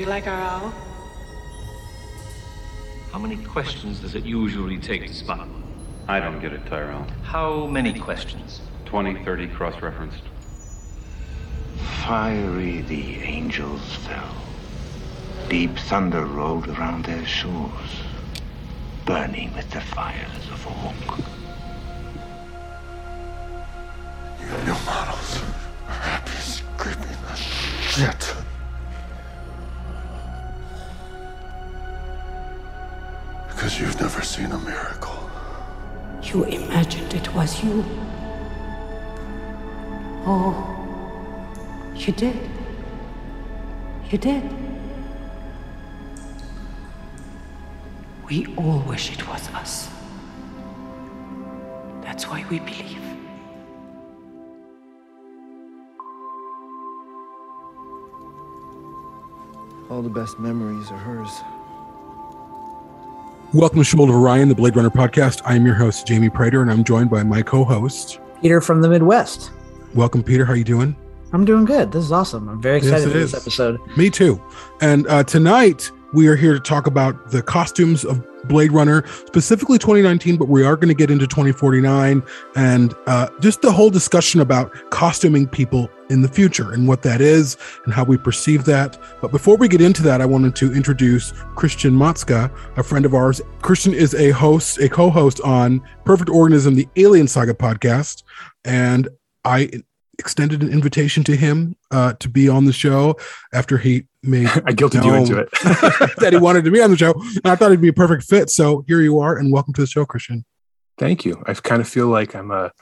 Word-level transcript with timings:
Do 0.00 0.04
you 0.06 0.10
like 0.10 0.26
our 0.26 0.40
owl? 0.40 0.72
How 3.12 3.18
many 3.18 3.36
questions 3.36 4.00
does 4.00 4.14
it 4.14 4.24
usually 4.24 4.78
take 4.78 5.06
to 5.06 5.12
spot 5.12 5.40
one? 5.40 5.62
I 6.08 6.20
don't 6.20 6.40
get 6.40 6.54
it, 6.54 6.64
Tyrell. 6.64 7.06
How 7.22 7.66
many 7.66 7.92
questions? 7.92 8.62
20, 8.86 9.22
30 9.22 9.48
cross 9.48 9.82
referenced. 9.82 10.22
Fiery 12.06 12.80
the 12.80 13.16
angels 13.16 13.82
fell. 13.96 14.34
Deep 15.50 15.76
thunder 15.76 16.24
rolled 16.24 16.68
around 16.68 17.04
their 17.04 17.26
shores, 17.26 18.00
burning 19.04 19.52
with 19.52 19.70
the 19.70 19.82
fires 19.82 20.48
of 20.50 20.66
Orc. 20.66 21.18
You 24.40 24.64
new 24.64 24.78
models 24.86 25.42
are 25.86 25.92
happy 25.92 26.38
scraping 26.38 27.18
the 27.28 27.36
shit. 27.36 28.29
Never 34.20 34.28
seen 34.28 34.52
a 34.52 34.58
miracle. 34.58 35.30
You 36.24 36.44
imagined 36.44 37.14
it 37.14 37.32
was 37.34 37.64
you. 37.64 37.82
Oh, 40.26 40.52
you 41.94 42.12
did. 42.12 42.36
You 44.10 44.18
did. 44.18 44.42
We 48.28 48.46
all 48.58 48.80
wish 48.80 49.10
it 49.10 49.26
was 49.26 49.48
us. 49.54 49.88
That's 52.02 52.28
why 52.28 52.44
we 52.50 52.58
believe. 52.58 53.00
All 59.88 60.02
the 60.02 60.10
best 60.10 60.38
memories 60.38 60.90
are 60.90 60.98
hers. 60.98 61.40
Welcome 63.52 63.78
to 63.80 63.84
Shoulder 63.84 64.12
of 64.12 64.20
Orion, 64.20 64.48
the 64.48 64.54
Blade 64.54 64.76
Runner 64.76 64.90
podcast. 64.90 65.42
I 65.44 65.56
am 65.56 65.66
your 65.66 65.74
host, 65.74 66.06
Jamie 66.06 66.30
Prater, 66.30 66.62
and 66.62 66.70
I'm 66.70 66.84
joined 66.84 67.10
by 67.10 67.22
my 67.24 67.42
co-host, 67.42 68.20
Peter 68.40 68.60
from 68.60 68.80
the 68.80 68.88
Midwest. 68.88 69.50
Welcome, 69.94 70.22
Peter. 70.22 70.44
How 70.44 70.52
are 70.52 70.56
you 70.56 70.64
doing? 70.64 70.94
I'm 71.32 71.44
doing 71.44 71.64
good. 71.64 71.90
This 71.92 72.04
is 72.04 72.12
awesome. 72.12 72.48
I'm 72.48 72.62
very 72.62 72.78
excited 72.78 73.04
Yes, 73.04 73.12
for 73.12 73.18
is. 73.18 73.32
this 73.32 73.40
episode. 73.42 73.80
Me 73.96 74.08
too. 74.08 74.40
And 74.80 75.06
uh, 75.08 75.24
tonight 75.24 75.90
we 76.12 76.26
are 76.28 76.36
here 76.36 76.54
to 76.54 76.60
talk 76.60 76.86
about 76.86 77.30
the 77.30 77.42
costumes 77.42 78.04
of 78.04 78.24
Blade 78.44 78.72
Runner, 78.72 79.06
specifically 79.26 79.78
2019, 79.78 80.36
but 80.36 80.48
we 80.48 80.64
are 80.64 80.74
going 80.74 80.88
to 80.88 80.94
get 80.94 81.10
into 81.10 81.26
2049 81.26 82.22
and 82.56 82.94
uh, 83.06 83.28
just 83.40 83.62
the 83.62 83.70
whole 83.70 83.90
discussion 83.90 84.40
about 84.40 84.72
costuming 84.90 85.46
people 85.46 85.90
in 86.08 86.22
the 86.22 86.28
future 86.28 86.72
and 86.72 86.88
what 86.88 87.02
that 87.02 87.20
is 87.20 87.56
and 87.84 87.94
how 87.94 88.02
we 88.02 88.16
perceive 88.16 88.64
that. 88.64 88.98
But 89.20 89.30
before 89.30 89.56
we 89.56 89.68
get 89.68 89.80
into 89.80 90.02
that, 90.04 90.20
I 90.20 90.26
wanted 90.26 90.56
to 90.56 90.72
introduce 90.72 91.32
Christian 91.54 91.92
Matska, 91.92 92.50
a 92.76 92.82
friend 92.82 93.04
of 93.04 93.14
ours. 93.14 93.40
Christian 93.62 93.94
is 93.94 94.14
a 94.14 94.30
host, 94.30 94.78
a 94.78 94.88
co-host 94.88 95.40
on 95.42 95.80
Perfect 96.04 96.30
Organism, 96.30 96.74
the 96.74 96.88
Alien 96.96 97.28
Saga 97.28 97.54
podcast, 97.54 98.22
and 98.64 99.08
I 99.44 99.70
extended 100.18 100.62
an 100.62 100.70
invitation 100.70 101.24
to 101.24 101.36
him 101.36 101.76
uh, 101.90 102.12
to 102.14 102.28
be 102.28 102.48
on 102.48 102.66
the 102.66 102.72
show 102.72 103.16
after 103.54 103.78
he 103.78 104.06
made 104.22 104.46
I 104.48 104.72
guilted 104.72 105.04
you 105.04 105.14
into 105.14 105.38
it. 105.38 105.50
that 106.18 106.32
he 106.32 106.38
wanted 106.38 106.64
to 106.64 106.70
be 106.70 106.82
on 106.82 106.90
the 106.90 106.96
show. 106.96 107.12
And 107.12 107.46
I 107.46 107.56
thought 107.56 107.66
it'd 107.66 107.80
be 107.80 107.88
a 107.88 107.92
perfect 107.92 108.24
fit. 108.24 108.50
So 108.50 108.84
here 108.86 109.00
you 109.00 109.18
are, 109.20 109.36
and 109.36 109.52
welcome 109.52 109.72
to 109.74 109.80
the 109.80 109.86
show, 109.86 110.04
Christian. 110.04 110.44
Thank 110.98 111.24
you. 111.24 111.42
I 111.46 111.54
kind 111.54 111.80
of 111.80 111.88
feel 111.88 112.08
like 112.08 112.34
I'm 112.34 112.50
a, 112.50 112.72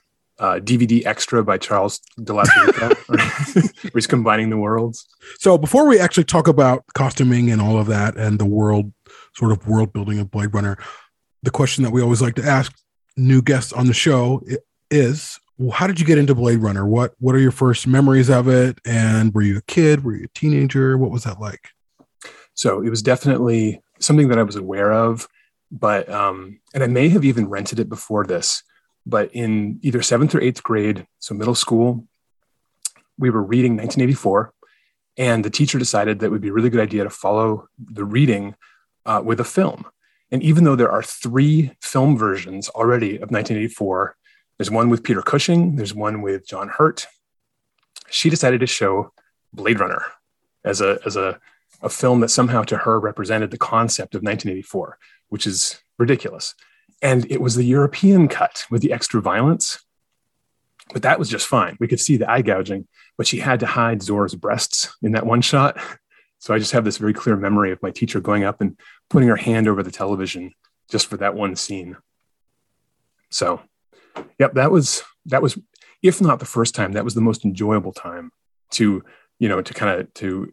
uh 0.41 0.61
DVD 0.61 1.05
extra 1.05 1.43
by 1.43 1.59
Charles 1.59 2.01
de 2.23 2.33
la 2.33 2.45
he's 3.93 4.07
combining 4.07 4.51
the 4.51 4.57
worlds. 4.57 5.05
So 5.41 5.59
before 5.59 5.89
we 5.89 5.99
actually 5.99 6.25
talk 6.25 6.47
about 6.47 6.85
costuming 6.95 7.51
and 7.51 7.61
all 7.61 7.77
of 7.77 7.89
that 7.89 8.17
and 8.17 8.39
the 8.39 8.45
world 8.45 8.93
sort 9.35 9.51
of 9.51 9.67
world 9.67 9.93
building 9.93 10.21
of 10.21 10.31
Blade 10.31 10.55
Runner, 10.55 10.79
the 11.43 11.51
question 11.51 11.83
that 11.83 11.91
we 11.91 12.03
always 12.03 12.23
like 12.23 12.37
to 12.37 12.45
ask 12.45 12.73
new 13.17 13.43
guests 13.43 13.73
on 13.73 13.87
the 13.87 13.95
show 13.95 14.41
is 14.93 15.41
how 15.73 15.87
did 15.87 15.99
you 15.99 16.07
get 16.07 16.19
into 16.19 16.35
Blade 16.35 16.61
Runner? 16.61 16.87
What 16.87 17.15
what 17.19 17.35
are 17.35 17.41
your 17.41 17.51
first 17.51 17.87
memories 17.87 18.31
of 18.31 18.49
it? 18.49 18.79
And 18.85 19.35
were 19.35 19.43
you 19.43 19.59
a 19.59 19.63
kid? 19.63 20.05
Were 20.05 20.15
you 20.15 20.25
a 20.25 20.39
teenager? 20.39 20.97
What 20.97 21.11
was 21.11 21.25
that 21.25 21.41
like? 21.41 21.71
So 22.55 22.81
it 22.81 22.91
was 22.91 23.03
definitely 23.03 23.83
something 23.99 24.29
that 24.29 24.39
I 24.39 24.43
was 24.45 24.57
aware 24.57 24.93
of, 24.93 25.29
but 25.71 26.09
um, 26.09 26.61
and 26.75 26.83
I 26.83 26.87
may 26.87 27.09
have 27.09 27.25
even 27.25 27.49
rented 27.49 27.81
it 27.81 27.89
before 27.89 28.25
this. 28.25 28.63
But 29.05 29.31
in 29.33 29.79
either 29.83 30.03
seventh 30.03 30.35
or 30.35 30.41
eighth 30.41 30.63
grade, 30.63 31.07
so 31.19 31.35
middle 31.35 31.55
school, 31.55 32.07
we 33.17 33.31
were 33.31 33.43
reading 33.43 33.73
1984, 33.73 34.53
and 35.17 35.45
the 35.45 35.51
teacher 35.51 35.79
decided 35.79 36.19
that 36.19 36.27
it 36.27 36.31
would 36.31 36.43
be 36.43 36.51
a 36.51 36.53
really 36.53 36.71
good 36.71 36.81
idea 36.81 37.05
to 37.05 37.11
follow 37.11 37.69
the 37.79 38.05
reading 38.05 38.55
uh, 39.07 39.23
with 39.25 39.41
a 39.41 39.45
film. 39.45 39.87
And 40.31 40.43
even 40.43 40.65
though 40.65 40.77
there 40.77 40.91
are 40.91 41.03
three 41.03 41.73
film 41.81 42.19
versions 42.19 42.69
already 42.69 43.15
of 43.15 43.31
1984, 43.31 44.17
there's 44.59 44.71
one 44.71 44.91
with 44.91 45.03
Peter 45.05 45.23
Cushing, 45.23 45.77
there's 45.77 45.95
one 45.95 46.21
with 46.21 46.47
John 46.47 46.69
Hurt. 46.69 47.07
She 48.11 48.29
decided 48.31 48.61
to 48.61 48.67
show 48.67 49.13
Blade 49.53 49.81
Runner 49.81 50.03
as 50.65 50.81
a 50.81 50.99
as 51.07 51.17
a 51.17 51.41
a 51.83 51.89
film 51.89 52.21
that 52.21 52.29
somehow 52.29 52.63
to 52.63 52.79
her 52.79 52.99
represented 52.99 53.51
the 53.51 53.59
concept 53.59 54.15
of 54.15 54.23
1984, 54.23 54.99
which 55.29 55.47
is 55.47 55.81
ridiculous. 55.99 56.55
And 57.03 57.31
it 57.31 57.41
was 57.41 57.55
the 57.55 57.65
European 57.65 58.27
cut 58.29 58.67
with 58.71 58.83
the 58.83 58.93
extra 58.93 59.21
violence. 59.21 59.85
But 60.93 61.03
that 61.03 61.19
was 61.19 61.29
just 61.29 61.47
fine. 61.47 61.77
We 61.79 61.87
could 61.87 62.01
see 62.01 62.17
the 62.17 62.31
eye 62.31 62.43
gouging, 62.43 62.89
but 63.17 63.27
she 63.27 63.39
had 63.39 63.61
to 63.61 63.67
hide 63.67 64.01
Zhora's 64.01 64.35
breasts 64.35 64.97
in 65.03 65.13
that 65.13 65.27
one 65.27 65.43
shot. 65.43 65.79
So 66.39 66.55
I 66.55 66.59
just 66.59 66.73
have 66.73 66.85
this 66.85 66.97
very 66.99 67.13
clear 67.13 67.37
memory 67.37 67.73
of 67.73 67.83
my 67.83 67.91
teacher 67.91 68.21
going 68.21 68.45
up 68.45 68.61
and 68.61 68.79
putting 69.11 69.29
her 69.29 69.37
hand 69.37 69.69
over 69.69 69.83
the 69.83 69.91
television 69.91 70.53
just 70.91 71.07
for 71.07 71.17
that 71.19 71.35
one 71.35 71.57
scene. 71.57 71.97
So, 73.31 73.61
yep, 74.39 74.55
that 74.55 74.71
was 74.71 75.03
that 75.27 75.43
was 75.43 75.59
if 76.03 76.21
not 76.21 76.39
the 76.39 76.47
first 76.47 76.75
time, 76.75 76.93
that 76.93 77.05
was 77.05 77.15
the 77.15 77.21
most 77.21 77.45
enjoyable 77.45 77.93
time 77.93 78.31
to, 78.73 79.03
you 79.39 79.49
know, 79.49 79.61
to 79.61 79.75
kind 79.75 80.01
of 80.01 80.15
to 80.15 80.53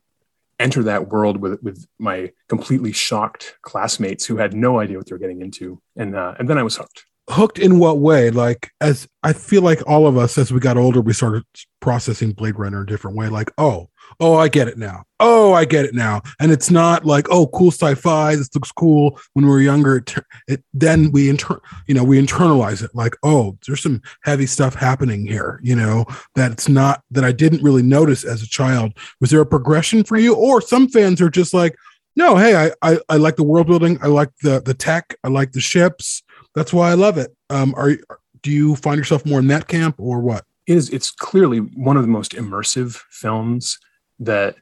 enter 0.59 0.83
that 0.83 1.09
world 1.09 1.37
with 1.37 1.61
with 1.61 1.85
my 1.99 2.31
completely 2.47 2.91
shocked 2.91 3.57
classmates 3.61 4.25
who 4.25 4.37
had 4.37 4.53
no 4.53 4.79
idea 4.79 4.97
what 4.97 5.07
they 5.07 5.13
were 5.13 5.19
getting 5.19 5.41
into, 5.41 5.81
and 5.95 6.15
uh, 6.15 6.33
and 6.39 6.49
then 6.49 6.57
I 6.57 6.63
was 6.63 6.77
hooked. 6.77 7.05
Hooked 7.30 7.58
in 7.58 7.80
what 7.80 8.00
way? 8.00 8.30
Like 8.30 8.72
as 8.81 9.08
I 9.24 9.34
feel 9.34 9.63
like 9.63 9.81
all 9.88 10.06
of 10.06 10.18
us 10.18 10.38
as 10.38 10.53
we 10.53 10.59
got 10.59 10.78
older, 10.78 11.02
we 11.02 11.13
started 11.13 11.44
processing 11.81 12.31
Blade 12.31 12.59
Runner 12.59 12.81
a 12.81 12.86
different 12.86 13.18
way. 13.18 13.30
Like, 13.30 13.52
oh, 13.58 13.90
oh, 14.19 14.36
I 14.36 14.47
get 14.47 14.68
it 14.68 14.78
now. 14.78 15.03
Oh, 15.19 15.53
I 15.53 15.66
get 15.66 15.86
it 15.86 15.94
now. 15.94 16.22
And 16.40 16.52
it's 16.52 16.69
not 16.69 17.06
like, 17.06 17.28
oh, 17.30 17.47
cool 17.47 17.72
sci-fi. 17.72 18.36
This 18.36 18.53
looks 18.53 18.72
cool. 18.72 19.19
When 19.34 19.46
we 19.46 19.52
were 19.52 19.62
younger, 19.62 19.97
it, 19.97 20.13
it 20.47 20.63
then 20.74 21.12
we 21.12 21.30
inter, 21.30 21.59
you 21.88 21.96
know, 21.96 22.03
we 22.03 22.22
internalize 22.22 22.84
it. 22.84 22.91
Like, 22.94 23.16
oh, 23.24 23.57
there's 23.66 23.81
some 23.81 24.02
heavy 24.24 24.46
stuff 24.46 24.75
happening 24.75 25.25
here. 25.25 25.59
You 25.63 25.75
know, 25.75 26.06
that 26.36 26.52
it's 26.52 26.69
not 26.69 27.03
that 27.12 27.24
I 27.24 27.31
didn't 27.31 27.63
really 27.63 27.84
notice 27.84 28.24
as 28.24 28.44
a 28.44 28.47
child. 28.47 28.94
Was 29.19 29.31
there 29.31 29.42
a 29.42 29.46
progression 29.46 30.03
for 30.03 30.18
you, 30.18 30.36
or 30.36 30.62
some 30.62 30.88
fans 30.90 31.22
are 31.22 31.30
just 31.30 31.53
like, 31.53 31.75
no, 32.16 32.38
hey, 32.38 32.56
I 32.56 32.72
I, 32.81 33.00
I 33.09 33.18
like 33.18 33.36
the 33.36 33.44
world 33.44 33.68
building. 33.68 33.97
I 34.02 34.07
like 34.07 34.30
the 34.42 34.62
the 34.62 34.74
tech. 34.74 35.16
I 35.24 35.30
like 35.30 35.52
the 35.52 35.62
ships. 35.62 36.24
That's 36.55 36.73
why 36.73 36.89
I 36.89 36.93
love 36.93 37.17
it. 37.17 37.35
Um, 37.49 37.73
are 37.77 37.97
do 38.41 38.51
you 38.51 38.75
find 38.75 38.97
yourself 38.97 39.25
more 39.25 39.39
in 39.39 39.47
that 39.47 39.67
camp 39.67 39.95
or 39.99 40.19
what? 40.19 40.45
It 40.67 40.77
is 40.77 40.89
it's 40.89 41.11
clearly 41.11 41.59
one 41.59 41.97
of 41.97 42.03
the 42.03 42.09
most 42.09 42.31
immersive 42.33 43.01
films 43.09 43.77
that 44.19 44.55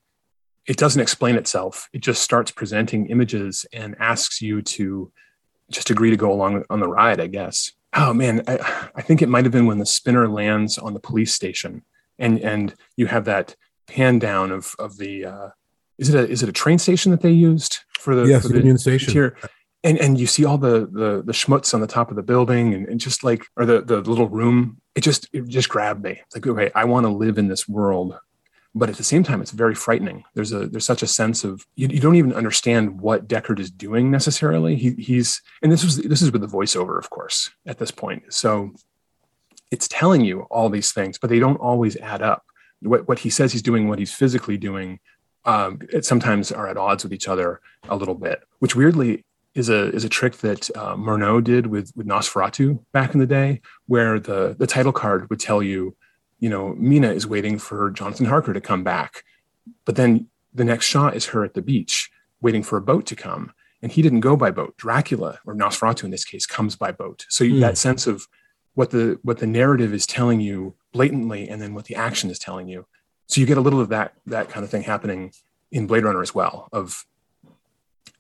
it 0.66 0.78
doesn't 0.78 1.02
explain 1.02 1.36
itself. 1.36 1.90
It 1.94 2.02
just 2.02 2.22
starts 2.24 2.52
presenting 2.52 3.08
images 3.08 3.66
and 3.74 3.96
asks 4.00 4.42
you 4.42 4.62
to 4.62 5.12
just 5.70 5.90
agree 5.90 6.10
to 6.10 6.18
go 6.18 6.32
along 6.32 6.64
on 6.70 6.80
the 6.80 6.88
ride, 6.88 7.20
I 7.20 7.28
guess. 7.28 7.72
Oh 7.94 8.14
man, 8.14 8.42
I, 8.48 8.90
I 8.96 9.02
think 9.02 9.22
it 9.22 9.30
might 9.30 9.46
have 9.46 9.52
been 9.52 9.66
when 9.66 9.78
the 9.78 9.86
spinner 9.86 10.28
lands 10.28 10.78
on 10.78 10.94
the 10.94 11.00
police 11.00 11.34
station 11.34 11.84
and 12.20 12.40
and 12.40 12.74
you 12.96 13.08
have 13.08 13.26
that 13.26 13.56
pan 13.88 14.20
down 14.20 14.52
of 14.52 14.76
of 14.80 14.98
the 14.98 15.26
uh, 15.26 15.50
is 15.98 16.10
it 16.14 16.16
a 16.16 16.30
is 16.30 16.42
it 16.44 16.50
a 16.50 16.54
train 16.54 16.80
station 16.80 17.12
that 17.12 17.22
they 17.22 17.32
used 17.32 17.80
for 18.00 18.16
the 18.16 18.24
Yes, 18.24 18.42
for 18.44 18.50
the 18.50 18.58
Union 18.58 18.78
Station. 18.78 19.10
interior? 19.10 19.38
And 19.84 19.98
and 19.98 20.20
you 20.20 20.28
see 20.28 20.46
all 20.46 20.58
the 20.58 20.88
the 20.92 21.24
the 21.26 21.34
schmutz 21.34 21.74
on 21.74 21.82
the 21.82 21.88
top 21.88 22.10
of 22.10 22.16
the 22.16 22.24
building 22.24 22.74
and, 22.74 22.88
and 22.88 23.00
just 23.00 23.24
like 23.24 23.46
or 23.56 23.66
the 23.66 23.82
the 23.82 24.02
little 24.02 24.30
room 24.30 24.82
it 24.96 25.02
just 25.02 25.28
it 25.34 25.48
just 25.48 25.70
grabbed 25.70 26.04
me. 26.04 26.22
It's 26.26 26.36
like 26.36 26.48
okay 26.48 26.72
i 26.76 26.86
want 26.86 27.06
to 27.06 27.10
live 27.10 27.38
in 27.38 27.48
this 27.48 27.68
world 27.68 28.16
but 28.76 28.90
at 28.90 28.96
the 28.96 29.04
same 29.04 29.24
time 29.24 29.42
it's 29.42 29.52
very 29.52 29.76
frightening. 29.76 30.24
There's 30.34 30.52
a 30.52 30.68
there's 30.68 30.86
such 30.86 31.04
a 31.04 31.08
sense 31.08 31.44
of 31.44 31.66
you, 31.76 31.88
you 31.88 32.00
don't 32.00 32.16
even 32.16 32.34
understand 32.34 33.00
what 33.00 33.28
deckard 33.28 33.60
is 33.60 33.70
doing 33.70 34.10
necessarily. 34.10 34.76
He, 34.76 34.92
he's 34.92 35.42
and 35.62 35.72
this 35.72 35.84
was 35.84 35.98
this 35.98 36.22
is 36.22 36.32
with 36.32 36.42
the 36.42 36.48
voiceover 36.48 36.98
of 36.98 37.10
course 37.10 37.52
at 37.66 37.78
this 37.78 37.92
point. 37.92 38.34
So 38.34 38.72
it's 39.72 39.88
telling 39.88 40.22
you 40.22 40.42
all 40.50 40.70
these 40.70 40.92
things 40.92 41.18
but 41.18 41.30
they 41.30 41.40
don't 41.40 41.58
always 41.58 41.96
add 41.98 42.22
up. 42.22 42.44
What, 42.82 43.08
what 43.08 43.20
he 43.20 43.30
says 43.30 43.54
he's 43.54 43.62
doing 43.62 43.88
what 43.88 44.00
he's 44.00 44.14
physically 44.14 44.58
doing 44.58 45.00
um, 45.46 45.80
sometimes 46.02 46.52
are 46.52 46.68
at 46.68 46.78
odds 46.78 47.04
with 47.04 47.14
each 47.14 47.28
other 47.28 47.62
a 47.88 47.96
little 47.96 48.16
bit 48.16 48.44
which 48.60 48.76
weirdly 48.76 49.24
is 49.56 49.70
a 49.70 49.90
is 49.94 50.04
a 50.04 50.10
trick 50.10 50.38
that 50.38 50.70
uh, 50.76 50.96
Murnau 50.96 51.44
did 51.44 51.68
with 51.68 51.92
with 51.96 52.08
Nosferatu 52.08 52.80
back 52.92 53.14
in 53.14 53.20
the 53.20 53.28
day, 53.28 53.62
where 53.88 54.20
the 54.20 54.56
the 54.58 54.68
title 54.68 54.92
card 54.92 55.30
would 55.30 55.40
tell 55.40 55.62
you, 55.62 55.96
you 56.40 56.50
know, 56.50 56.74
Mina 56.78 57.12
is 57.12 57.28
waiting 57.28 57.58
for 57.60 57.92
Jonathan 57.92 58.26
Harker 58.26 58.54
to 58.54 58.62
come 58.62 58.84
back, 58.84 59.24
but 59.86 59.96
then 59.96 60.28
the 60.54 60.64
next 60.64 60.86
shot 60.86 61.16
is 61.16 61.28
her 61.28 61.44
at 61.44 61.54
the 61.54 61.62
beach 61.62 62.10
waiting 62.42 62.64
for 62.64 62.78
a 62.78 62.82
boat 62.82 63.06
to 63.08 63.16
come. 63.16 63.52
And 63.82 63.92
he 63.92 64.02
didn't 64.02 64.22
go 64.22 64.36
by 64.38 64.50
boat. 64.52 64.76
Dracula 64.78 65.40
or 65.46 65.54
Nosferatu 65.54 66.06
in 66.06 66.12
this 66.12 66.26
case 66.26 66.46
comes 66.46 66.76
by 66.76 66.92
boat. 66.92 67.26
So 67.30 67.44
Mm. 67.44 67.60
that 67.62 67.78
sense 67.78 68.08
of 68.08 68.28
what 68.76 68.90
the 68.92 69.20
what 69.24 69.38
the 69.40 69.48
narrative 69.48 69.94
is 69.94 70.08
telling 70.08 70.40
you 70.42 70.76
blatantly, 70.94 71.48
and 71.50 71.62
then 71.62 71.74
what 71.74 71.86
the 71.86 71.96
action 71.96 72.30
is 72.32 72.40
telling 72.40 72.68
you. 72.68 72.86
So 73.28 73.40
you 73.42 73.48
get 73.48 73.58
a 73.58 73.62
little 73.62 73.82
of 73.82 73.90
that 73.90 74.14
that 74.26 74.50
kind 74.50 74.64
of 74.64 74.70
thing 74.72 74.84
happening 74.84 75.32
in 75.72 75.86
Blade 75.88 76.04
Runner 76.06 76.22
as 76.22 76.34
well. 76.34 76.70
Of 76.72 77.06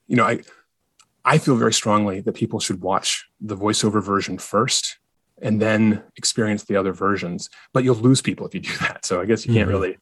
you 0.07 0.15
know, 0.15 0.25
I 0.25 0.41
I 1.25 1.37
feel 1.37 1.55
very 1.55 1.73
strongly 1.73 2.21
that 2.21 2.33
people 2.33 2.59
should 2.59 2.81
watch 2.81 3.25
the 3.39 3.55
voiceover 3.55 4.03
version 4.03 4.37
first 4.37 4.97
and 5.41 5.61
then 5.61 6.03
experience 6.17 6.63
the 6.63 6.75
other 6.75 6.93
versions. 6.93 7.49
But 7.73 7.83
you'll 7.83 7.95
lose 7.95 8.21
people 8.21 8.45
if 8.47 8.53
you 8.53 8.61
do 8.61 8.75
that. 8.81 9.05
So 9.05 9.21
I 9.21 9.25
guess 9.25 9.45
you 9.45 9.53
can't 9.53 9.69
Mhm. 9.69 9.73
really 9.73 9.97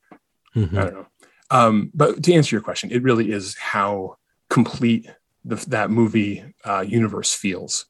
Mhm. 0.55 0.77
I 0.77 0.83
don't 0.83 0.93
know. 0.93 1.07
Um, 1.51 1.91
but 1.93 2.23
to 2.23 2.33
answer 2.33 2.55
your 2.55 2.63
question, 2.63 2.91
it 2.91 3.03
really 3.03 3.31
is 3.31 3.55
how 3.57 4.17
complete 4.49 5.07
the, 5.45 5.55
that 5.67 5.89
movie 5.89 6.43
uh, 6.65 6.83
universe 6.87 7.33
feels. 7.33 7.85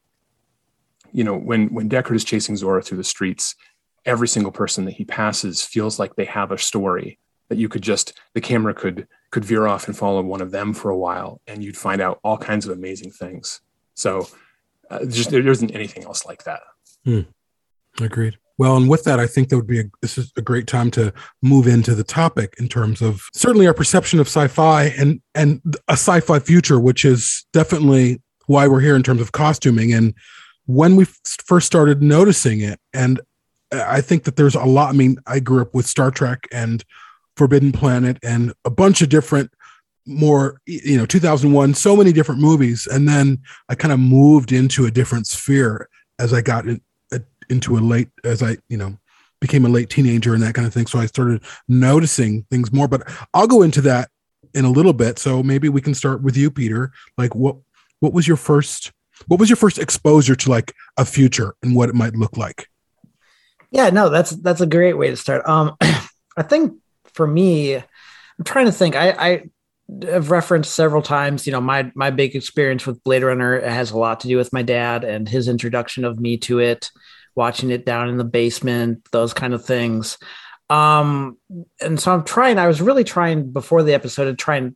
You 1.11 1.23
know, 1.23 1.37
when 1.37 1.67
when 1.73 1.89
Deckard 1.89 2.15
is 2.15 2.23
chasing 2.23 2.55
Zhora 2.55 2.83
through 2.83 2.97
the 2.97 3.03
streets, 3.03 3.55
every 4.05 4.27
single 4.27 4.51
person 4.51 4.85
that 4.85 4.93
he 4.93 5.05
passes 5.05 5.63
feels 5.63 5.99
like 5.99 6.15
they 6.15 6.25
have 6.25 6.51
a 6.51 6.57
story 6.57 7.19
that 7.49 7.57
you 7.57 7.67
could 7.69 7.81
just 7.81 8.13
the 8.33 8.41
camera 8.41 8.73
could 8.73 9.07
could 9.31 9.45
veer 9.45 9.65
off 9.67 9.87
and 9.87 9.97
follow 9.97 10.21
one 10.21 10.41
of 10.41 10.51
them 10.51 10.73
for 10.73 10.89
a 10.89 10.97
while, 10.97 11.41
and 11.47 11.63
you'd 11.63 11.77
find 11.77 12.01
out 12.01 12.19
all 12.23 12.37
kinds 12.37 12.65
of 12.65 12.77
amazing 12.77 13.11
things. 13.11 13.61
So, 13.95 14.27
uh, 14.89 15.05
just 15.05 15.31
there 15.31 15.47
isn't 15.47 15.71
anything 15.71 16.03
else 16.03 16.25
like 16.25 16.43
that. 16.43 16.61
Agreed. 17.99 18.37
Well, 18.57 18.77
and 18.77 18.89
with 18.89 19.05
that, 19.05 19.19
I 19.19 19.25
think 19.25 19.49
that 19.49 19.57
would 19.57 19.67
be 19.67 19.79
a, 19.79 19.83
this 20.01 20.17
is 20.17 20.31
a 20.37 20.41
great 20.41 20.67
time 20.67 20.91
to 20.91 21.11
move 21.41 21.65
into 21.65 21.95
the 21.95 22.03
topic 22.03 22.53
in 22.59 22.67
terms 22.67 23.01
of 23.01 23.27
certainly 23.33 23.65
our 23.65 23.73
perception 23.73 24.19
of 24.19 24.27
sci-fi 24.27 24.83
and 24.99 25.19
and 25.33 25.61
a 25.87 25.93
sci-fi 25.93 26.39
future, 26.39 26.79
which 26.79 27.03
is 27.03 27.45
definitely 27.53 28.21
why 28.45 28.67
we're 28.67 28.81
here 28.81 28.95
in 28.95 29.03
terms 29.03 29.21
of 29.21 29.31
costuming. 29.31 29.93
And 29.93 30.13
when 30.65 30.95
we 30.95 31.05
first 31.25 31.65
started 31.65 32.03
noticing 32.03 32.61
it, 32.61 32.79
and 32.93 33.19
I 33.71 34.01
think 34.01 34.25
that 34.25 34.35
there's 34.35 34.55
a 34.55 34.65
lot. 34.65 34.89
I 34.89 34.97
mean, 34.97 35.17
I 35.25 35.39
grew 35.39 35.61
up 35.61 35.73
with 35.73 35.87
Star 35.87 36.11
Trek 36.11 36.47
and 36.51 36.83
Forbidden 37.41 37.71
Planet 37.71 38.17
and 38.23 38.53
a 38.65 38.69
bunch 38.69 39.01
of 39.01 39.09
different 39.09 39.51
more 40.07 40.59
you 40.65 40.97
know 40.97 41.05
2001 41.05 41.75
so 41.75 41.95
many 41.95 42.11
different 42.11 42.41
movies 42.41 42.87
and 42.91 43.07
then 43.07 43.37
i 43.69 43.75
kind 43.75 43.93
of 43.93 43.99
moved 43.99 44.51
into 44.51 44.87
a 44.87 44.91
different 44.91 45.27
sphere 45.27 45.87
as 46.17 46.33
i 46.33 46.41
got 46.41 46.65
in, 46.67 46.81
into 47.51 47.77
a 47.77 47.79
late 47.79 48.09
as 48.23 48.41
I, 48.41 48.57
you 48.69 48.77
know, 48.77 48.97
became 49.39 49.65
a 49.65 49.69
late 49.69 49.89
teenager 49.89 50.33
and 50.33 50.41
that 50.41 50.55
kind 50.55 50.65
of 50.65 50.73
thing. 50.73 50.87
So 50.87 50.99
I 50.99 51.05
started 51.05 51.43
noticing 51.67 52.43
things 52.49 52.71
more. 52.71 52.87
But 52.87 53.03
I'll 53.33 53.47
go 53.47 53.61
into 53.61 53.81
that 53.81 54.09
in 54.55 54.65
a 54.65 54.71
little 54.71 54.93
bit. 54.93 55.19
So 55.19 55.43
maybe 55.43 55.69
we 55.69 55.81
can 55.81 55.93
start 55.93 56.23
with 56.23 56.37
you, 56.37 56.49
Peter. 56.49 56.91
Like 57.17 57.35
what 57.35 57.57
what 57.99 58.13
was 58.13 58.27
your 58.27 58.37
first 58.37 58.91
what 59.27 59.39
was 59.39 59.49
your 59.49 59.57
first 59.57 59.77
exposure 59.77 60.35
to 60.35 60.49
like 60.49 60.73
a 60.97 61.05
future 61.05 61.53
and 61.61 61.75
what 61.75 61.89
it 61.89 61.95
might 61.95 62.15
look 62.15 62.37
like? 62.37 62.67
Yeah, 63.69 63.89
no, 63.89 64.09
that's 64.09 64.31
that's 64.31 64.61
a 64.61 64.67
great 64.67 64.93
way 64.93 65.09
to 65.09 65.17
start. 65.17 65.47
Um, 65.47 65.75
I 65.81 66.43
think 66.43 66.73
for 67.21 67.27
me, 67.27 67.75
I'm 67.75 68.45
trying 68.45 68.65
to 68.65 68.71
think. 68.71 68.95
I, 68.95 69.11
I 69.11 69.43
have 70.07 70.31
referenced 70.31 70.73
several 70.73 71.03
times. 71.03 71.45
You 71.45 71.53
know, 71.53 71.61
my 71.61 71.91
my 71.93 72.09
big 72.09 72.35
experience 72.35 72.87
with 72.87 73.03
Blade 73.03 73.21
Runner 73.21 73.61
has 73.61 73.91
a 73.91 73.97
lot 73.97 74.21
to 74.21 74.27
do 74.27 74.37
with 74.37 74.51
my 74.51 74.63
dad 74.63 75.03
and 75.03 75.29
his 75.29 75.47
introduction 75.47 76.03
of 76.03 76.19
me 76.19 76.37
to 76.37 76.57
it, 76.57 76.89
watching 77.35 77.69
it 77.69 77.85
down 77.85 78.09
in 78.09 78.17
the 78.17 78.23
basement, 78.23 79.07
those 79.11 79.35
kind 79.35 79.53
of 79.53 79.63
things. 79.63 80.17
Um, 80.71 81.37
and 81.79 81.99
so 81.99 82.11
I'm 82.11 82.23
trying. 82.23 82.57
I 82.57 82.67
was 82.67 82.81
really 82.81 83.03
trying 83.03 83.51
before 83.51 83.83
the 83.83 83.93
episode 83.93 84.25
to 84.25 84.33
try 84.33 84.55
and 84.55 84.75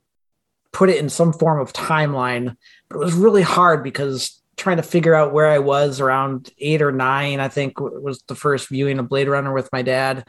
put 0.72 0.88
it 0.88 0.98
in 0.98 1.08
some 1.08 1.32
form 1.32 1.58
of 1.58 1.72
timeline, 1.72 2.56
but 2.88 2.98
it 2.98 3.04
was 3.04 3.14
really 3.14 3.42
hard 3.42 3.82
because 3.82 4.40
trying 4.56 4.76
to 4.76 4.84
figure 4.84 5.14
out 5.14 5.32
where 5.32 5.48
I 5.48 5.58
was 5.58 6.00
around 6.00 6.52
eight 6.60 6.80
or 6.80 6.92
nine, 6.92 7.40
I 7.40 7.48
think 7.48 7.80
was 7.80 8.22
the 8.28 8.36
first 8.36 8.68
viewing 8.68 9.00
of 9.00 9.08
Blade 9.08 9.26
Runner 9.26 9.52
with 9.52 9.68
my 9.72 9.82
dad, 9.82 10.24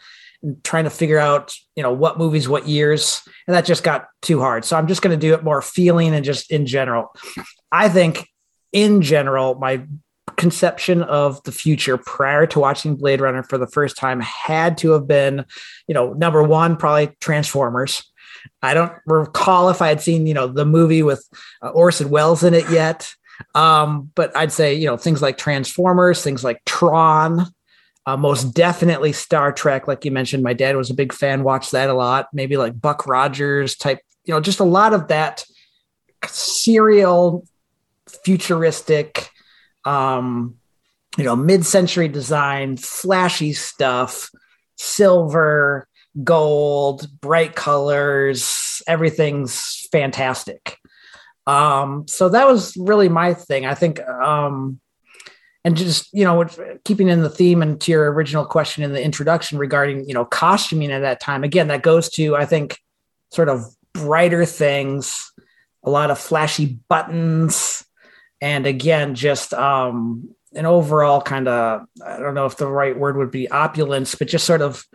trying 0.64 0.84
to 0.84 0.90
figure 0.90 1.20
out, 1.20 1.56
you 1.76 1.84
know, 1.84 1.92
what 1.92 2.18
movies, 2.18 2.48
what 2.48 2.68
years. 2.68 3.22
And 3.48 3.56
that 3.56 3.66
just 3.66 3.84
got 3.84 4.08
too 4.22 4.40
hard. 4.40 4.66
So 4.66 4.78
I'm 4.78 4.88
just 4.88 5.02
going 5.02 5.18
to 5.18 5.28
do 5.28 5.34
it 5.34 5.44
more 5.44 5.62
feeling 5.62 6.14
and 6.14 6.24
just 6.24 6.52
in 6.52 6.66
general. 6.66 7.16
I 7.72 7.90
think 7.90 8.28
in 8.72 9.02
general, 9.02 9.56
my 9.56 9.86
conception 10.36 11.02
of 11.04 11.42
the 11.44 11.52
future 11.52 11.98
prior 11.98 12.46
to 12.48 12.60
watching 12.60 12.96
Blade 12.96 13.22
Runner 13.22 13.44
for 13.44 13.58
the 13.58 13.68
first 13.68 13.98
time 13.98 14.20
had 14.20 14.78
to 14.80 14.92
have 14.92 15.08
been, 15.08 15.46
you 15.88 15.94
know, 15.94 16.14
number 16.14 16.44
one, 16.44 16.78
probably 16.78 17.16
Transformers. 17.20 18.04
I 18.62 18.74
don't 18.74 18.94
recall 19.06 19.70
if 19.70 19.82
I 19.82 19.88
had 19.88 20.02
seen, 20.02 20.28
you 20.28 20.34
know, 20.34 20.48
the 20.48 20.66
movie 20.66 21.04
with 21.04 21.28
uh, 21.62 21.70
Orson 21.70 22.10
Welles 22.10 22.44
in 22.44 22.54
it 22.54 22.70
yet. 22.70 23.12
Um, 23.56 24.12
but 24.16 24.36
I'd 24.36 24.52
say, 24.52 24.74
you 24.74 24.86
know, 24.86 24.98
things 24.98 25.22
like 25.22 25.38
Transformers, 25.38 26.24
things 26.24 26.44
like 26.44 26.64
Tron, 26.66 27.48
uh, 28.08 28.16
most 28.16 28.54
definitely 28.54 29.12
Star 29.12 29.52
Trek. 29.52 29.86
Like 29.86 30.06
you 30.06 30.12
mentioned, 30.12 30.42
my 30.42 30.54
dad 30.54 30.78
was 30.78 30.90
a 30.90 30.94
big 30.96 31.12
fan, 31.12 31.44
watched 31.44 31.74
that 31.74 31.90
a 31.90 31.94
lot. 31.94 32.30
Maybe 32.32 32.56
like 32.56 32.80
Buck 32.80 33.06
Rogers 33.06 33.76
type, 33.76 34.00
you 34.24 34.34
know, 34.34 34.40
just 34.40 34.62
a 34.62 34.64
lot 34.64 34.94
of 34.94 35.10
that 35.10 35.44
serial, 36.26 37.46
futuristic, 38.24 39.30
um, 39.84 40.56
you 41.18 41.26
know, 41.26 41.36
mid-century 41.36 42.08
design, 42.08 42.78
flashy 42.78 43.52
stuff, 43.52 44.30
silver, 44.78 45.86
gold, 46.24 47.08
bright 47.20 47.56
colors, 47.56 48.82
everything's 48.88 49.86
fantastic. 49.92 50.78
Um, 51.46 52.08
so 52.08 52.30
that 52.30 52.48
was 52.48 52.78
really 52.78 53.10
my 53.10 53.34
thing. 53.34 53.66
I 53.66 53.74
think, 53.74 54.00
um, 54.00 54.80
and 55.68 55.76
just 55.76 56.08
you 56.14 56.24
know, 56.24 56.48
keeping 56.86 57.10
in 57.10 57.24
the 57.24 57.30
theme 57.30 57.62
and 57.62 57.82
to 57.82 57.92
your 57.92 58.10
original 58.14 58.46
question 58.46 58.86
in 58.86 58.94
the 58.94 59.04
introduction 59.04 59.58
regarding 59.58 60.08
you 60.08 60.14
know 60.14 60.24
costuming 60.24 60.94
at 60.94 61.00
that 61.00 61.20
time. 61.20 61.44
Again, 61.44 61.68
that 61.68 61.82
goes 61.82 62.08
to 62.12 62.38
I 62.38 62.46
think 62.46 62.80
sort 63.34 63.50
of 63.50 63.66
brighter 63.92 64.46
things, 64.46 65.30
a 65.84 65.90
lot 65.90 66.10
of 66.10 66.18
flashy 66.18 66.80
buttons, 66.88 67.84
and 68.40 68.66
again, 68.66 69.14
just 69.14 69.54
um, 69.54 70.34
an 70.56 70.66
overall 70.66 71.22
kind 71.22 71.50
of 71.50 71.86
I 72.06 72.18
don't 72.18 72.34
know 72.34 72.46
if 72.46 72.56
the 72.56 72.72
right 72.72 72.98
word 72.98 73.18
would 73.18 73.32
be 73.32 73.52
opulence, 73.52 74.16
but 74.16 74.30
just 74.30 74.46
sort 74.46 74.62
of 74.62 74.86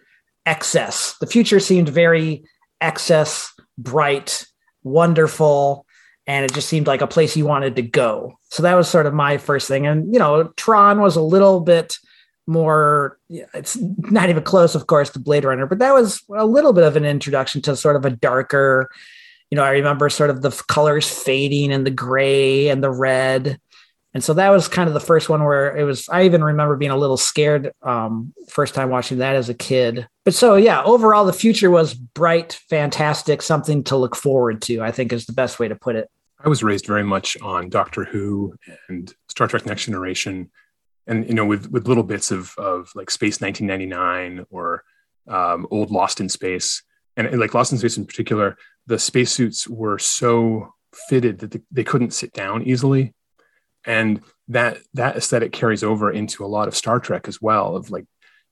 excess. 0.46 1.16
The 1.20 1.26
future 1.26 1.60
seemed 1.60 1.90
very 1.90 2.44
excess, 2.80 3.52
bright, 3.76 4.46
wonderful, 4.82 5.84
and 6.26 6.44
it 6.44 6.54
just 6.54 6.68
seemed 6.68 6.86
like 6.86 7.00
a 7.00 7.06
place 7.06 7.36
you 7.36 7.46
wanted 7.46 7.76
to 7.76 7.82
go. 7.82 8.38
So 8.50 8.62
that 8.62 8.74
was 8.74 8.88
sort 8.88 9.06
of 9.06 9.14
my 9.14 9.38
first 9.38 9.68
thing. 9.68 9.86
And 9.86 10.12
you 10.12 10.18
know, 10.18 10.52
Tron 10.56 11.00
was 11.00 11.16
a 11.16 11.22
little 11.22 11.60
bit 11.60 11.98
more 12.46 13.18
it's 13.28 13.76
not 13.76 14.28
even 14.28 14.42
close 14.42 14.74
of 14.74 14.88
course 14.88 15.10
to 15.10 15.20
blade 15.20 15.44
runner 15.44 15.66
but 15.66 15.78
that 15.78 15.94
was 15.94 16.22
a 16.36 16.44
little 16.44 16.72
bit 16.72 16.84
of 16.84 16.96
an 16.96 17.04
introduction 17.04 17.62
to 17.62 17.76
sort 17.76 17.94
of 17.94 18.04
a 18.04 18.10
darker 18.10 18.90
you 19.50 19.56
know 19.56 19.62
i 19.62 19.70
remember 19.70 20.08
sort 20.08 20.28
of 20.28 20.42
the 20.42 20.50
colors 20.66 21.08
fading 21.08 21.72
and 21.72 21.86
the 21.86 21.90
gray 21.90 22.68
and 22.68 22.82
the 22.82 22.90
red 22.90 23.60
and 24.14 24.22
so 24.22 24.34
that 24.34 24.50
was 24.50 24.68
kind 24.68 24.88
of 24.88 24.94
the 24.94 25.00
first 25.00 25.28
one 25.28 25.42
where 25.42 25.76
it 25.76 25.84
was 25.84 26.08
i 26.08 26.24
even 26.24 26.42
remember 26.42 26.76
being 26.76 26.90
a 26.90 26.96
little 26.96 27.16
scared 27.16 27.72
um 27.82 28.32
first 28.48 28.74
time 28.74 28.90
watching 28.90 29.18
that 29.18 29.36
as 29.36 29.48
a 29.48 29.54
kid. 29.54 30.06
But 30.24 30.34
so 30.34 30.56
yeah 30.56 30.82
overall 30.82 31.24
the 31.24 31.32
future 31.32 31.70
was 31.70 31.94
bright 31.94 32.58
fantastic 32.68 33.42
something 33.42 33.84
to 33.84 33.96
look 33.96 34.16
forward 34.16 34.62
to 34.62 34.82
i 34.82 34.90
think 34.90 35.12
is 35.12 35.26
the 35.26 35.32
best 35.32 35.58
way 35.58 35.68
to 35.68 35.76
put 35.76 35.96
it. 35.96 36.08
I 36.44 36.48
was 36.48 36.62
raised 36.62 36.86
very 36.86 37.04
much 37.04 37.40
on 37.40 37.68
doctor 37.68 38.04
who 38.04 38.54
and 38.88 39.12
star 39.28 39.48
trek 39.48 39.66
next 39.66 39.84
generation. 39.84 40.50
And 41.06 41.26
you 41.26 41.34
know 41.34 41.46
with 41.46 41.70
with 41.70 41.88
little 41.88 42.04
bits 42.04 42.30
of 42.30 42.54
of 42.58 42.90
like 42.94 43.10
space 43.10 43.40
1999 43.40 44.46
or 44.50 44.84
um, 45.28 45.66
old 45.70 45.90
lost 45.90 46.20
in 46.20 46.28
space. 46.28 46.82
And, 47.16 47.26
and, 47.26 47.38
like 47.38 47.54
lost 47.54 47.72
in 47.72 47.78
space 47.78 47.96
in 47.96 48.06
particular 48.06 48.56
the 48.86 48.98
spacesuits 48.98 49.68
were 49.68 49.98
so 49.98 50.74
fitted 51.08 51.38
that 51.38 51.50
they, 51.52 51.60
they 51.70 51.84
couldn't 51.84 52.12
sit 52.12 52.32
down 52.32 52.62
easily 52.62 53.14
and 53.84 54.20
that 54.48 54.78
that 54.94 55.16
aesthetic 55.16 55.52
carries 55.52 55.82
over 55.82 56.10
into 56.10 56.44
a 56.44 56.46
lot 56.46 56.68
of 56.68 56.76
star 56.76 57.00
trek 57.00 57.28
as 57.28 57.40
well 57.40 57.76
of 57.76 57.90
like 57.90 58.04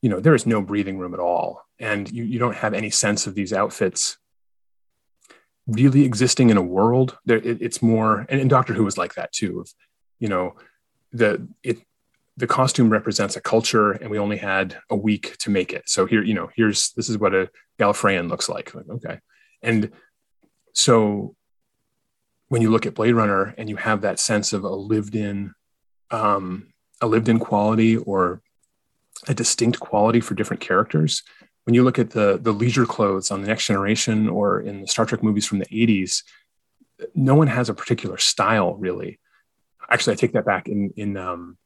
you 0.03 0.09
know 0.09 0.21
there 0.21 0.35
is 0.35 0.47
no 0.47 0.63
breathing 0.63 0.99
room 0.99 1.15
at 1.15 1.21
all. 1.21 1.63
And 1.79 2.11
you, 2.11 2.25
you 2.25 2.39
don't 2.39 2.57
have 2.57 2.75
any 2.75 2.91
sense 2.91 3.27
of 3.27 3.35
these 3.35 3.53
outfits 3.53 4.19
really 5.67 6.05
existing 6.05 6.51
in 6.51 6.57
a 6.57 6.63
world. 6.63 7.19
There 7.25 7.39
it, 7.39 7.63
it's 7.63 7.83
more 7.83 8.27
and, 8.29 8.41
and 8.41 8.51
doctor 8.51 8.75
who 8.75 8.85
was 8.85 8.99
like 8.99 9.15
that 9.15 9.33
too 9.33 9.61
of 9.61 9.73
you 10.19 10.29
know 10.29 10.57
the 11.13 11.47
it 11.63 11.79
the 12.37 12.47
costume 12.47 12.89
represents 12.89 13.37
a 13.37 13.41
culture 13.41 13.93
and 13.93 14.11
we 14.11 14.19
only 14.19 14.39
had 14.39 14.79
a 14.89 14.97
week 14.97 15.37
to 15.39 15.51
make 15.51 15.73
it. 15.73 15.89
So 15.89 16.07
here 16.07 16.23
you 16.23 16.35
know 16.35 16.51
here's 16.55 16.93
this 16.93 17.09
is 17.09 17.19
what 17.19 17.35
a 17.35 17.51
gallifreyan 17.79 18.29
looks 18.29 18.49
like, 18.49 18.75
like 18.75 18.89
okay. 18.89 19.21
And 19.63 19.91
so 20.73 21.35
when 22.51 22.61
you 22.61 22.71
look 22.71 22.85
at 22.85 22.95
blade 22.95 23.15
runner 23.15 23.55
and 23.57 23.71
you 23.71 23.77
have 23.77 24.03
that 24.03 24.21
sense 24.21 24.53
of 24.53 24.63
a 24.65 24.69
lived 24.69 25.15
in 25.15 25.55
um, 26.11 26.73
a 27.01 27.07
lived 27.07 27.29
in 27.29 27.39
quality 27.39 27.97
or 27.97 28.43
a 29.27 29.35
distinct 29.35 29.81
quality 29.81 30.21
for 30.21 30.35
different 30.35 30.61
characters 30.61 31.23
when 31.65 31.75
you 31.75 31.85
look 31.85 31.99
at 31.99 32.11
the 32.11 32.39
the 32.41 32.53
leisure 32.53 32.87
clothes 32.87 33.31
on 33.31 33.43
the 33.43 33.49
Next 33.49 33.67
Generation 33.67 34.29
or 34.29 34.61
in 34.61 34.81
the 34.81 34.89
Star 34.89 35.07
Trek 35.07 35.23
movies 35.23 35.47
from 35.47 35.59
the 35.59 35.67
'80s, 35.67 36.23
no 37.15 37.35
one 37.35 37.47
has 37.47 37.69
a 37.69 37.75
particular 37.75 38.19
style 38.19 38.75
really. 38.75 39.19
Actually, 39.89 40.15
I 40.15 40.17
take 40.17 40.33
that 40.33 40.45
back. 40.45 40.69
In 40.69 40.93
in 40.97 41.17
um, 41.17 41.59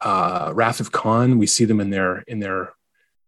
uh, 0.00 0.52
Wrath 0.54 0.80
of 0.80 0.92
Khan, 0.92 1.38
we 1.38 1.46
see 1.46 1.64
them 1.64 1.80
in 1.80 1.90
their 1.90 2.18
in 2.28 2.40
their 2.40 2.72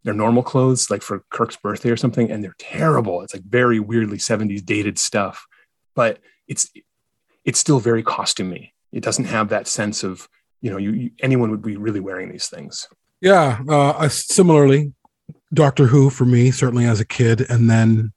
their 0.04 0.14
normal 0.14 0.42
clothes, 0.42 0.90
like 0.90 1.02
for 1.02 1.24
Kirk's 1.30 1.56
birthday 1.56 1.90
or 1.90 1.96
something, 1.96 2.30
and 2.30 2.42
they're 2.42 2.54
terrible. 2.58 3.22
It's 3.22 3.34
like 3.34 3.44
very 3.44 3.78
weirdly 3.78 4.18
70s 4.18 4.64
dated 4.64 4.98
stuff, 4.98 5.46
but 5.94 6.18
it's 6.48 6.70
it's 7.44 7.58
still 7.58 7.80
very 7.80 8.02
costumey. 8.02 8.72
It 8.92 9.02
doesn't 9.02 9.24
have 9.26 9.48
that 9.48 9.66
sense 9.66 10.04
of 10.04 10.28
you 10.60 10.70
know 10.70 10.78
you, 10.78 10.92
you 10.92 11.10
anyone 11.20 11.50
would 11.50 11.62
be 11.62 11.76
really 11.76 12.00
wearing 12.00 12.30
these 12.30 12.48
things. 12.48 12.88
Yeah. 13.20 13.60
Uh, 13.68 14.08
similarly, 14.08 14.92
Doctor 15.54 15.86
Who 15.86 16.10
for 16.10 16.24
me, 16.24 16.50
certainly 16.50 16.86
as 16.86 17.00
a 17.00 17.04
kid, 17.04 17.46
and 17.48 17.70
then 17.70 18.12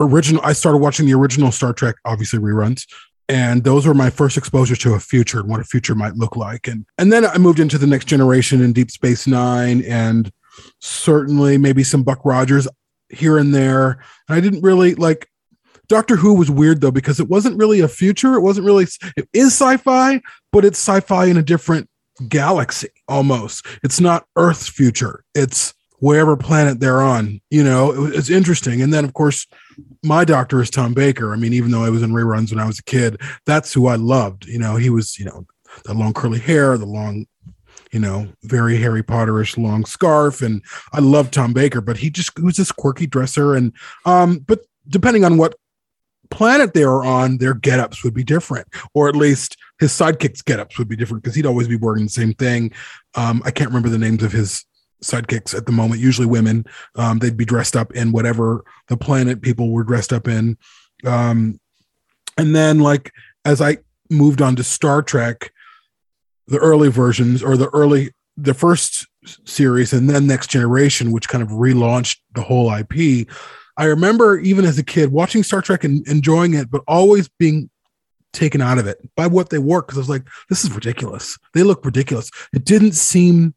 original. 0.00 0.42
I 0.44 0.52
started 0.52 0.78
watching 0.78 1.06
the 1.06 1.14
original 1.14 1.50
Star 1.50 1.72
Trek, 1.72 1.96
obviously 2.04 2.38
reruns, 2.38 2.86
and 3.28 3.64
those 3.64 3.86
were 3.86 3.94
my 3.94 4.10
first 4.10 4.36
exposure 4.36 4.76
to 4.76 4.94
a 4.94 5.00
future 5.00 5.40
and 5.40 5.48
what 5.48 5.60
a 5.60 5.64
future 5.64 5.94
might 5.94 6.14
look 6.14 6.36
like. 6.36 6.68
And 6.68 6.86
and 6.98 7.12
then 7.12 7.26
I 7.26 7.38
moved 7.38 7.60
into 7.60 7.78
the 7.78 7.86
Next 7.86 8.06
Generation 8.06 8.62
and 8.62 8.74
Deep 8.74 8.90
Space 8.90 9.26
Nine, 9.26 9.82
and 9.82 10.30
certainly 10.80 11.58
maybe 11.58 11.82
some 11.82 12.02
Buck 12.02 12.20
Rogers 12.24 12.68
here 13.08 13.38
and 13.38 13.54
there. 13.54 14.02
And 14.28 14.36
I 14.36 14.40
didn't 14.40 14.62
really 14.62 14.94
like. 14.94 15.28
Doctor 15.88 16.16
Who 16.16 16.34
was 16.34 16.50
weird 16.50 16.80
though 16.80 16.90
because 16.90 17.20
it 17.20 17.28
wasn't 17.28 17.58
really 17.58 17.80
a 17.80 17.88
future. 17.88 18.34
It 18.34 18.42
wasn't 18.42 18.66
really. 18.66 18.86
It 19.16 19.28
is 19.32 19.48
sci-fi, 19.48 20.20
but 20.52 20.64
it's 20.64 20.78
sci-fi 20.78 21.26
in 21.26 21.36
a 21.36 21.42
different 21.42 21.88
galaxy 22.28 22.88
almost. 23.06 23.66
It's 23.82 24.00
not 24.00 24.26
Earth's 24.36 24.68
future. 24.68 25.24
It's 25.34 25.74
wherever 26.00 26.36
planet 26.36 26.80
they're 26.80 27.00
on. 27.00 27.40
You 27.50 27.64
know, 27.64 28.06
it 28.06 28.14
it's 28.14 28.30
interesting. 28.30 28.82
And 28.82 28.92
then 28.92 29.04
of 29.04 29.14
course, 29.14 29.46
my 30.02 30.24
doctor 30.24 30.60
is 30.60 30.70
Tom 30.70 30.94
Baker. 30.94 31.32
I 31.32 31.36
mean, 31.36 31.52
even 31.52 31.70
though 31.70 31.84
I 31.84 31.90
was 31.90 32.02
in 32.02 32.10
reruns 32.10 32.50
when 32.50 32.60
I 32.60 32.66
was 32.66 32.78
a 32.78 32.84
kid, 32.84 33.20
that's 33.46 33.72
who 33.72 33.86
I 33.86 33.96
loved. 33.96 34.46
You 34.46 34.58
know, 34.58 34.76
he 34.76 34.90
was, 34.90 35.18
you 35.18 35.24
know, 35.24 35.46
the 35.84 35.94
long 35.94 36.12
curly 36.12 36.38
hair, 36.38 36.76
the 36.78 36.86
long, 36.86 37.26
you 37.92 38.00
know, 38.00 38.28
very 38.42 38.76
Harry 38.78 39.02
Potterish 39.02 39.56
long 39.56 39.84
scarf. 39.84 40.42
And 40.42 40.62
I 40.92 41.00
loved 41.00 41.32
Tom 41.32 41.52
Baker, 41.52 41.80
but 41.80 41.96
he 41.96 42.10
just 42.10 42.38
was 42.40 42.56
this 42.56 42.72
quirky 42.72 43.06
dresser. 43.06 43.54
And 43.54 43.72
um, 44.04 44.40
but 44.40 44.60
depending 44.88 45.24
on 45.24 45.36
what 45.36 45.54
planet 46.30 46.74
they 46.74 46.84
were 46.84 47.04
on, 47.04 47.38
their 47.38 47.54
get-ups 47.54 48.04
would 48.04 48.14
be 48.14 48.24
different, 48.24 48.66
or 48.94 49.08
at 49.08 49.16
least 49.16 49.56
his 49.78 49.92
sidekicks' 49.92 50.44
get-ups 50.44 50.78
would 50.78 50.88
be 50.88 50.96
different 50.96 51.22
because 51.22 51.34
he'd 51.34 51.46
always 51.46 51.68
be 51.68 51.76
wearing 51.76 52.04
the 52.04 52.10
same 52.10 52.34
thing. 52.34 52.72
Um, 53.14 53.42
I 53.44 53.50
can't 53.50 53.70
remember 53.70 53.88
the 53.88 53.98
names 53.98 54.22
of 54.22 54.32
his 54.32 54.64
sidekicks 55.02 55.54
at 55.54 55.66
the 55.66 55.72
moment, 55.72 56.00
usually 56.00 56.26
women. 56.26 56.64
Um, 56.96 57.18
they'd 57.18 57.36
be 57.36 57.44
dressed 57.44 57.76
up 57.76 57.92
in 57.92 58.12
whatever 58.12 58.64
the 58.88 58.96
planet 58.96 59.42
people 59.42 59.70
were 59.70 59.84
dressed 59.84 60.12
up 60.12 60.28
in. 60.28 60.58
Um, 61.04 61.60
and 62.36 62.54
then, 62.54 62.80
like, 62.80 63.12
as 63.44 63.60
I 63.60 63.78
moved 64.10 64.42
on 64.42 64.56
to 64.56 64.64
Star 64.64 65.02
Trek, 65.02 65.52
the 66.46 66.58
early 66.58 66.88
versions 66.88 67.42
or 67.42 67.56
the 67.56 67.68
early, 67.68 68.12
the 68.36 68.54
first 68.54 69.06
series, 69.44 69.92
and 69.92 70.08
then 70.08 70.26
Next 70.26 70.50
Generation, 70.50 71.12
which 71.12 71.28
kind 71.28 71.42
of 71.42 71.50
relaunched 71.50 72.18
the 72.34 72.42
whole 72.42 72.72
IP. 72.72 73.28
I 73.78 73.84
remember 73.84 74.38
even 74.40 74.64
as 74.66 74.78
a 74.78 74.84
kid 74.84 75.10
watching 75.12 75.42
Star 75.42 75.62
Trek 75.62 75.84
and 75.84 76.06
enjoying 76.06 76.52
it, 76.52 76.70
but 76.70 76.82
always 76.86 77.28
being 77.38 77.70
taken 78.34 78.60
out 78.60 78.76
of 78.76 78.86
it 78.86 78.98
by 79.16 79.26
what 79.26 79.48
they 79.48 79.58
wore 79.58 79.80
because 79.80 79.96
I 79.96 80.00
was 80.00 80.08
like, 80.10 80.26
this 80.50 80.62
is 80.64 80.70
ridiculous. 80.72 81.38
They 81.54 81.62
look 81.62 81.82
ridiculous. 81.84 82.30
It 82.52 82.64
didn't 82.66 82.92
seem 82.92 83.54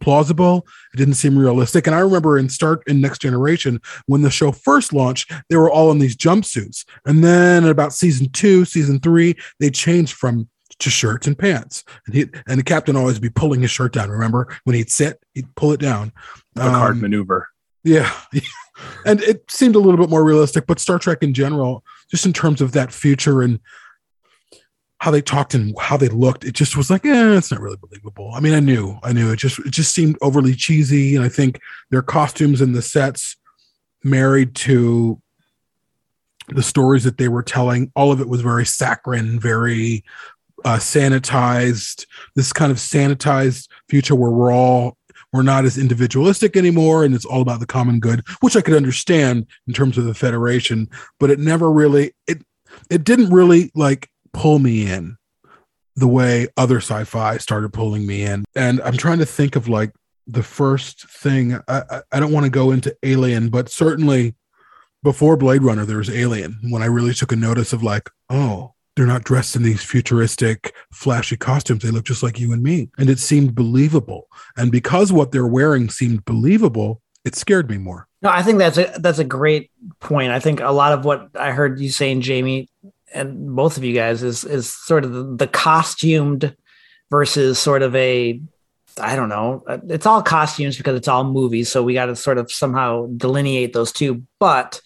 plausible. 0.00 0.66
It 0.94 0.96
didn't 0.96 1.14
seem 1.14 1.36
realistic. 1.38 1.86
And 1.86 1.94
I 1.94 2.00
remember 2.00 2.38
in 2.38 2.48
Start 2.48 2.82
in 2.86 3.00
Next 3.02 3.20
Generation 3.20 3.80
when 4.06 4.22
the 4.22 4.30
show 4.30 4.52
first 4.52 4.92
launched, 4.94 5.30
they 5.50 5.56
were 5.56 5.70
all 5.70 5.90
in 5.90 5.98
these 5.98 6.16
jumpsuits. 6.16 6.86
And 7.04 7.22
then 7.22 7.64
at 7.64 7.70
about 7.70 7.92
season 7.92 8.30
two, 8.30 8.64
season 8.64 9.00
three, 9.00 9.36
they 9.58 9.68
changed 9.70 10.14
from 10.14 10.48
to 10.78 10.88
shirts 10.88 11.26
and 11.26 11.38
pants. 11.38 11.84
And 12.06 12.14
he 12.14 12.26
and 12.46 12.58
the 12.58 12.64
captain 12.64 12.96
always 12.96 13.18
be 13.18 13.28
pulling 13.28 13.60
his 13.60 13.70
shirt 13.70 13.92
down. 13.92 14.08
Remember 14.10 14.48
when 14.64 14.76
he'd 14.76 14.90
sit, 14.90 15.22
he'd 15.34 15.54
pull 15.54 15.72
it 15.72 15.80
down. 15.80 16.12
Picard 16.54 16.92
Um, 16.92 17.00
maneuver. 17.02 17.48
yeah. 17.84 18.10
and 19.04 19.20
it 19.22 19.50
seemed 19.50 19.74
a 19.74 19.78
little 19.78 19.98
bit 19.98 20.10
more 20.10 20.24
realistic, 20.24 20.66
but 20.66 20.78
Star 20.78 20.98
Trek 20.98 21.22
in 21.22 21.34
general, 21.34 21.84
just 22.10 22.26
in 22.26 22.32
terms 22.32 22.60
of 22.60 22.72
that 22.72 22.92
future 22.92 23.42
and 23.42 23.60
how 24.98 25.10
they 25.10 25.22
talked 25.22 25.54
and 25.54 25.74
how 25.78 25.96
they 25.96 26.08
looked, 26.08 26.44
it 26.44 26.52
just 26.52 26.76
was 26.76 26.90
like, 26.90 27.06
eh, 27.06 27.36
it's 27.36 27.50
not 27.50 27.60
really 27.60 27.78
believable. 27.78 28.32
I 28.34 28.40
mean, 28.40 28.52
I 28.52 28.60
knew, 28.60 28.98
I 29.02 29.12
knew 29.12 29.32
it 29.32 29.38
just 29.38 29.58
it 29.60 29.70
just 29.70 29.94
seemed 29.94 30.18
overly 30.20 30.54
cheesy. 30.54 31.16
And 31.16 31.24
I 31.24 31.28
think 31.28 31.58
their 31.90 32.02
costumes 32.02 32.60
and 32.60 32.74
the 32.74 32.82
sets 32.82 33.36
married 34.04 34.54
to 34.56 35.20
the 36.48 36.62
stories 36.62 37.04
that 37.04 37.16
they 37.16 37.28
were 37.28 37.42
telling, 37.42 37.90
all 37.94 38.12
of 38.12 38.20
it 38.20 38.28
was 38.28 38.40
very 38.40 38.66
saccharine, 38.66 39.40
very 39.40 40.04
uh, 40.64 40.76
sanitized, 40.76 42.06
this 42.34 42.52
kind 42.52 42.70
of 42.70 42.78
sanitized 42.78 43.68
future 43.88 44.14
where 44.14 44.30
we're 44.30 44.52
all 44.52 44.96
we're 45.32 45.42
not 45.42 45.64
as 45.64 45.78
individualistic 45.78 46.56
anymore 46.56 47.04
and 47.04 47.14
it's 47.14 47.24
all 47.24 47.42
about 47.42 47.60
the 47.60 47.66
common 47.66 48.00
good 48.00 48.22
which 48.40 48.56
i 48.56 48.60
could 48.60 48.74
understand 48.74 49.46
in 49.66 49.74
terms 49.74 49.96
of 49.98 50.04
the 50.04 50.14
federation 50.14 50.88
but 51.18 51.30
it 51.30 51.38
never 51.38 51.70
really 51.70 52.12
it 52.26 52.42
it 52.88 53.04
didn't 53.04 53.30
really 53.30 53.70
like 53.74 54.08
pull 54.32 54.58
me 54.58 54.90
in 54.90 55.16
the 55.96 56.08
way 56.08 56.48
other 56.56 56.78
sci-fi 56.78 57.36
started 57.36 57.72
pulling 57.72 58.06
me 58.06 58.22
in. 58.22 58.44
And 58.54 58.80
i'm 58.82 58.96
trying 58.96 59.18
to 59.18 59.26
think 59.26 59.56
of 59.56 59.68
like 59.68 59.92
the 60.26 60.42
first 60.42 61.08
thing 61.08 61.58
i 61.68 62.02
i, 62.12 62.20
don't 62.20 62.32
want 62.32 62.44
to 62.44 62.50
go 62.50 62.70
into 62.70 62.96
alien 63.02 63.48
but 63.48 63.68
certainly 63.68 64.34
before 65.02 65.36
blade 65.36 65.62
runner 65.62 65.84
there 65.84 65.98
was 65.98 66.10
alien 66.10 66.58
when 66.70 66.82
i 66.82 66.86
really 66.86 67.14
took 67.14 67.32
a 67.32 67.36
notice 67.36 67.72
of 67.72 67.82
like 67.82 68.10
oh 68.28 68.74
they're 68.96 69.06
not 69.06 69.24
dressed 69.24 69.56
in 69.56 69.62
these 69.62 69.82
futuristic 69.82 70.74
flashy 70.92 71.36
costumes 71.36 71.82
they 71.82 71.90
look 71.90 72.04
just 72.04 72.22
like 72.22 72.38
you 72.38 72.52
and 72.52 72.62
me 72.62 72.88
and 72.98 73.08
it 73.08 73.18
seemed 73.18 73.54
believable 73.54 74.28
and 74.56 74.72
because 74.72 75.12
what 75.12 75.32
they're 75.32 75.46
wearing 75.46 75.88
seemed 75.88 76.24
believable 76.24 77.00
it 77.24 77.34
scared 77.34 77.68
me 77.68 77.78
more 77.78 78.08
No, 78.22 78.30
I 78.30 78.42
think 78.42 78.58
that's 78.58 78.78
a 78.78 78.92
that's 78.98 79.18
a 79.18 79.24
great 79.24 79.70
point. 79.98 80.32
I 80.32 80.40
think 80.40 80.60
a 80.60 80.70
lot 80.70 80.92
of 80.92 81.04
what 81.04 81.28
I 81.34 81.52
heard 81.52 81.80
you 81.80 81.90
saying, 81.90 82.20
Jamie, 82.20 82.68
and 83.14 83.56
both 83.56 83.76
of 83.76 83.84
you 83.84 83.94
guys 83.94 84.22
is 84.22 84.44
is 84.44 84.72
sort 84.72 85.04
of 85.04 85.12
the, 85.12 85.36
the 85.36 85.46
costumed 85.46 86.54
versus 87.10 87.58
sort 87.58 87.82
of 87.82 87.94
a 87.96 88.40
I 89.00 89.16
don't 89.16 89.28
know. 89.28 89.64
It's 89.88 90.06
all 90.06 90.22
costumes 90.22 90.76
because 90.76 90.96
it's 90.96 91.08
all 91.08 91.24
movies, 91.24 91.70
so 91.70 91.82
we 91.82 91.94
got 91.94 92.06
to 92.06 92.16
sort 92.16 92.38
of 92.38 92.52
somehow 92.52 93.06
delineate 93.16 93.72
those 93.72 93.92
two. 93.92 94.22
But 94.38 94.80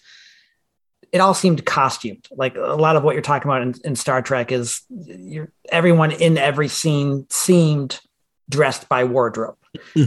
it 1.15 1.21
all 1.21 1.33
seemed 1.33 1.65
costumed. 1.65 2.27
Like 2.29 2.57
a 2.57 2.75
lot 2.75 2.97
of 2.97 3.03
what 3.03 3.13
you're 3.13 3.21
talking 3.21 3.49
about 3.49 3.61
in, 3.61 3.73
in 3.85 3.95
Star 3.95 4.21
Trek 4.21 4.51
is 4.51 4.81
you're, 4.89 5.49
everyone 5.69 6.11
in 6.11 6.37
every 6.37 6.67
scene 6.67 7.25
seemed 7.29 8.01
dressed 8.49 8.89
by 8.89 9.05
wardrobe. 9.05 9.55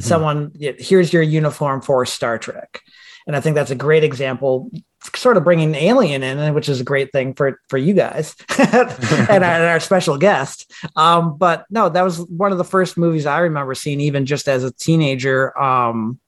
Someone 0.01 0.53
here's 0.59 1.11
your 1.11 1.23
uniform 1.23 1.81
for 1.81 2.05
star 2.05 2.39
trek. 2.39 2.83
And 3.27 3.35
i 3.37 3.41
think 3.41 3.55
that's 3.55 3.71
a 3.71 3.75
great 3.75 4.05
example 4.05 4.71
sort 5.15 5.37
of 5.37 5.45
bringing 5.45 5.75
alien 5.75 6.23
in 6.23 6.55
which 6.55 6.69
is 6.69 6.81
a 6.81 6.85
great 6.85 7.13
thing 7.13 7.35
for 7.35 7.61
for 7.69 7.79
you 7.79 7.95
guys 7.95 8.35
and, 8.59 8.75
our, 8.75 9.31
and 9.31 9.65
our 9.65 9.81
special 9.81 10.17
guest. 10.17 10.73
Um 10.97 11.37
but 11.37 11.67
no 11.71 11.89
that 11.89 12.03
was 12.03 12.21
one 12.21 12.53
of 12.53 12.59
the 12.59 12.65
first 12.65 12.97
movies 12.97 13.27
i 13.27 13.39
remember 13.41 13.75
seeing 13.75 14.01
even 14.01 14.25
just 14.27 14.49
as 14.49 14.65
a 14.65 14.73
teenager 14.73 15.59
um 15.61 16.21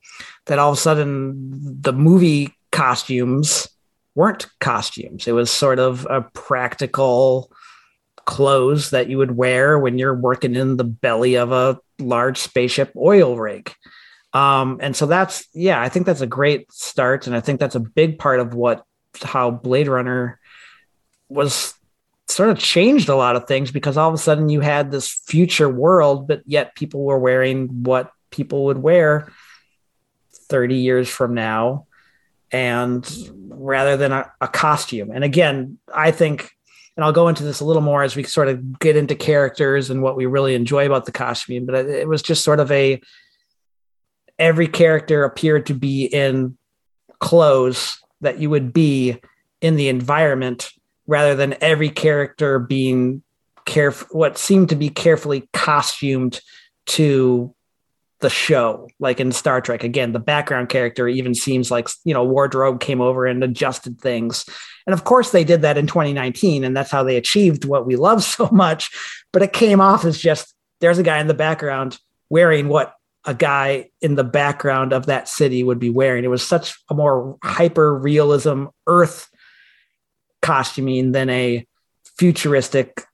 that 0.47 0.59
all 0.59 0.73
of 0.73 0.79
a 0.79 0.81
sudden 0.81 1.81
the 1.81 1.93
movie 1.93 2.55
costumes 2.71 3.69
weren't 4.15 4.47
costumes. 4.61 5.27
It 5.27 5.33
was 5.33 5.51
sort 5.51 5.79
of 5.79 6.07
a 6.11 6.23
practical 6.23 7.51
clothes 8.25 8.91
that 8.91 9.09
you 9.09 9.19
would 9.19 9.37
wear 9.37 9.79
when 9.79 9.99
you're 9.99 10.15
working 10.15 10.55
in 10.55 10.77
the 10.77 10.85
belly 10.85 11.37
of 11.37 11.53
a 11.53 11.79
large 11.99 12.39
spaceship 12.39 12.93
oil 12.97 13.37
rig. 13.37 13.73
Um, 14.33 14.79
and 14.81 14.95
so 14.95 15.07
that's 15.07 15.47
yeah, 15.53 15.81
I 15.81 15.89
think 15.89 16.07
that's 16.07 16.21
a 16.21 16.27
great 16.27 16.71
start, 16.73 17.27
and 17.27 17.35
I 17.35 17.41
think 17.41 17.59
that's 17.59 17.75
a 17.75 17.81
big 17.81 18.19
part 18.19 18.39
of 18.39 18.55
what 18.55 18.85
how 19.23 19.51
Blade 19.51 19.89
Runner 19.89 20.39
was 21.29 21.75
sort 22.29 22.51
of 22.51 22.59
changed 22.59 23.09
a 23.09 23.17
lot 23.17 23.35
of 23.35 23.49
things 23.49 23.73
because 23.73 23.97
all 23.97 24.09
of 24.09 24.15
a 24.15 24.19
sudden 24.19 24.49
you 24.49 24.61
had 24.61 24.91
this 24.91 25.09
future 25.27 25.69
world, 25.69 26.29
but 26.29 26.43
yet 26.47 26.77
people 26.77 27.03
were 27.03 27.19
wearing 27.19 27.83
what 27.83 28.13
people 28.31 28.67
would 28.67 28.79
wear 28.79 29.33
30 30.49 30.77
years 30.77 31.09
from 31.09 31.35
now 31.35 31.87
and 32.53 33.07
rather 33.49 33.97
than 33.97 34.13
a, 34.13 34.31
a 34.41 34.49
costume. 34.49 35.11
And 35.11 35.25
again, 35.25 35.79
I 35.95 36.11
think 36.11 36.51
and 36.97 37.05
I'll 37.05 37.13
go 37.13 37.29
into 37.29 37.45
this 37.45 37.61
a 37.61 37.65
little 37.65 37.83
more 37.83 38.03
as 38.03 38.15
we 38.15 38.25
sort 38.25 38.49
of 38.49 38.79
get 38.79 38.97
into 38.97 39.15
characters 39.15 39.89
and 39.91 40.03
what 40.03 40.17
we 40.17 40.27
really 40.27 40.55
enjoy 40.55 40.87
about 40.87 41.07
the 41.07 41.13
costume. 41.13 41.65
But 41.65 41.87
it 41.87 42.09
was 42.09 42.21
just 42.21 42.45
sort 42.45 42.61
of 42.61 42.71
a 42.71 43.01
every 44.39 44.67
character 44.67 45.25
appeared 45.25 45.67
to 45.67 45.75
be 45.75 46.05
in 46.05 46.57
clothes 47.21 47.99
that 48.21 48.39
you 48.39 48.51
would 48.51 48.73
be 48.73 49.21
in 49.61 49.77
the 49.77 49.89
environment 49.89 50.71
rather 51.07 51.35
than 51.35 51.57
every 51.61 51.91
character 51.91 52.59
being 52.59 53.23
caref 53.67 54.07
what 54.11 54.39
seemed 54.39 54.71
to 54.71 54.77
be 54.77 54.89
carefully 54.89 55.49
costumed 55.53 56.41
to 56.87 57.55
the 58.21 58.31
show, 58.31 58.89
like 58.99 59.19
in 59.19 59.33
Star 59.33 59.61
Trek. 59.61 59.83
Again, 59.83 60.13
the 60.13 60.19
background 60.19 60.69
character 60.69 61.09
even 61.09 61.35
seems 61.35 61.71
like, 61.71 61.89
you 62.05 62.15
know, 62.15 62.25
wardrobe 62.25 62.81
came 62.81 63.01
over 63.01 63.27
and 63.27 63.43
adjusted 63.43 64.01
things. 64.01 64.45
And 64.87 64.95
of 64.95 65.05
course, 65.05 65.31
they 65.31 65.45
did 65.45 65.63
that 65.63 65.79
in 65.79 65.87
2019, 65.87 66.65
and 66.65 66.77
that's 66.77 66.91
how 66.91 67.03
they 67.03 67.17
achieved 67.17 67.65
what 67.65 67.87
we 67.87 67.97
love 67.97 68.23
so 68.23 68.49
much. 68.53 68.91
But 69.33 69.43
it 69.43 69.53
came 69.53 69.81
off 69.81 70.05
as 70.05 70.19
just 70.19 70.55
there's 70.81 70.99
a 70.99 71.03
guy 71.03 71.19
in 71.19 71.27
the 71.29 71.35
background 71.35 71.99
wearing 72.29 72.69
what 72.69 72.95
a 73.25 73.35
guy 73.35 73.91
in 74.01 74.15
the 74.15 74.25
background 74.25 74.93
of 74.93 75.07
that 75.07 75.29
city 75.29 75.63
would 75.63 75.79
be 75.79 75.91
wearing. 75.91 76.25
It 76.25 76.31
was 76.31 76.47
such 76.47 76.79
a 76.89 76.95
more 76.95 77.37
hyper 77.43 77.95
realism 77.95 78.67
Earth 78.87 79.29
costuming 80.41 81.13
than 81.13 81.29
a 81.29 81.67
futuristic 82.17 83.05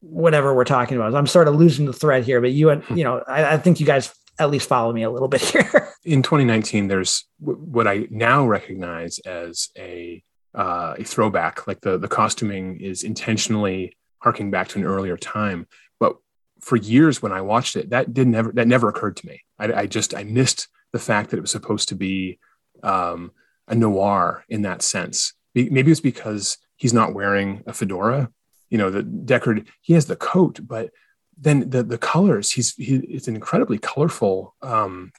whatever 0.00 0.54
we're 0.54 0.64
talking 0.64 0.96
about. 0.96 1.14
I'm 1.14 1.26
sort 1.26 1.48
of 1.48 1.54
losing 1.54 1.86
the 1.86 1.92
thread 1.92 2.24
here, 2.24 2.40
but 2.40 2.52
you 2.52 2.70
and 2.70 2.82
you 2.90 3.04
know, 3.04 3.22
I, 3.26 3.54
I 3.54 3.58
think 3.58 3.80
you 3.80 3.86
guys 3.86 4.14
at 4.38 4.50
least 4.50 4.68
follow 4.68 4.92
me 4.92 5.02
a 5.02 5.10
little 5.10 5.28
bit 5.28 5.40
here. 5.52 5.92
in 6.04 6.22
2019, 6.22 6.88
there's 6.88 7.24
w- 7.40 7.58
what 7.58 7.86
I 7.86 8.06
now 8.10 8.46
recognize 8.46 9.18
as 9.20 9.68
a 9.76 10.22
uh, 10.54 10.94
a 10.98 11.04
throwback. 11.04 11.66
Like 11.66 11.80
the 11.80 11.98
the 11.98 12.08
costuming 12.08 12.80
is 12.80 13.02
intentionally 13.02 13.96
harking 14.18 14.50
back 14.50 14.68
to 14.68 14.78
an 14.78 14.84
earlier 14.84 15.16
time. 15.16 15.66
But 15.98 16.16
for 16.60 16.76
years, 16.76 17.22
when 17.22 17.32
I 17.32 17.40
watched 17.42 17.76
it, 17.76 17.90
that 17.90 18.12
did 18.12 18.28
never 18.28 18.52
that 18.52 18.68
never 18.68 18.88
occurred 18.88 19.16
to 19.18 19.26
me. 19.26 19.42
I, 19.58 19.72
I 19.72 19.86
just 19.86 20.14
I 20.14 20.24
missed 20.24 20.68
the 20.92 20.98
fact 20.98 21.30
that 21.30 21.36
it 21.36 21.42
was 21.42 21.52
supposed 21.52 21.88
to 21.90 21.94
be 21.94 22.38
um, 22.82 23.32
a 23.68 23.74
noir 23.74 24.44
in 24.48 24.62
that 24.62 24.82
sense. 24.82 25.34
Maybe 25.54 25.90
it's 25.90 26.00
because 26.00 26.58
he's 26.76 26.94
not 26.94 27.14
wearing 27.14 27.62
a 27.66 27.72
fedora. 27.72 28.30
You 28.70 28.78
know, 28.78 28.90
the 28.90 29.02
Deckard 29.02 29.66
he 29.80 29.94
has 29.94 30.06
the 30.06 30.16
coat, 30.16 30.60
but 30.62 30.90
then 31.36 31.70
the 31.70 31.82
the 31.82 31.98
colors 31.98 32.50
he's 32.52 32.74
he, 32.76 32.96
it's 32.96 33.28
an 33.28 33.34
incredibly 33.34 33.78
colorful 33.78 34.54
um, 34.62 35.12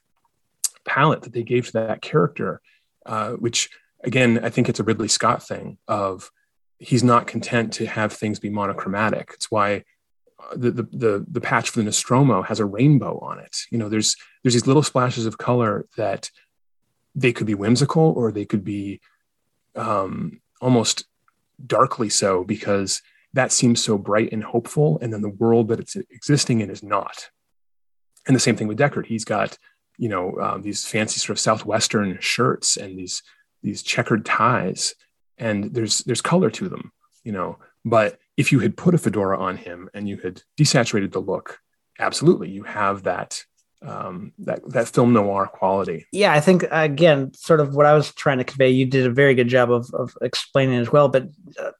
palette 0.86 1.24
that 1.24 1.34
they 1.34 1.44
gave 1.44 1.68
to 1.68 1.74
that 1.74 2.02
character, 2.02 2.62
uh, 3.06 3.32
which 3.34 3.70
again 4.04 4.44
I 4.44 4.50
think 4.50 4.70
it's 4.70 4.80
a 4.80 4.84
Ridley 4.84 5.08
Scott 5.08 5.46
thing 5.46 5.78
of 5.88 6.32
he's 6.80 7.04
not 7.04 7.28
content 7.28 7.74
to 7.74 7.86
have 7.86 8.14
things 8.14 8.40
be 8.40 8.50
monochromatic. 8.50 9.32
It's 9.36 9.52
why 9.52 9.84
uh, 10.40 10.56
the, 10.56 10.72
the 10.72 10.84
the 10.84 11.26
the 11.30 11.42
patch 11.42 11.70
for 11.70 11.80
the 11.80 11.86
Nostromo 11.86 12.42
has 12.42 12.60
a 12.60 12.66
rainbow 12.66 13.20
on 13.20 13.40
it. 13.40 13.56
You 13.70 13.78
know, 13.78 13.90
there's 13.90 14.16
there's 14.44 14.54
these 14.54 14.68
little 14.68 14.84
splashes 14.84 15.26
of 15.26 15.38
color 15.38 15.88
that 15.98 16.30
they 17.14 17.34
could 17.34 17.48
be 17.48 17.56
whimsical 17.56 18.14
or 18.16 18.32
they 18.32 18.46
could 18.46 18.64
be 18.64 19.02
um, 19.76 20.42
almost 20.62 21.06
darkly 21.66 22.10
so 22.10 22.44
because 22.44 23.02
that 23.34 23.52
seems 23.52 23.84
so 23.84 23.98
bright 23.98 24.32
and 24.32 24.44
hopeful, 24.44 25.00
and 25.02 25.14
then 25.14 25.22
the 25.22 25.30
world 25.30 25.70
that 25.70 25.80
it's 25.80 25.96
existing 25.96 26.62
in 26.62 26.70
is 26.70 26.84
not. 26.84 27.30
And 28.28 28.36
the 28.36 28.40
same 28.40 28.56
thing 28.56 28.68
with 28.68 28.80
Deckard. 28.80 29.06
He's 29.06 29.26
got 29.26 29.58
you 29.98 30.10
know 30.10 30.40
um, 30.40 30.62
these 30.62 30.86
fancy 30.86 31.20
sort 31.20 31.38
of 31.38 31.40
southwestern 31.40 32.18
shirts 32.20 32.78
and 32.78 32.98
these 32.98 33.24
these 33.64 33.84
checkered 33.84 34.26
ties, 34.26 34.96
and 35.38 35.74
there's 35.74 36.00
there's 36.00 36.22
color 36.22 36.50
to 36.52 36.70
them, 36.70 36.92
you 37.24 37.32
know. 37.32 37.58
But 37.86 38.20
if 38.38 38.52
you 38.52 38.60
had 38.60 38.78
put 38.78 38.96
a 38.96 38.98
fedora 38.98 39.40
on 39.40 39.58
him 39.58 39.90
and 39.94 40.08
you 40.08 40.18
had 40.18 40.44
desaturated 40.60 41.12
the 41.12 41.20
look, 41.20 41.60
absolutely, 42.00 42.50
you 42.50 42.64
have 42.64 43.04
that 43.04 43.44
um, 43.84 44.34
that 44.40 44.68
that 44.70 44.88
film 44.90 45.14
noir 45.14 45.48
quality. 45.48 46.06
Yeah, 46.12 46.34
I 46.34 46.40
think 46.40 46.66
again, 46.70 47.34
sort 47.34 47.60
of 47.60 47.76
what 47.76 47.86
I 47.86 47.94
was 47.94 48.14
trying 48.14 48.38
to 48.38 48.44
convey. 48.44 48.70
You 48.70 48.86
did 48.86 49.06
a 49.06 49.12
very 49.12 49.36
good 49.36 49.48
job 49.48 49.72
of 49.72 49.90
of 49.94 50.16
explaining 50.22 50.80
as 50.80 50.92
well. 50.92 51.08
But 51.10 51.30
uh, 51.60 51.72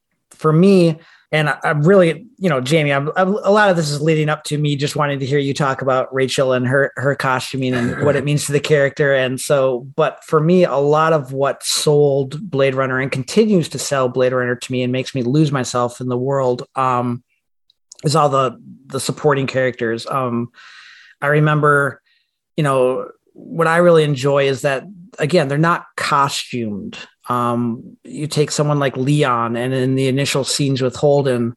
for 0.42 0.52
me, 0.52 1.00
and 1.32 1.48
I, 1.48 1.58
am 1.64 1.84
really, 1.84 2.28
you 2.40 2.50
know, 2.50 2.60
Jamie, 2.60 2.92
I'm, 2.92 3.10
I'm, 3.16 3.36
a 3.36 3.52
lot 3.52 3.70
of 3.70 3.78
this 3.78 3.90
is 3.90 4.02
leading 4.02 4.28
up 4.28 4.44
to 4.46 4.58
me 4.58 4.76
just 4.76 4.98
wanting 4.98 5.20
to 5.20 5.26
hear 5.26 5.40
you 5.40 5.54
talk 5.54 5.82
about 5.82 6.14
Rachel 6.14 6.52
and 6.52 6.68
her 6.68 6.92
her 6.98 7.16
costuming 7.16 7.74
and 7.74 8.04
what 8.04 8.18
it 8.18 8.26
means 8.26 8.46
to 8.46 8.52
the 8.52 8.60
character. 8.60 9.14
And 9.14 9.40
so, 9.40 9.88
but 9.96 10.22
for 10.26 10.42
me, 10.42 10.66
a 10.66 10.76
lot 10.76 11.14
of 11.14 11.32
what 11.32 11.64
sold 11.64 12.50
Blade 12.50 12.76
Runner 12.76 13.00
and 13.00 13.10
continues 13.10 13.70
to 13.70 13.80
sell 13.80 14.10
Blade 14.10 14.34
Runner 14.34 14.58
to 14.58 14.72
me 14.72 14.84
and 14.84 14.92
makes 14.92 15.16
me 15.16 15.24
lose 15.24 15.54
myself 15.54 16.02
in 16.02 16.10
the 16.10 16.18
world 16.18 16.68
um, 16.76 17.24
is 18.04 18.16
all 18.16 18.28
the 18.28 18.62
the 18.88 19.00
supporting 19.00 19.48
characters. 19.48 20.06
Um, 20.08 20.50
I 21.22 21.28
remember, 21.28 22.02
you 22.58 22.64
know, 22.64 23.10
what 23.32 23.68
I 23.68 23.78
really 23.78 24.04
enjoy 24.04 24.48
is 24.48 24.64
that 24.64 24.84
again, 25.18 25.48
they're 25.48 25.58
not 25.58 25.86
costumed. 25.96 26.98
Um, 27.30 27.98
you 28.04 28.28
take 28.28 28.52
someone 28.52 28.80
like 28.80 28.98
Leon, 28.98 29.56
and 29.56 29.74
in 29.74 29.96
the 29.96 30.08
initial 30.08 30.44
scenes 30.44 30.82
with 30.82 30.96
Holden, 30.96 31.56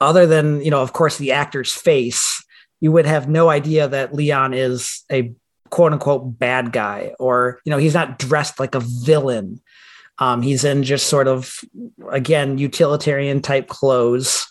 other 0.00 0.26
than 0.26 0.62
you 0.62 0.70
know, 0.70 0.82
of 0.82 0.92
course, 0.92 1.18
the 1.18 1.32
actor's 1.32 1.72
face, 1.72 2.44
you 2.80 2.92
would 2.92 3.06
have 3.06 3.28
no 3.28 3.48
idea 3.48 3.88
that 3.88 4.14
Leon 4.14 4.54
is 4.54 5.04
a 5.10 5.32
quote 5.70 5.92
unquote 5.92 6.38
bad 6.38 6.72
guy, 6.72 7.14
or 7.18 7.60
you 7.64 7.70
know, 7.70 7.78
he's 7.78 7.94
not 7.94 8.18
dressed 8.18 8.60
like 8.60 8.74
a 8.74 8.80
villain. 8.80 9.60
Um, 10.18 10.42
he's 10.42 10.64
in 10.64 10.82
just 10.82 11.08
sort 11.08 11.28
of 11.28 11.60
again 12.10 12.58
utilitarian 12.58 13.42
type 13.42 13.68
clothes. 13.68 14.46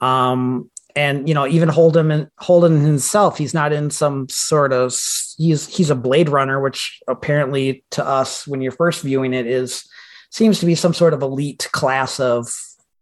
Um, 0.00 0.70
and 0.96 1.28
you 1.28 1.34
know 1.34 1.46
even 1.46 1.68
Holden 1.68 2.10
and 2.10 2.28
Holden 2.38 2.80
himself 2.80 3.38
he's 3.38 3.54
not 3.54 3.72
in 3.72 3.90
some 3.90 4.28
sort 4.28 4.72
of 4.72 4.94
he's 5.36 5.66
he's 5.66 5.90
a 5.90 5.94
blade 5.94 6.28
runner 6.28 6.60
which 6.60 7.00
apparently 7.08 7.84
to 7.92 8.04
us 8.04 8.46
when 8.46 8.60
you're 8.60 8.72
first 8.72 9.02
viewing 9.02 9.34
it 9.34 9.46
is 9.46 9.88
seems 10.30 10.60
to 10.60 10.66
be 10.66 10.74
some 10.74 10.94
sort 10.94 11.14
of 11.14 11.22
elite 11.22 11.68
class 11.72 12.20
of 12.20 12.52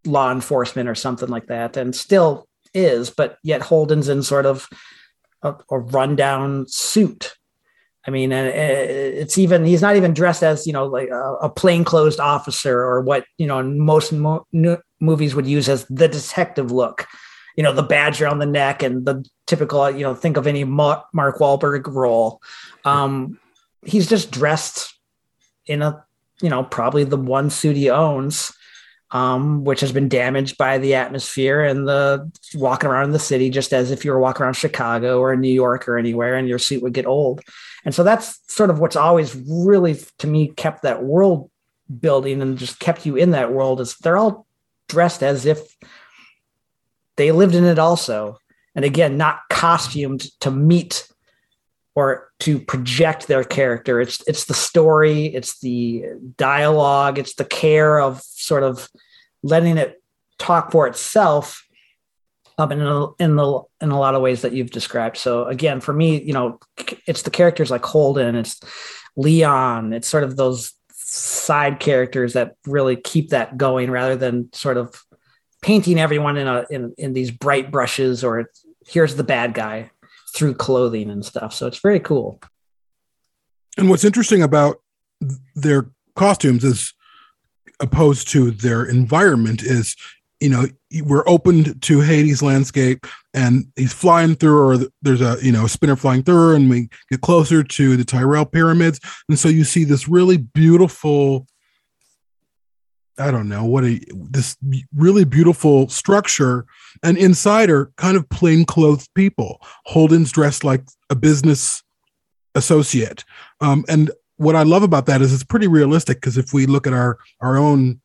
law 0.05 0.33
enforcement 0.33 0.89
or 0.89 0.95
something 0.95 1.29
like 1.29 1.47
that 1.47 1.77
and 1.77 1.95
still 1.95 2.47
is 2.75 3.11
but 3.11 3.39
yet 3.43 3.63
Holden's 3.63 4.09
in 4.09 4.23
sort 4.23 4.47
of 4.47 4.69
a, 5.43 5.55
a 5.71 5.79
rundown 5.79 6.67
suit. 6.69 7.35
I 8.07 8.11
mean, 8.11 8.33
it's 8.33 9.37
even 9.37 9.67
he's 9.67 9.83
not 9.83 9.97
even 9.97 10.15
dressed 10.15 10.43
as 10.43 10.67
you 10.67 10.73
know 10.73 10.87
like 10.87 11.11
a, 11.11 11.35
a 11.43 11.51
plainclothes 11.51 12.19
officer 12.19 12.81
or 12.81 13.03
what 13.03 13.27
you 13.37 13.47
know 13.47 13.63
most 13.63 14.13
mo- 14.13 14.47
movies 14.99 15.35
would 15.35 15.47
use 15.47 15.69
as 15.69 15.85
the 15.87 16.09
detective 16.09 16.73
look 16.73 17.07
you 17.59 17.65
know 17.65 17.73
the 17.73 17.83
badge 17.83 18.23
around 18.23 18.39
the 18.39 18.47
neck 18.47 18.85
and 18.85 19.05
the 19.05 19.29
typical 19.49 19.91
you 19.91 20.05
know 20.05 20.15
think 20.15 20.37
of 20.37 20.47
any 20.47 20.63
Mark 20.63 21.11
Wahlberg 21.13 21.93
role. 21.93 22.41
Um, 22.85 23.41
he's 23.85 24.09
just 24.09 24.31
dressed 24.31 24.97
in 25.67 25.83
a 25.83 26.05
you 26.41 26.51
know 26.51 26.63
probably 26.63 27.03
the 27.03 27.17
one 27.17 27.51
suit 27.51 27.75
he 27.75 27.91
owns, 27.91 28.53
um, 29.11 29.65
which 29.65 29.81
has 29.81 29.91
been 29.91 30.09
damaged 30.09 30.57
by 30.57 30.79
the 30.79 30.95
atmosphere 30.95 31.65
and 31.65 31.89
the 31.89 32.31
walking 32.55 32.89
around 32.89 33.11
the 33.11 33.19
city, 33.19 33.51
just 33.51 33.73
as 33.73 33.91
if 33.91 34.05
you 34.05 34.13
were 34.13 34.21
walking 34.21 34.45
around 34.45 34.55
Chicago 34.55 35.19
or 35.19 35.35
New 35.35 35.53
York 35.53 35.89
or 35.89 35.99
anywhere, 35.99 36.37
and 36.37 36.49
your 36.49 36.61
suit 36.61 36.81
would 36.85 36.95
get 36.95 37.07
old. 37.07 37.41
And 37.85 37.93
so 37.93 38.05
that's 38.05 38.39
sort 38.47 38.71
of 38.71 38.79
what's 38.79 38.95
always 38.95 39.35
really 39.35 39.99
to 40.19 40.29
me 40.29 40.53
kept 40.57 40.83
that 40.83 41.03
world 41.03 41.51
building 41.99 42.41
and 42.41 42.57
just 42.57 42.79
kept 42.79 43.05
you 43.05 43.17
in 43.17 43.33
that 43.33 43.53
world 43.53 43.81
is 43.81 43.97
they're 43.97 44.17
all 44.17 44.47
dressed 44.89 45.25
as 45.25 45.45
if 45.45 45.77
they 47.19 47.33
lived 47.33 47.55
in 47.55 47.65
it 47.65 47.79
also. 47.79 48.39
And 48.75 48.85
again, 48.85 49.19
not 49.19 49.41
costumed 49.51 50.23
to 50.41 50.51
meet 50.51 51.07
or 51.95 52.31
to 52.41 52.61
project 52.61 53.27
their 53.27 53.43
character. 53.43 54.01
It's 54.01 54.27
it's 54.29 54.45
the 54.45 54.55
story, 54.55 55.27
it's 55.27 55.59
the 55.59 56.05
dialogue, 56.37 57.19
it's 57.19 57.35
the 57.35 57.45
care 57.45 58.01
of 58.01 58.23
sort 58.23 58.63
of 58.63 58.89
letting 59.43 59.77
it 59.77 60.01
talk 60.39 60.71
for 60.71 60.87
itself 60.87 61.67
um, 62.57 62.71
in, 62.71 62.81
a, 62.81 63.07
in 63.19 63.35
the 63.35 63.63
in 63.81 63.91
a 63.91 63.99
lot 63.99 64.15
of 64.15 64.23
ways 64.23 64.43
that 64.43 64.53
you've 64.53 64.71
described. 64.71 65.17
So 65.17 65.47
again, 65.47 65.81
for 65.81 65.93
me, 65.93 66.23
you 66.23 66.33
know, 66.33 66.61
it's 67.07 67.23
the 67.23 67.31
characters 67.31 67.71
like 67.71 67.85
Holden, 67.85 68.37
it's 68.37 68.61
Leon, 69.17 69.93
it's 69.93 70.07
sort 70.07 70.23
of 70.23 70.37
those 70.37 70.75
side 70.93 71.81
characters 71.81 72.35
that 72.35 72.55
really 72.67 72.95
keep 72.95 73.31
that 73.31 73.57
going 73.57 73.91
rather 73.91 74.15
than 74.15 74.53
sort 74.53 74.77
of 74.77 75.03
painting 75.63 75.99
everyone 75.99 76.37
in 76.37 76.47
a 76.47 76.65
in, 76.71 76.95
in 76.99 77.13
these 77.13 77.31
bright 77.31 77.71
brushes 77.71 78.23
or 78.23 78.51
here's 78.87 79.17
the 79.17 79.25
bad 79.25 79.55
guy 79.55 79.91
through 80.35 80.55
clothing 80.55 81.11
and 81.11 81.25
stuff. 81.25 81.53
So 81.53 81.67
it's 81.67 81.81
very 81.81 82.01
cool. 82.01 82.41
And 83.77 83.89
what's 83.89 84.05
interesting 84.05 84.43
about 84.43 84.81
their 85.55 85.91
costumes 86.17 86.65
is 86.65 86.95
opposed 87.81 88.29
to 88.29 88.51
their 88.51 88.85
environment 88.85 89.63
is 89.63 89.97
you 90.41 90.49
know 90.49 90.67
we're 91.03 91.29
opened 91.29 91.81
to 91.83 92.01
Hades 92.01 92.43
landscape 92.43 93.07
and 93.35 93.67
he's 93.77 93.93
flying 93.93 94.35
through 94.35 94.59
or 94.59 94.79
there's 95.03 95.21
a 95.21 95.37
you 95.43 95.53
know 95.53 95.65
a 95.65 95.69
spinner 95.69 95.97
flying 95.97 96.23
through 96.23 96.57
and 96.57 96.71
we 96.71 96.89
get 97.11 97.21
closer 97.21 97.63
to 97.63 97.97
the 97.97 98.05
Tyrell 98.05 98.47
pyramids 98.47 99.01
and 99.29 99.39
so 99.39 99.49
you 99.49 99.65
see 99.65 99.85
this 99.85 100.09
really 100.09 100.37
beautiful 100.37 101.47
I 103.19 103.31
don't 103.31 103.49
know 103.49 103.65
what 103.65 103.85
a 103.85 104.01
this 104.31 104.57
really 104.95 105.25
beautiful 105.25 105.89
structure, 105.89 106.67
and 107.03 107.17
inside 107.19 107.71
are 107.71 107.93
kind 107.97 108.17
of 108.17 108.29
plain 108.29 108.65
clothes 108.65 109.09
people. 109.15 109.61
Holden's 109.87 110.33
dressed 110.33 110.65
like 110.65 110.85
a 111.11 111.15
business 111.15 111.83
associate, 112.55 113.25
um, 113.61 113.85
and 113.89 114.11
what 114.37 114.57
I 114.57 114.63
love 114.63 114.83
about 114.83 115.07
that 115.07 115.21
is 115.21 115.35
it's 115.35 115.45
pretty 115.45 115.67
realistic 115.67 116.19
because 116.19 116.39
if 116.39 116.53
we 116.53 116.67
look 116.67 116.87
at 116.87 116.93
our 116.93 117.19
our 117.41 117.57
own 117.57 118.01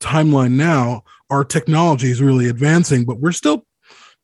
timeline 0.00 0.52
now, 0.52 1.02
our 1.30 1.44
technology 1.44 2.10
is 2.10 2.22
really 2.22 2.48
advancing, 2.48 3.04
but 3.04 3.20
we're 3.20 3.32
still 3.32 3.66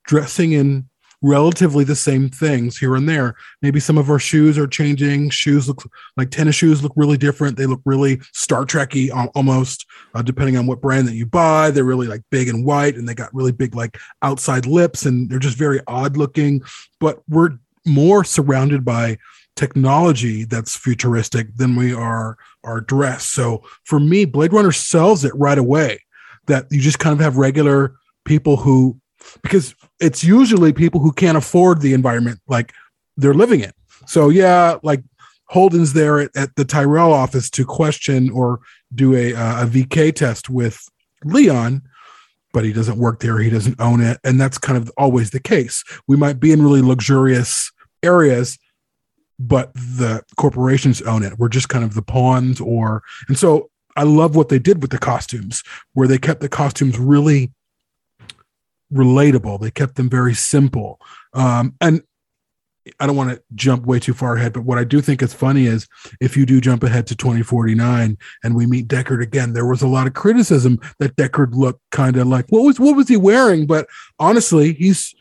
dressing 0.07 0.52
in 0.52 0.88
relatively 1.25 1.85
the 1.85 1.97
same 1.97 2.29
things 2.29 2.77
here 2.77 2.95
and 2.95 3.09
there. 3.09 3.35
Maybe 3.63 3.81
some 3.81 3.97
of 3.97 4.11
our 4.11 4.19
shoes 4.19 4.59
are 4.59 4.67
changing. 4.67 5.31
Shoes 5.31 5.67
look 5.67 5.83
like 6.19 6.31
tennis 6.31 6.55
shoes 6.55 6.83
look 6.83 6.93
really 6.97 7.17
different. 7.17 7.57
They 7.57 7.65
look 7.65 7.81
really 7.87 8.21
Star 8.35 8.67
Trekky 8.67 9.11
almost, 9.35 9.87
uh, 10.15 10.21
depending 10.21 10.59
on 10.59 10.67
what 10.67 10.83
brand 10.83 11.09
that 11.09 11.15
you 11.15 11.25
buy. 11.25 11.71
They're 11.71 11.83
really 11.83 12.07
like 12.07 12.21
big 12.31 12.49
and 12.49 12.65
white, 12.65 12.97
and 12.97 13.09
they 13.09 13.15
got 13.15 13.35
really 13.35 13.53
big 13.53 13.75
like 13.75 13.99
outside 14.21 14.67
lips, 14.67 15.07
and 15.07 15.31
they're 15.31 15.39
just 15.39 15.57
very 15.57 15.81
odd 15.87 16.19
looking. 16.19 16.61
But 17.01 17.23
we're 17.27 17.57
more 17.87 18.23
surrounded 18.23 18.85
by 18.85 19.17
technology 19.57 20.45
that's 20.45 20.77
futuristic 20.77 21.57
than 21.57 21.75
we 21.75 21.95
are 21.95 22.37
our 22.65 22.83
dress. 22.83 23.25
So 23.25 23.63
for 23.85 23.99
me, 23.99 24.27
Blade 24.27 24.53
Runner 24.53 24.73
sells 24.73 25.25
it 25.25 25.35
right 25.35 25.59
away 25.59 26.01
that 26.49 26.67
you 26.71 26.81
just 26.83 26.99
kind 26.99 27.15
of 27.15 27.21
have 27.21 27.39
regular 27.39 27.95
people 28.27 28.57
who 28.57 29.01
because 29.43 29.75
it's 30.01 30.25
usually 30.25 30.73
people 30.73 31.01
who 31.01 31.13
can't 31.13 31.37
afford 31.37 31.81
the 31.81 31.95
environment 31.95 32.41
like 32.47 32.73
they're 33.17 33.35
living 33.35 33.61
in. 33.61 33.73
So 34.07 34.29
yeah, 34.29 34.79
like 34.83 35.03
Holden's 35.47 35.93
there 35.93 36.19
at, 36.21 36.37
at 36.37 36.55
the 36.57 36.65
Tyrell 36.65 37.13
office 37.13 37.51
to 37.51 37.65
question 37.65 38.31
or 38.31 38.61
do 38.95 39.15
a, 39.15 39.35
uh, 39.35 39.65
a 39.65 39.67
VK 39.67 40.15
test 40.15 40.49
with 40.49 40.89
Leon, 41.25 41.83
but 42.53 42.65
he 42.65 42.73
doesn't 42.73 42.99
work 42.99 43.21
there. 43.21 43.39
He 43.39 43.51
doesn't 43.51 43.81
own 43.81 44.01
it, 44.01 44.19
and 44.25 44.41
that's 44.41 44.59
kind 44.59 44.77
of 44.77 44.91
always 44.97 45.31
the 45.31 45.41
case. 45.41 45.85
We 46.07 46.17
might 46.17 46.41
be 46.41 46.53
in 46.53 46.63
really 46.63 46.83
luxurious 46.83 47.71
areas, 48.03 48.59
but 49.39 49.73
the 49.75 50.23
corporations 50.37 51.03
own 51.03 51.23
it. 51.23 51.39
We're 51.39 51.49
just 51.49 51.69
kind 51.69 51.85
of 51.85 51.95
the 51.95 52.03
pawns, 52.03 52.61
or 52.61 53.03
and 53.29 53.39
so 53.39 53.71
I 53.97 54.05
love 54.05 54.37
what 54.37 54.49
they 54.49 54.59
did 54.59 54.83
with 54.83 54.91
the 54.91 54.99
costumes, 54.99 55.63
where 55.93 56.09
they 56.09 56.19
kept 56.19 56.41
the 56.41 56.49
costumes 56.49 56.99
really 56.99 57.53
relatable. 58.92 59.61
They 59.61 59.70
kept 59.70 59.97
them 59.97 60.09
very 60.09 60.35
simple. 60.35 61.01
Um, 61.33 61.75
and 61.81 62.03
I 63.01 63.07
don't 63.07 63.16
want 63.16 63.31
to 63.31 63.42
jump 63.55 63.87
way 63.87 63.99
too 63.99 64.12
far 64.12 64.37
ahead, 64.37 64.53
but 64.53 64.64
what 64.64 64.79
I 64.79 64.85
do 64.85 65.01
think 65.01 65.23
is 65.23 65.33
funny 65.33 65.66
is 65.66 65.88
if 66.20 66.37
you 66.37 66.44
do 66.44 66.61
jump 66.61 66.83
ahead 66.83 67.07
to 67.07 67.16
2049 67.16 68.18
and 68.42 68.55
we 68.55 68.66
meet 68.66 68.88
Deckard 68.88 69.23
again, 69.23 69.55
there 69.55 69.66
was 69.66 69.81
a 69.81 69.88
lot 69.88 70.07
of 70.07 70.12
criticism 70.12 70.79
that 70.99 71.16
Deckard 71.16 71.55
looked 71.55 71.81
kind 71.92 72.16
of 72.16 72.27
like 72.27 72.47
what 72.51 72.62
was 72.62 72.79
what 72.79 72.97
was 72.97 73.09
he 73.09 73.16
wearing? 73.16 73.66
But 73.66 73.87
honestly, 74.18 74.75
he's 74.75 75.14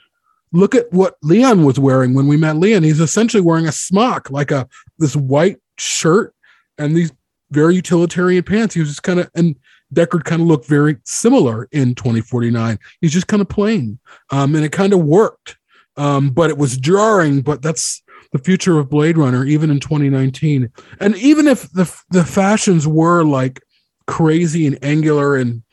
look 0.51 0.75
at 0.75 0.91
what 0.91 1.15
Leon 1.23 1.63
was 1.63 1.79
wearing 1.79 2.13
when 2.13 2.27
we 2.27 2.37
met 2.37 2.57
Leon. 2.57 2.83
He's 2.83 2.99
essentially 2.99 3.41
wearing 3.41 3.67
a 3.67 3.71
smock, 3.71 4.29
like 4.29 4.51
a 4.51 4.67
this 4.97 5.15
white 5.15 5.57
shirt 5.77 6.35
and 6.77 6.95
these 6.97 7.13
very 7.51 7.75
utilitarian 7.75 8.43
pants. 8.43 8.73
He 8.73 8.81
was 8.81 8.89
just 8.89 9.03
kind 9.03 9.21
of 9.21 9.31
and 9.35 9.55
Deckard 9.93 10.23
kind 10.23 10.41
of 10.41 10.47
looked 10.47 10.67
very 10.67 10.97
similar 11.03 11.67
in 11.71 11.95
2049. 11.95 12.79
He's 13.01 13.13
just 13.13 13.27
kind 13.27 13.41
of 13.41 13.49
plain, 13.49 13.99
um, 14.29 14.55
and 14.55 14.65
it 14.65 14.71
kind 14.71 14.93
of 14.93 15.01
worked. 15.01 15.57
Um, 15.95 16.31
but 16.31 16.49
it 16.49 16.57
was 16.57 16.77
jarring. 16.77 17.41
But 17.41 17.61
that's 17.61 18.01
the 18.31 18.39
future 18.39 18.79
of 18.79 18.89
Blade 18.89 19.17
Runner, 19.17 19.45
even 19.45 19.69
in 19.69 19.79
2019. 19.79 20.71
And 20.99 21.15
even 21.17 21.47
if 21.47 21.71
the 21.71 21.93
the 22.09 22.25
fashions 22.25 22.87
were 22.87 23.23
like 23.23 23.61
crazy 24.07 24.67
and 24.67 24.83
angular 24.83 25.35
and 25.35 25.63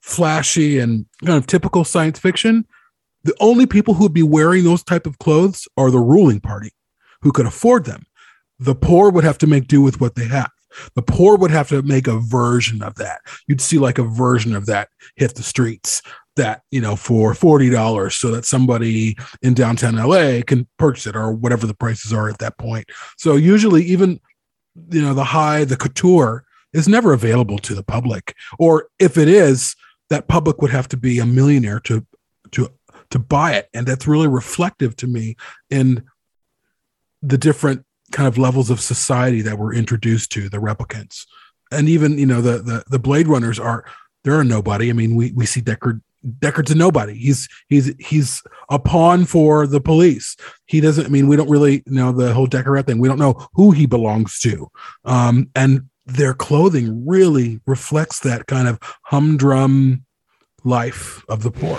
flashy 0.00 0.78
and 0.78 1.06
kind 1.24 1.38
of 1.38 1.46
typical 1.46 1.84
science 1.84 2.18
fiction, 2.18 2.66
the 3.24 3.34
only 3.40 3.66
people 3.66 3.94
who 3.94 4.04
would 4.04 4.12
be 4.12 4.22
wearing 4.22 4.64
those 4.64 4.82
type 4.82 5.06
of 5.06 5.18
clothes 5.18 5.66
are 5.76 5.90
the 5.90 5.98
ruling 5.98 6.40
party, 6.40 6.72
who 7.22 7.32
could 7.32 7.46
afford 7.46 7.84
them. 7.84 8.04
The 8.58 8.74
poor 8.74 9.10
would 9.10 9.24
have 9.24 9.38
to 9.38 9.46
make 9.46 9.66
do 9.66 9.80
with 9.80 10.00
what 10.00 10.14
they 10.14 10.26
have. 10.26 10.50
The 10.94 11.02
poor 11.02 11.36
would 11.36 11.50
have 11.50 11.68
to 11.68 11.82
make 11.82 12.06
a 12.06 12.18
version 12.18 12.82
of 12.82 12.96
that. 12.96 13.20
You'd 13.46 13.60
see 13.60 13.78
like 13.78 13.98
a 13.98 14.04
version 14.04 14.54
of 14.54 14.66
that 14.66 14.88
hit 15.16 15.34
the 15.34 15.42
streets 15.42 16.02
that, 16.36 16.62
you 16.70 16.80
know, 16.80 16.96
for 16.96 17.34
$40 17.34 18.12
so 18.12 18.30
that 18.30 18.44
somebody 18.44 19.16
in 19.42 19.54
downtown 19.54 19.96
LA 19.96 20.40
can 20.46 20.66
purchase 20.78 21.06
it 21.06 21.16
or 21.16 21.32
whatever 21.32 21.66
the 21.66 21.74
prices 21.74 22.12
are 22.12 22.28
at 22.28 22.38
that 22.38 22.56
point. 22.58 22.88
So 23.18 23.36
usually 23.36 23.84
even, 23.84 24.20
you 24.90 25.02
know, 25.02 25.14
the 25.14 25.24
high, 25.24 25.64
the 25.64 25.76
couture 25.76 26.44
is 26.72 26.88
never 26.88 27.12
available 27.12 27.58
to 27.58 27.74
the 27.74 27.82
public. 27.82 28.34
Or 28.58 28.88
if 28.98 29.18
it 29.18 29.28
is, 29.28 29.76
that 30.08 30.28
public 30.28 30.60
would 30.60 30.70
have 30.70 30.88
to 30.88 30.96
be 30.96 31.18
a 31.18 31.26
millionaire 31.26 31.80
to 31.80 32.06
to 32.52 32.68
to 33.10 33.18
buy 33.18 33.54
it. 33.54 33.68
And 33.74 33.86
that's 33.86 34.06
really 34.06 34.28
reflective 34.28 34.96
to 34.96 35.06
me 35.06 35.36
in 35.70 36.04
the 37.22 37.38
different 37.38 37.84
kind 38.12 38.28
of 38.28 38.38
levels 38.38 38.70
of 38.70 38.80
society 38.80 39.42
that 39.42 39.58
we're 39.58 39.74
introduced 39.74 40.30
to 40.32 40.48
the 40.48 40.58
replicants. 40.58 41.26
And 41.70 41.88
even 41.88 42.18
you 42.18 42.26
know 42.26 42.40
the 42.40 42.58
the, 42.58 42.84
the 42.88 42.98
blade 42.98 43.28
runners 43.28 43.58
are 43.58 43.84
there 44.24 44.38
are 44.38 44.44
nobody. 44.44 44.90
I 44.90 44.92
mean 44.92 45.16
we 45.16 45.32
we 45.32 45.46
see 45.46 45.60
deckard 45.60 46.00
deckard's 46.38 46.70
a 46.70 46.74
nobody. 46.74 47.14
He's 47.14 47.48
he's 47.68 47.94
he's 47.98 48.42
a 48.70 48.78
pawn 48.78 49.24
for 49.24 49.66
the 49.66 49.80
police. 49.80 50.36
He 50.66 50.80
doesn't 50.80 51.06
i 51.06 51.08
mean 51.08 51.28
we 51.28 51.36
don't 51.36 51.50
really 51.50 51.82
you 51.86 51.94
know 51.94 52.12
the 52.12 52.32
whole 52.32 52.46
deckard 52.46 52.86
thing. 52.86 52.98
We 52.98 53.08
don't 53.08 53.18
know 53.18 53.48
who 53.54 53.70
he 53.72 53.86
belongs 53.86 54.38
to. 54.40 54.70
Um 55.04 55.50
and 55.54 55.88
their 56.04 56.34
clothing 56.34 57.06
really 57.06 57.60
reflects 57.66 58.20
that 58.20 58.46
kind 58.46 58.68
of 58.68 58.78
humdrum 59.02 60.04
life 60.64 61.24
of 61.28 61.42
the 61.42 61.50
poor. 61.50 61.78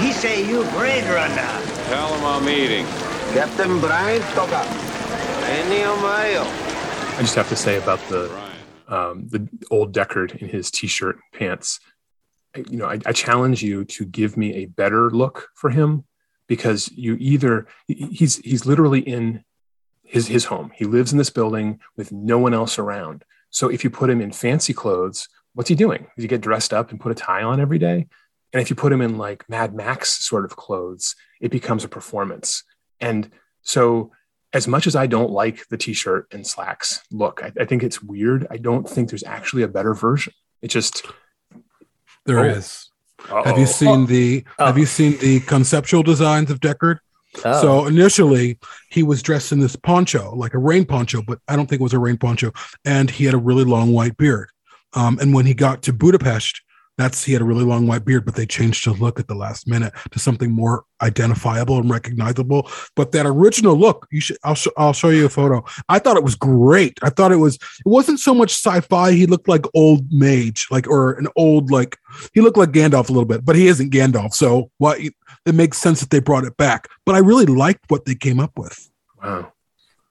He 0.00 0.12
say 0.12 0.46
you 0.46 0.64
Blade 0.70 1.04
Runner. 1.04 1.62
Tell 1.86 2.14
him 2.14 2.24
I'm 2.24 2.48
eating. 2.48 2.86
Captain 3.34 3.78
Bryant 3.80 4.24
Toga. 4.34 4.91
I 7.14 7.18
just 7.20 7.34
have 7.34 7.50
to 7.50 7.56
say 7.56 7.76
about 7.76 8.00
the 8.08 8.30
um, 8.88 9.28
the 9.28 9.46
old 9.70 9.94
Deckard 9.94 10.36
in 10.36 10.48
his 10.48 10.70
t-shirt 10.70 11.16
and 11.16 11.38
pants. 11.38 11.78
I, 12.56 12.64
you 12.70 12.78
know, 12.78 12.86
I, 12.86 12.98
I 13.04 13.12
challenge 13.12 13.62
you 13.62 13.84
to 13.84 14.06
give 14.06 14.38
me 14.38 14.54
a 14.54 14.66
better 14.66 15.10
look 15.10 15.50
for 15.54 15.68
him 15.68 16.04
because 16.46 16.90
you 16.92 17.16
either 17.20 17.66
he's 17.86 18.36
he's 18.38 18.64
literally 18.64 19.00
in 19.00 19.44
his 20.02 20.26
his 20.28 20.46
home. 20.46 20.72
He 20.74 20.86
lives 20.86 21.12
in 21.12 21.18
this 21.18 21.30
building 21.30 21.80
with 21.96 22.12
no 22.12 22.38
one 22.38 22.54
else 22.54 22.78
around. 22.78 23.24
So 23.50 23.68
if 23.68 23.84
you 23.84 23.90
put 23.90 24.08
him 24.08 24.22
in 24.22 24.32
fancy 24.32 24.72
clothes, 24.72 25.28
what's 25.52 25.68
he 25.68 25.74
doing? 25.74 26.06
Does 26.16 26.24
he 26.24 26.28
get 26.28 26.40
dressed 26.40 26.72
up 26.72 26.90
and 26.90 26.98
put 26.98 27.12
a 27.12 27.14
tie 27.14 27.42
on 27.42 27.60
every 27.60 27.78
day? 27.78 28.06
And 28.54 28.62
if 28.62 28.70
you 28.70 28.76
put 28.76 28.92
him 28.92 29.02
in 29.02 29.18
like 29.18 29.48
Mad 29.50 29.74
Max 29.74 30.24
sort 30.24 30.46
of 30.46 30.56
clothes, 30.56 31.14
it 31.42 31.50
becomes 31.50 31.84
a 31.84 31.88
performance. 31.88 32.64
And 33.00 33.30
so 33.60 34.12
as 34.52 34.68
much 34.68 34.86
as 34.86 34.94
I 34.94 35.06
don't 35.06 35.30
like 35.30 35.66
the 35.68 35.76
t-shirt 35.76 36.28
and 36.32 36.46
slacks 36.46 37.00
look, 37.10 37.40
I, 37.42 37.52
I, 37.62 37.64
think 37.64 37.82
it's 37.82 38.02
weird. 38.02 38.46
I 38.50 38.58
don't 38.58 38.88
think 38.88 39.08
there's 39.08 39.24
actually 39.24 39.62
a 39.62 39.68
better 39.68 39.94
version. 39.94 40.34
It 40.60 40.68
just 40.68 41.06
there 42.26 42.40
oh. 42.40 42.44
is. 42.44 42.90
Have 43.28 43.58
you 43.58 43.66
seen 43.66 44.06
the 44.06 44.44
oh. 44.58 44.66
Have 44.66 44.78
you 44.78 44.86
seen 44.86 45.16
the 45.18 45.40
conceptual 45.40 46.02
designs 46.02 46.50
of 46.50 46.60
Deckard? 46.60 46.98
Oh. 47.44 47.62
So 47.62 47.86
initially, 47.86 48.58
he 48.90 49.02
was 49.02 49.22
dressed 49.22 49.52
in 49.52 49.60
this 49.60 49.76
poncho, 49.76 50.34
like 50.34 50.54
a 50.54 50.58
rain 50.58 50.84
poncho, 50.84 51.22
but 51.22 51.38
I 51.48 51.56
don't 51.56 51.66
think 51.66 51.80
it 51.80 51.84
was 51.84 51.94
a 51.94 51.98
rain 51.98 52.18
poncho, 52.18 52.52
and 52.84 53.10
he 53.10 53.24
had 53.24 53.34
a 53.34 53.38
really 53.38 53.64
long 53.64 53.92
white 53.92 54.16
beard. 54.16 54.50
Um, 54.94 55.18
and 55.20 55.32
when 55.32 55.46
he 55.46 55.54
got 55.54 55.82
to 55.82 55.92
Budapest, 55.92 56.60
that's 57.02 57.24
he 57.24 57.32
had 57.32 57.42
a 57.42 57.44
really 57.44 57.64
long 57.64 57.86
white 57.86 58.04
beard, 58.04 58.24
but 58.24 58.36
they 58.36 58.46
changed 58.46 58.84
his 58.84 59.00
look 59.00 59.18
at 59.18 59.26
the 59.26 59.34
last 59.34 59.66
minute 59.66 59.92
to 60.10 60.18
something 60.18 60.50
more 60.50 60.84
identifiable 61.02 61.78
and 61.78 61.90
recognizable. 61.90 62.70
But 62.94 63.12
that 63.12 63.26
original 63.26 63.76
look, 63.76 64.06
you 64.12 64.20
should 64.20 64.36
I'll, 64.44 64.54
sh- 64.54 64.68
I'll 64.76 64.92
show 64.92 65.08
you 65.08 65.26
a 65.26 65.28
photo. 65.28 65.64
I 65.88 65.98
thought 65.98 66.16
it 66.16 66.22
was 66.22 66.36
great. 66.36 66.98
I 67.02 67.10
thought 67.10 67.32
it 67.32 67.36
was 67.36 67.56
it 67.56 67.86
wasn't 67.86 68.20
so 68.20 68.34
much 68.34 68.50
sci-fi. 68.52 69.12
He 69.12 69.26
looked 69.26 69.48
like 69.48 69.66
old 69.74 70.06
mage, 70.12 70.68
like 70.70 70.86
or 70.88 71.12
an 71.14 71.28
old 71.36 71.70
like 71.70 71.98
he 72.32 72.40
looked 72.40 72.56
like 72.56 72.70
Gandalf 72.70 73.08
a 73.08 73.12
little 73.12 73.24
bit, 73.24 73.44
but 73.44 73.56
he 73.56 73.66
isn't 73.66 73.92
Gandalf. 73.92 74.34
So 74.34 74.70
what 74.78 75.00
it 75.00 75.54
makes 75.54 75.78
sense 75.78 76.00
that 76.00 76.10
they 76.10 76.20
brought 76.20 76.44
it 76.44 76.56
back. 76.56 76.88
But 77.04 77.14
I 77.14 77.18
really 77.18 77.46
liked 77.46 77.84
what 77.88 78.04
they 78.04 78.14
came 78.14 78.38
up 78.38 78.52
with. 78.56 78.90
Wow. 79.22 79.52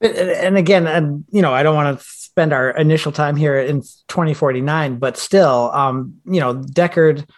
And 0.00 0.56
again, 0.56 1.24
you 1.30 1.42
know, 1.42 1.54
I 1.54 1.62
don't 1.62 1.76
want 1.76 1.98
to 1.98 2.04
spend 2.32 2.54
our 2.54 2.70
initial 2.70 3.12
time 3.12 3.36
here 3.36 3.60
in 3.60 3.82
2049, 4.08 4.96
but 4.96 5.18
still, 5.18 5.70
um, 5.74 6.14
you 6.24 6.40
know, 6.40 6.54
Deckard 6.54 7.28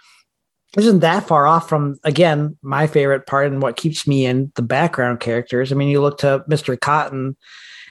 isn't 0.77 1.01
that 1.01 1.27
far 1.27 1.49
off 1.49 1.69
from 1.69 1.99
again 2.05 2.57
my 2.63 2.87
favorite 2.87 3.27
part 3.27 3.49
and 3.49 3.61
what 3.61 3.77
keeps 3.77 4.07
me 4.07 4.25
in 4.25 4.53
the 4.55 4.63
background 4.63 5.19
characters. 5.19 5.73
I 5.73 5.75
mean, 5.75 5.89
you 5.89 6.01
look 6.01 6.19
to 6.19 6.45
Mr. 6.49 6.81
Cotton, 6.81 7.37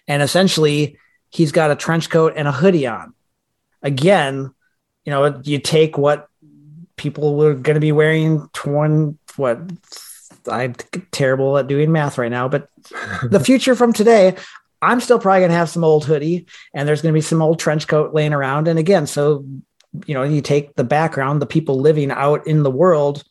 and 0.08 0.24
essentially 0.24 0.98
he's 1.30 1.52
got 1.52 1.72
a 1.72 1.76
trench 1.76 2.10
coat 2.10 2.34
and 2.38 2.48
a 2.48 2.54
hoodie 2.54 2.88
on. 2.88 3.14
Again, 3.82 4.54
you 5.04 5.12
know, 5.12 5.42
you 5.44 5.60
take 5.60 5.98
what 5.98 6.30
people 6.96 7.36
were 7.36 7.54
going 7.54 7.76
to 7.76 7.82
be 7.82 7.92
wearing 7.92 8.48
20 8.54 9.18
what 9.36 9.60
I'm 10.50 10.74
terrible 11.12 11.58
at 11.58 11.68
doing 11.68 11.92
math 11.92 12.18
right 12.18 12.32
now, 12.32 12.48
but 12.48 12.70
the 13.24 13.40
future 13.44 13.76
from 13.76 13.92
today, 13.92 14.38
I'm 14.84 15.00
still 15.00 15.20
probably 15.20 15.42
going 15.42 15.52
to 15.52 15.58
have 15.58 15.70
some 15.70 15.84
old 15.84 16.06
hoodie 16.06 16.48
and 16.74 16.88
there's 16.88 17.02
going 17.02 17.14
to 17.14 17.18
be 17.18 17.22
some 17.22 17.42
old 17.42 17.60
trench 17.60 17.88
coat 17.88 18.14
laying 18.14 18.34
around. 18.34 18.68
And 18.68 18.78
again, 18.78 19.08
so, 19.08 19.46
you 20.06 20.14
know, 20.14 20.24
you 20.24 20.42
take 20.42 20.76
the 20.76 20.84
background, 20.84 21.42
the 21.42 21.46
people 21.46 21.80
living 21.80 22.12
out 22.12 22.46
in 22.48 22.64
the 22.64 22.72
world, 22.72 23.24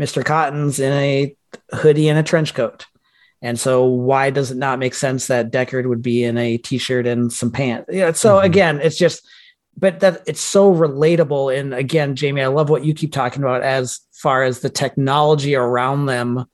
Mr. 0.00 0.24
Cotton's 0.24 0.78
in 0.78 0.92
a 0.92 1.36
hoodie 1.72 2.08
and 2.08 2.18
a 2.18 2.22
trench 2.22 2.54
coat. 2.54 2.86
And 3.42 3.60
so 3.60 3.84
why 3.84 4.30
does 4.30 4.50
it 4.50 4.56
not 4.56 4.78
make 4.78 4.94
sense 4.94 5.26
that 5.26 5.52
Deckard 5.52 5.86
would 5.86 6.00
be 6.00 6.24
in 6.24 6.38
a 6.38 6.56
t-shirt 6.56 7.06
and 7.06 7.30
some 7.32 7.50
pants? 7.50 7.90
Yeah. 7.92 8.12
So 8.12 8.36
mm-hmm. 8.36 8.46
again, 8.46 8.80
it's 8.80 8.96
just, 8.96 9.26
but 9.76 10.00
that 10.00 10.22
it's 10.26 10.40
so 10.40 10.72
relatable. 10.72 11.56
And 11.58 11.74
again, 11.74 12.16
Jamie, 12.16 12.42
I 12.42 12.46
love 12.46 12.70
what 12.70 12.84
you 12.84 12.94
keep 12.94 13.12
talking 13.12 13.42
about 13.42 13.62
as 13.62 14.00
far 14.12 14.44
as 14.44 14.60
the 14.60 14.70
technology 14.70 15.54
around 15.54 16.06
them 16.06 16.46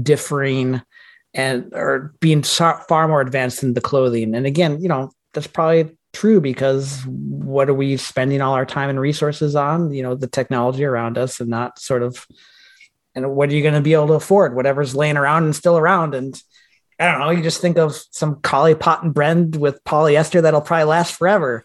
differing 0.00 0.80
and 1.34 1.72
or 1.72 2.14
being 2.20 2.42
far 2.42 3.08
more 3.08 3.20
advanced 3.20 3.62
in 3.62 3.74
the 3.74 3.80
clothing. 3.80 4.34
And 4.34 4.46
again, 4.46 4.80
you 4.80 4.88
know, 4.88 5.10
that's 5.34 5.46
probably 5.46 5.96
true 6.12 6.40
because 6.40 7.02
what 7.06 7.68
are 7.68 7.74
we 7.74 7.96
spending 7.96 8.40
all 8.40 8.54
our 8.54 8.64
time 8.66 8.88
and 8.90 8.98
resources 9.00 9.54
on? 9.54 9.92
You 9.92 10.02
know, 10.02 10.14
the 10.14 10.26
technology 10.26 10.84
around 10.84 11.18
us 11.18 11.40
and 11.40 11.50
not 11.50 11.78
sort 11.78 12.02
of 12.02 12.26
and 13.14 13.30
what 13.34 13.50
are 13.50 13.54
you 13.54 13.62
going 13.62 13.74
to 13.74 13.80
be 13.80 13.94
able 13.94 14.06
to 14.08 14.12
afford? 14.14 14.54
Whatever's 14.54 14.94
laying 14.94 15.16
around 15.16 15.44
and 15.44 15.54
still 15.56 15.76
around. 15.76 16.14
And 16.14 16.40
I 17.00 17.10
don't 17.10 17.20
know, 17.20 17.30
you 17.30 17.42
just 17.42 17.60
think 17.60 17.76
of 17.76 17.96
some 18.10 18.40
collie 18.42 18.74
pot 18.74 19.02
and 19.02 19.12
brand 19.14 19.56
with 19.56 19.82
polyester 19.84 20.40
that'll 20.42 20.60
probably 20.60 20.84
last 20.84 21.14
forever. 21.14 21.64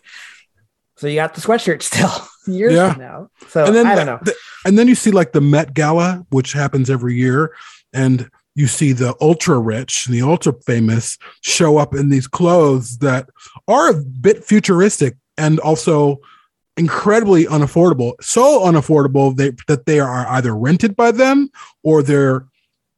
So 0.98 1.08
you 1.08 1.16
got 1.16 1.34
the 1.36 1.42
sweatshirt 1.42 1.82
still 1.82 2.12
years 2.54 2.74
Yeah. 2.74 2.94
from 2.94 3.02
now. 3.02 3.30
So 3.50 3.66
and 3.66 3.76
then 3.76 3.88
I 3.88 3.96
don't 3.96 4.06
know. 4.06 4.20
the- 4.24 4.36
and 4.66 4.78
then 4.80 4.88
you 4.88 4.96
see 4.96 5.12
like 5.12 5.32
the 5.32 5.42
Met 5.42 5.74
Gala, 5.74 6.26
which 6.30 6.54
happens 6.54 6.90
every 6.90 7.16
year, 7.16 7.54
and 7.94 8.30
you 8.56 8.68
see 8.68 8.92
the 8.94 9.16
ultra 9.20 9.60
rich 9.60 10.06
and 10.06 10.16
the 10.16 10.22
ultra 10.22 10.54
famous 10.66 11.18
show 11.42 11.78
up 11.78 11.96
in 11.96 12.10
these 12.10 12.28
clothes 12.28 12.98
that 13.00 13.28
are 13.68 13.90
a 13.90 14.04
bit 14.04 14.44
futuristic 14.44 15.16
and 15.38 15.60
also 15.60 16.20
incredibly 16.78 17.46
unaffordable. 17.46 18.14
So 18.22 18.62
unaffordable 18.62 19.36
they, 19.36 19.52
that 19.68 19.86
they 19.86 20.00
are 20.00 20.28
either 20.28 20.56
rented 20.56 20.96
by 20.96 21.12
them 21.12 21.50
or 21.84 22.04
they're 22.04 22.46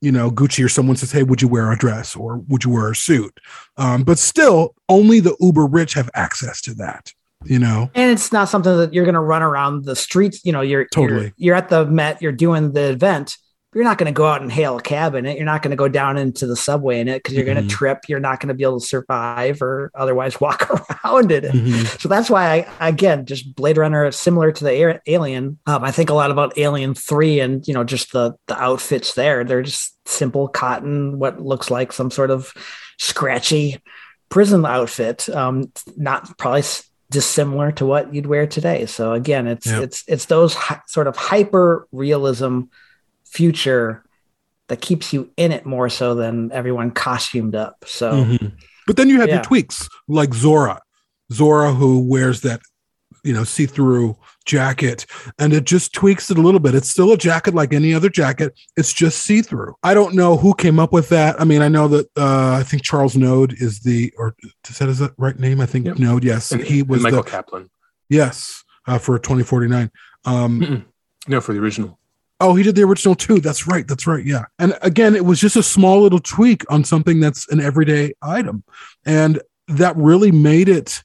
you 0.02 0.12
know 0.12 0.30
Gucci 0.30 0.64
or 0.64 0.70
someone 0.70 0.98
says, 0.98 1.12
"Hey, 1.12 1.24
would 1.24 1.42
you 1.42 1.48
wear 1.48 1.72
a 1.72 1.78
dress 1.78 2.16
or 2.16 2.38
would 2.48 2.64
you 2.64 2.70
wear 2.70 2.92
a 2.92 2.96
suit?" 2.96 3.40
Um, 3.78 4.04
but 4.04 4.20
still, 4.20 4.76
only 4.88 5.20
the 5.20 5.36
uber 5.40 5.66
rich 5.66 5.94
have 5.94 6.10
access 6.14 6.62
to 6.62 6.74
that. 6.76 7.12
You 7.44 7.60
know, 7.60 7.90
and 7.96 8.12
it's 8.12 8.32
not 8.32 8.50
something 8.50 8.76
that 8.78 8.94
you're 8.94 9.06
going 9.06 9.16
to 9.16 9.20
run 9.22 9.42
around 9.42 9.86
the 9.86 9.96
streets. 9.96 10.44
You 10.46 10.52
know, 10.52 10.62
you're 10.62 10.86
Totally. 10.86 11.22
You're, 11.22 11.34
you're 11.38 11.56
at 11.56 11.70
the 11.70 11.86
Met. 11.86 12.22
You're 12.22 12.32
doing 12.32 12.74
the 12.74 12.92
event. 12.92 13.38
You're 13.76 13.84
not 13.84 13.98
going 13.98 14.08
to 14.08 14.18
go 14.18 14.26
out 14.26 14.42
and 14.42 14.50
hail 14.52 14.78
a 14.78 14.82
cab 14.82 15.14
in 15.16 15.26
it. 15.26 15.36
You're 15.36 15.46
not 15.46 15.62
going 15.62 15.72
to 15.72 15.76
go 15.76 15.90
down 15.90 16.18
into 16.18 16.48
the 16.48 16.56
subway 16.56 17.02
in 17.02 17.10
it 17.10 17.20
because 17.22 17.34
you're 17.36 17.44
going 17.46 17.58
Mhm. 17.58 17.68
to 17.68 17.76
trip. 17.76 18.06
You're 18.08 18.22
not 18.22 18.40
going 18.40 18.48
to 18.48 18.54
be 18.54 18.64
able 18.64 18.80
to 18.80 18.86
survive 18.88 19.62
or 19.62 19.92
otherwise 19.94 20.40
walk 20.40 20.70
around 21.04 21.32
in 21.32 21.44
it. 21.46 21.52
Mhm. 21.54 22.02
So 22.02 22.08
that's 22.08 22.30
why 22.30 22.66
I 22.80 22.88
again 22.88 23.26
just 23.26 23.54
Blade 23.54 23.78
Runner 23.78 24.10
similar 24.12 24.52
to 24.54 24.64
the 24.64 25.02
Alien. 25.08 25.60
Um, 25.68 25.84
I 25.84 25.92
think 25.92 26.10
a 26.10 26.14
lot 26.14 26.32
about 26.32 26.58
Alien 26.58 26.96
Three 26.96 27.42
and 27.42 27.68
you 27.68 27.74
know 27.74 27.84
just 27.84 28.14
the 28.14 28.34
the 28.48 28.58
outfits 28.58 29.14
there. 29.14 29.44
They're 29.44 29.62
just 29.62 29.94
simple 30.08 30.48
cotton, 30.48 31.20
what 31.20 31.42
looks 31.42 31.70
like 31.70 31.92
some 31.92 32.10
sort 32.12 32.32
of 32.32 32.54
scratchy 32.98 33.82
prison 34.30 34.66
outfit. 34.66 35.28
Um, 35.30 35.72
not 35.98 36.38
probably 36.38 36.64
dissimilar 37.12 37.72
to 37.74 37.86
what 37.86 38.14
you'd 38.14 38.26
wear 38.26 38.48
today. 38.48 38.86
So 38.88 39.14
again, 39.14 39.48
it's 39.48 39.68
Yep. 39.68 39.84
it's 39.84 40.04
it's 40.08 40.26
those 40.26 40.54
hy- 40.54 40.82
sort 40.88 41.08
of 41.08 41.16
hyper 41.16 41.88
realism 41.92 42.62
future 43.36 44.04
that 44.68 44.82
keeps 44.82 45.14
you 45.14 45.30
in 45.38 45.52
it 45.52 45.66
more 45.66 45.90
so 45.90 46.16
than 46.16 46.52
everyone 46.52 46.90
costumed 46.92 47.54
up. 47.56 47.84
So 47.86 48.12
Mhm. 48.26 48.54
But 48.88 48.98
then 48.98 49.10
you 49.10 49.20
have 49.20 49.28
Yeah. 49.30 49.36
your 49.36 49.44
tweaks, 49.44 49.90
like 50.08 50.30
Zhora, 50.32 50.80
Zhora 51.34 51.76
who 51.76 52.00
wears 52.00 52.42
that, 52.42 52.62
you 53.24 53.34
know, 53.34 53.44
see-through 53.44 54.16
jacket, 54.46 55.06
and 55.40 55.54
it 55.54 55.64
just 55.66 55.92
tweaks 55.92 56.30
it 56.30 56.38
a 56.38 56.42
little 56.42 56.60
bit. 56.60 56.76
It's 56.76 56.90
still 56.90 57.12
a 57.12 57.18
jacket 57.18 57.56
like 57.56 57.74
any 57.74 57.94
other 57.96 58.10
jacket. 58.10 58.54
It's 58.78 58.94
just 58.94 59.24
see-through. 59.24 59.74
I 59.84 59.94
don't 59.96 60.14
know 60.14 60.38
who 60.38 60.54
came 60.54 60.80
up 60.80 60.94
with 60.94 61.10
that. 61.10 61.40
I 61.42 61.46
mean, 61.46 61.62
I 61.64 61.68
know 61.68 61.88
that 61.88 62.06
uh, 62.16 62.52
I 62.60 62.64
think 62.64 62.84
Charles 62.84 63.16
Knode 63.16 63.60
is 63.60 63.80
the, 63.80 64.14
or 64.18 64.36
is 64.70 64.78
that 64.78 64.88
is 64.90 65.00
that 65.00 65.14
right 65.18 65.38
name? 65.40 65.60
I 65.62 65.66
think 65.66 65.88
Yep. 65.88 65.96
Knode. 65.98 66.24
Yes, 66.24 66.52
And, 66.52 66.64
he 66.64 66.82
and 66.82 66.90
was 66.90 67.02
Michael 67.02 67.24
the 67.24 67.30
Kaplan. 67.30 67.70
yes 68.10 68.64
uh, 68.88 69.00
for 69.00 69.18
2049. 69.20 69.90
Um, 70.26 70.62
Mm-mm. 70.62 70.84
No, 71.28 71.42
for 71.42 71.54
the 71.54 71.60
original. 71.60 71.98
Oh, 72.40 72.56
he 72.56 72.64
did 72.64 72.76
the 72.76 72.84
original 72.84 73.16
too. 73.16 73.40
That's 73.40 73.66
right. 73.66 73.88
That's 73.88 74.08
right. 74.08 74.26
Yeah. 74.26 74.46
And 74.60 74.78
again, 74.82 75.16
it 75.16 75.26
was 75.26 75.40
just 75.40 75.56
a 75.56 75.64
small 75.64 76.02
little 76.02 76.20
tweak 76.20 76.70
on 76.72 76.84
something 76.84 77.20
that's 77.20 77.50
an 77.50 77.62
everyday 77.62 78.14
item. 78.22 78.64
And 79.06 79.42
that 79.70 79.96
really 79.96 80.32
made 80.32 80.68
it, 80.68 81.04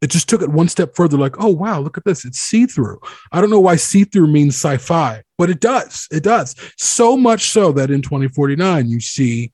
it 0.00 0.08
just 0.08 0.28
took 0.28 0.40
it 0.40 0.48
one 0.48 0.68
step 0.68 0.94
further 0.96 1.18
like, 1.18 1.36
oh, 1.38 1.50
wow, 1.50 1.80
look 1.80 1.98
at 1.98 2.04
this. 2.04 2.24
It's 2.24 2.38
see 2.38 2.64
through. 2.64 2.98
I 3.30 3.40
don't 3.40 3.50
know 3.50 3.60
why 3.60 3.76
see 3.76 4.04
through 4.04 4.28
means 4.28 4.54
sci 4.54 4.78
fi, 4.78 5.22
but 5.36 5.50
it 5.50 5.60
does. 5.60 6.08
It 6.10 6.22
does. 6.22 6.56
So 6.78 7.18
much 7.18 7.50
so 7.50 7.72
that 7.72 7.90
in 7.90 8.00
2049, 8.00 8.88
you 8.88 9.00
see 9.00 9.52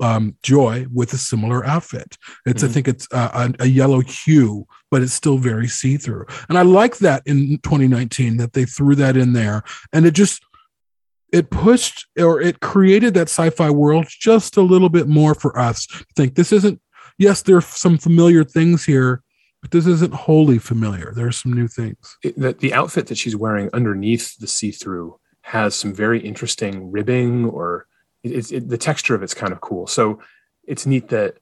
um, 0.00 0.36
Joi 0.42 0.86
with 0.92 1.12
a 1.12 1.18
similar 1.18 1.64
outfit. 1.66 2.16
It's, 2.46 2.62
I 2.64 2.68
Mhm. 2.68 2.72
think 2.72 2.88
it's 2.88 3.06
uh, 3.12 3.50
a, 3.58 3.64
a 3.64 3.66
yellow 3.66 4.00
hue, 4.00 4.66
but 4.90 5.02
it's 5.02 5.12
still 5.12 5.38
very 5.38 5.68
see 5.68 5.96
through. 5.96 6.26
And 6.48 6.56
I 6.56 6.62
like 6.62 6.98
that 6.98 7.22
in 7.26 7.58
2019 7.62 8.38
that 8.38 8.52
they 8.54 8.64
threw 8.64 8.94
that 8.96 9.16
in 9.16 9.32
there, 9.34 9.62
and 9.92 10.06
it 10.06 10.14
just 10.14 10.42
it 11.32 11.50
pushed 11.50 12.06
or 12.18 12.40
it 12.40 12.60
created 12.60 13.12
that 13.14 13.28
sci-fi 13.28 13.68
world 13.68 14.06
just 14.08 14.56
a 14.56 14.62
little 14.62 14.88
bit 14.88 15.08
more 15.08 15.34
for 15.34 15.58
us. 15.58 15.86
to 15.86 16.04
Think 16.16 16.34
this 16.36 16.52
isn't. 16.52 16.80
Yes, 17.18 17.42
there 17.42 17.56
are 17.56 17.60
some 17.60 17.98
familiar 17.98 18.44
things 18.44 18.84
here, 18.84 19.22
but 19.60 19.70
this 19.72 19.86
isn't 19.86 20.14
wholly 20.14 20.58
familiar. 20.58 21.12
There 21.14 21.26
are 21.26 21.32
some 21.32 21.52
new 21.52 21.66
things. 21.68 22.16
It, 22.22 22.38
the, 22.38 22.52
the 22.52 22.72
outfit 22.74 23.06
that 23.08 23.18
she's 23.18 23.36
wearing 23.36 23.68
underneath 23.72 24.36
the 24.38 24.46
see-through 24.46 25.18
has 25.42 25.74
some 25.74 25.92
very 25.92 26.20
interesting 26.20 26.90
ribbing 26.90 27.44
or 27.46 27.86
it's 28.24 28.50
it, 28.52 28.68
the 28.68 28.78
texture 28.78 29.14
of 29.14 29.22
it's 29.22 29.34
kind 29.34 29.52
of 29.52 29.60
cool. 29.60 29.86
So 29.86 30.20
it's 30.66 30.86
neat 30.86 31.08
that 31.08 31.36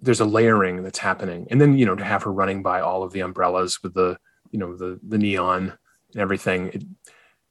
there's 0.00 0.20
a 0.20 0.24
layering 0.24 0.82
that's 0.82 0.98
happening. 0.98 1.46
And 1.50 1.60
then, 1.60 1.76
you 1.76 1.84
know, 1.86 1.96
to 1.96 2.04
have 2.04 2.22
her 2.22 2.32
running 2.32 2.62
by 2.62 2.80
all 2.80 3.02
of 3.02 3.12
the 3.12 3.20
umbrellas 3.20 3.82
with 3.82 3.94
the, 3.94 4.18
you 4.50 4.58
know, 4.58 4.76
the 4.76 5.00
the 5.02 5.18
neon 5.18 5.72
and 6.12 6.22
everything, 6.22 6.68
it, 6.68 6.84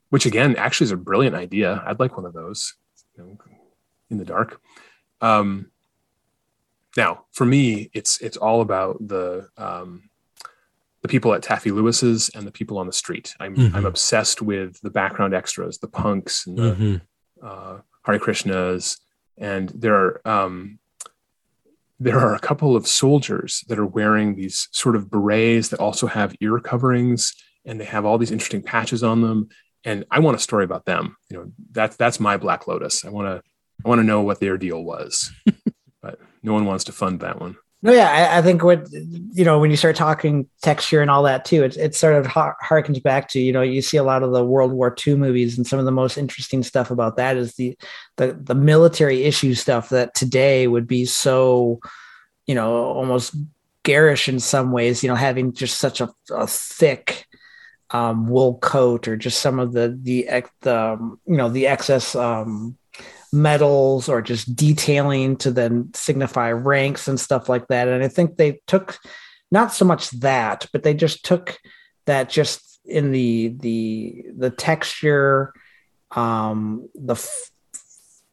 which 0.10 0.26
again 0.26 0.56
actually 0.56 0.86
is 0.86 0.92
a 0.92 0.98
brilliant 0.98 1.36
idea. 1.36 1.84
I'd 1.86 2.00
like 2.00 2.16
one 2.16 2.26
of 2.26 2.34
those, 2.34 2.76
you 3.18 3.24
know, 3.24 3.38
in 4.10 4.18
the 4.18 4.26
dark. 4.26 4.62
Um, 5.20 5.72
now, 6.96 7.26
for 7.32 7.46
me, 7.46 7.90
it's 7.94 8.20
it's 8.22 8.38
all 8.38 8.62
about 8.62 9.06
the 9.08 9.50
um, 9.58 10.10
the 11.02 11.08
people 11.08 11.34
at 11.34 11.44
Taffey 11.44 11.72
Lewis's 11.72 12.30
and 12.34 12.48
the 12.48 12.52
people 12.52 12.78
on 12.78 12.88
the 12.88 12.94
street. 12.94 13.36
I'm 13.40 13.56
Mhm. 13.56 13.74
I'm 13.76 13.86
obsessed 13.86 14.42
with 14.42 14.80
the 14.82 14.90
background 14.90 15.34
extras, 15.34 15.78
the 15.78 15.88
punks 15.88 16.48
and 16.48 16.58
the 16.58 16.62
Mm-hmm. 16.64 16.96
uh, 17.46 17.78
Hare 18.08 18.20
Krishnas, 18.20 19.00
and 19.38 19.70
there 19.70 19.96
are 19.96 20.22
um, 20.28 20.80
there 22.00 22.20
are 22.20 22.36
a 22.36 22.40
couple 22.40 22.76
of 22.76 22.88
soldiers 22.88 23.64
that 23.68 23.78
are 23.78 23.86
wearing 23.86 24.36
these 24.36 24.70
sort 24.72 24.96
of 24.96 25.10
berets 25.10 25.70
that 25.70 25.80
also 25.80 26.08
have 26.08 26.36
ear 26.42 26.60
coverings, 26.60 27.34
and 27.66 27.80
they 27.80 27.86
have 27.86 28.06
all 28.06 28.18
these 28.18 28.32
interesting 28.32 28.64
patches 28.64 29.04
on 29.04 29.22
them. 29.22 29.50
And 29.84 30.06
I 30.10 30.20
want 30.20 30.38
a 30.38 30.40
story 30.40 30.64
about 30.64 30.86
them. 30.86 31.18
You 31.30 31.38
know, 31.38 31.52
that's 31.72 31.98
that's 31.98 32.20
my 32.20 32.38
Black 32.38 32.66
Lotus. 32.68 33.04
I 33.04 33.10
want 33.10 33.28
to 33.28 33.44
I 33.86 33.90
want 33.90 34.00
to 34.00 34.06
know 34.06 34.22
what 34.22 34.40
their 34.40 34.58
deal 34.58 34.84
was, 34.84 35.32
but 36.02 36.20
no 36.42 36.54
one 36.54 36.66
wants 36.66 36.86
to 36.86 36.94
fund 36.94 37.20
that 37.20 37.42
one. 37.42 37.58
No, 37.84 37.94
yeah, 37.94 38.10
I, 38.10 38.40
I 38.40 38.42
think 38.42 38.64
what 38.64 38.88
you 38.92 39.46
know 39.46 39.60
when 39.60 39.70
you 39.70 39.78
start 39.78 39.96
talking 39.96 40.48
texture 40.64 41.02
and 41.02 41.12
all 41.12 41.22
that 41.24 41.46
too, 41.46 41.64
it 41.64 41.78
it 41.78 41.94
sort 41.94 42.16
of 42.16 42.26
har- 42.26 42.58
harkens 42.68 43.02
back 43.02 43.30
to 43.30 43.40
you 43.40 43.54
know 43.54 43.62
you 43.62 43.84
see 43.84 43.98
a 43.98 44.04
lot 44.04 44.24
of 44.24 44.32
the 44.32 44.44
World 44.44 44.72
War 44.72 44.96
II 45.06 45.16
movies, 45.16 45.58
and 45.58 45.68
some 45.68 45.78
of 45.78 45.86
the 45.86 45.92
most 45.92 46.18
interesting 46.18 46.64
stuff 46.64 46.90
about 46.90 47.18
that 47.18 47.38
is 47.38 47.54
the 47.54 47.78
the 48.18 48.34
the 48.34 48.56
military 48.56 49.24
issue 49.26 49.54
stuff 49.54 49.90
that 49.90 50.16
today 50.16 50.66
would 50.68 50.88
be 50.88 51.06
so 51.06 51.80
you 52.48 52.56
know 52.56 52.74
almost 52.74 53.36
garish 53.84 54.28
in 54.28 54.40
some 54.40 54.72
ways. 54.72 55.04
You 55.04 55.10
know, 55.10 55.16
having 55.16 55.54
just 55.54 55.78
such 55.80 56.02
a, 56.02 56.10
a 56.32 56.48
thick 56.48 57.28
um, 57.92 58.28
wool 58.28 58.58
coat 58.58 59.08
or 59.08 59.16
just 59.18 59.40
some 59.40 59.60
of 59.60 59.74
the 59.74 59.98
the 60.02 60.28
the 60.62 60.76
um, 60.76 61.20
you 61.28 61.38
know 61.38 61.50
the 61.50 61.68
excess 61.68 62.16
um, 62.16 62.76
medals 63.34 64.10
or 64.10 64.22
just 64.22 64.56
detailing 64.56 65.38
to 65.38 65.52
then 65.52 65.92
signify 65.94 66.52
ranks 66.52 67.08
and 67.08 67.20
stuff 67.20 67.50
like 67.50 67.68
that. 67.68 67.88
And 67.88 68.04
I 68.04 68.08
think 68.08 68.38
they 68.38 68.62
took 68.68 68.98
not 69.52 69.74
so 69.74 69.86
much 69.86 70.10
that, 70.12 70.66
but 70.72 70.84
they 70.84 70.94
just 70.94 71.24
took 71.24 71.58
that 72.06 72.30
just 72.30 72.80
in 72.86 73.12
the 73.12 73.50
the 73.60 74.26
the 74.36 74.50
texture, 74.50 75.54
um, 76.12 76.90
the 76.96 77.14
f- 77.14 77.52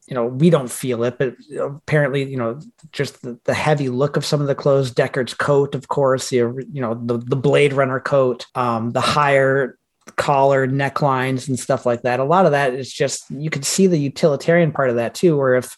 you 0.07 0.15
know 0.15 0.25
we 0.25 0.49
don't 0.49 0.71
feel 0.71 1.03
it, 1.03 1.17
but 1.17 1.35
apparently 1.59 2.23
you 2.23 2.37
know 2.37 2.59
just 2.91 3.21
the, 3.21 3.39
the 3.45 3.53
heavy 3.53 3.89
look 3.89 4.17
of 4.17 4.25
some 4.25 4.41
of 4.41 4.47
the 4.47 4.55
clothes. 4.55 4.91
Deckard's 4.91 5.33
coat, 5.33 5.75
of 5.75 5.87
course, 5.87 6.29
the 6.29 6.37
you 6.37 6.81
know 6.81 6.93
the 6.93 7.17
the 7.17 7.35
Blade 7.35 7.73
Runner 7.73 7.99
coat, 7.99 8.45
um, 8.55 8.91
the 8.91 9.01
higher 9.01 9.77
collar 10.15 10.67
necklines 10.67 11.47
and 11.47 11.59
stuff 11.59 11.85
like 11.85 12.03
that. 12.03 12.19
A 12.19 12.23
lot 12.23 12.45
of 12.45 12.51
that 12.51 12.73
is 12.73 12.91
just 12.91 13.29
you 13.29 13.49
can 13.49 13.63
see 13.63 13.87
the 13.87 13.97
utilitarian 13.97 14.71
part 14.71 14.89
of 14.89 14.95
that 14.97 15.15
too, 15.15 15.37
where 15.37 15.55
if 15.55 15.75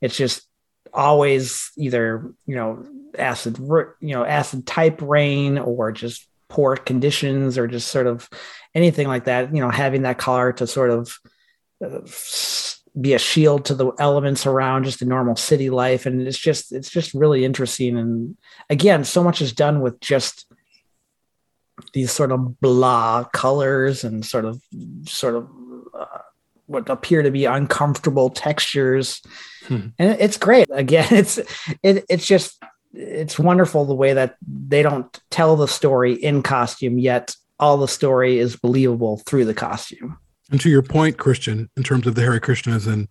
it's 0.00 0.16
just 0.16 0.46
always 0.92 1.70
either 1.76 2.32
you 2.46 2.56
know 2.56 2.84
acid 3.18 3.58
you 3.58 4.14
know 4.14 4.24
acid 4.24 4.66
type 4.66 5.00
rain 5.02 5.58
or 5.58 5.92
just 5.92 6.26
poor 6.48 6.76
conditions 6.76 7.56
or 7.56 7.66
just 7.66 7.88
sort 7.88 8.06
of 8.06 8.28
anything 8.74 9.06
like 9.06 9.24
that 9.24 9.54
you 9.54 9.60
know 9.60 9.70
having 9.70 10.02
that 10.02 10.18
collar 10.18 10.52
to 10.52 10.66
sort 10.66 10.90
of 10.90 11.16
uh, 11.84 12.00
be 13.00 13.14
a 13.14 13.18
shield 13.18 13.64
to 13.64 13.74
the 13.74 13.92
elements 13.98 14.46
around 14.46 14.84
just 14.84 15.00
a 15.00 15.04
normal 15.04 15.36
city 15.36 15.70
life 15.70 16.06
and 16.06 16.26
it's 16.26 16.38
just 16.38 16.72
it's 16.72 16.90
just 16.90 17.14
really 17.14 17.44
interesting 17.44 17.96
and 17.96 18.36
again 18.68 19.04
so 19.04 19.22
much 19.22 19.40
is 19.40 19.52
done 19.52 19.80
with 19.80 19.98
just 20.00 20.46
these 21.92 22.12
sort 22.12 22.32
of 22.32 22.60
blah 22.60 23.24
colors 23.32 24.04
and 24.04 24.24
sort 24.24 24.44
of 24.44 24.60
sort 25.06 25.34
of 25.34 25.48
uh, 25.98 26.18
what 26.66 26.88
appear 26.88 27.22
to 27.22 27.30
be 27.30 27.44
uncomfortable 27.44 28.30
textures, 28.30 29.20
Hmm. 29.66 29.88
and 29.98 30.20
it's 30.20 30.38
great. 30.38 30.68
Again, 30.72 31.06
it's 31.10 31.38
it, 31.82 32.04
it's 32.08 32.26
just 32.26 32.62
it's 32.92 33.38
wonderful 33.38 33.84
the 33.84 33.94
way 33.94 34.12
that 34.14 34.36
they 34.46 34.82
don't 34.82 35.20
tell 35.30 35.56
the 35.56 35.68
story 35.68 36.14
in 36.14 36.42
costume 36.42 36.98
yet 36.98 37.36
all 37.60 37.76
the 37.76 37.86
story 37.86 38.38
is 38.38 38.56
believable 38.56 39.18
through 39.26 39.44
the 39.44 39.54
costume. 39.54 40.18
And 40.50 40.60
to 40.62 40.70
your 40.70 40.82
point, 40.82 41.18
Christian, 41.18 41.70
in 41.76 41.82
terms 41.82 42.06
of 42.06 42.14
the 42.14 42.22
Hare 42.22 42.40
Krishnas 42.40 42.90
and 42.90 43.06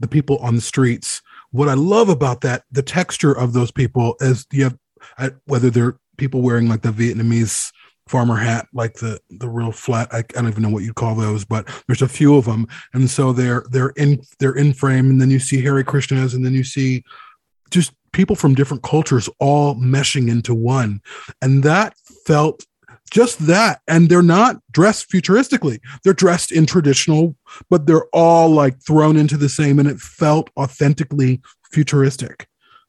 the 0.00 0.08
people 0.08 0.38
on 0.38 0.56
the 0.56 0.60
streets, 0.62 1.22
what 1.52 1.68
I 1.68 1.74
love 1.74 2.08
about 2.08 2.40
that, 2.40 2.64
the 2.72 2.82
texture 2.82 3.32
of 3.32 3.52
those 3.52 3.70
people 3.70 4.16
is 4.20 4.46
you 4.50 4.64
have 4.64 4.76
uh, 5.18 5.30
whether 5.44 5.70
they're 5.70 5.98
people 6.16 6.40
wearing 6.40 6.68
like 6.68 6.82
the 6.82 6.90
Vietnamese 6.90 7.70
farmer 8.12 8.36
hat, 8.36 8.68
like 8.74 8.94
the 8.94 9.18
the 9.30 9.48
real 9.48 9.72
flat. 9.72 10.12
I, 10.12 10.18
I 10.18 10.22
don't 10.34 10.48
even 10.48 10.62
know 10.62 10.68
what 10.68 10.84
you 10.84 10.92
call 10.92 11.14
those, 11.14 11.46
but 11.46 11.66
there's 11.86 12.02
a 12.02 12.08
few 12.08 12.36
of 12.36 12.44
them, 12.44 12.68
and 12.92 13.08
so 13.08 13.32
they're 13.32 13.64
they're 13.70 13.94
in 13.96 14.22
they're 14.38 14.54
in 14.56 14.74
frame, 14.74 15.08
and 15.08 15.18
then 15.18 15.30
you 15.30 15.38
see 15.38 15.62
Hare 15.62 15.82
Krishnas, 15.82 16.34
and 16.34 16.44
then 16.44 16.52
you 16.52 16.62
see 16.62 17.02
just 17.70 17.92
people 18.12 18.36
from 18.36 18.54
different 18.54 18.82
cultures 18.82 19.30
all 19.40 19.74
meshing 19.76 20.30
into 20.30 20.54
one, 20.54 21.00
and 21.40 21.62
that 21.62 21.94
felt 22.26 22.66
just 23.10 23.46
that. 23.46 23.80
And 23.88 24.08
they're 24.08 24.22
not 24.22 24.56
dressed 24.70 25.10
futuristically. 25.10 25.80
They're 26.04 26.14
dressed 26.14 26.52
in 26.52 26.66
traditional 26.66 27.36
but 27.68 27.86
they're 27.86 28.06
all 28.12 28.48
like 28.48 28.80
thrown 28.80 29.16
into 29.18 29.36
the 29.36 29.50
same 29.50 29.78
and 29.78 29.86
it 29.86 29.98
felt 29.98 30.48
authentically 30.56 31.40
futuristic. 31.70 32.46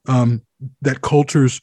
Um 0.08 0.44
that 0.82 1.02
cultures 1.02 1.62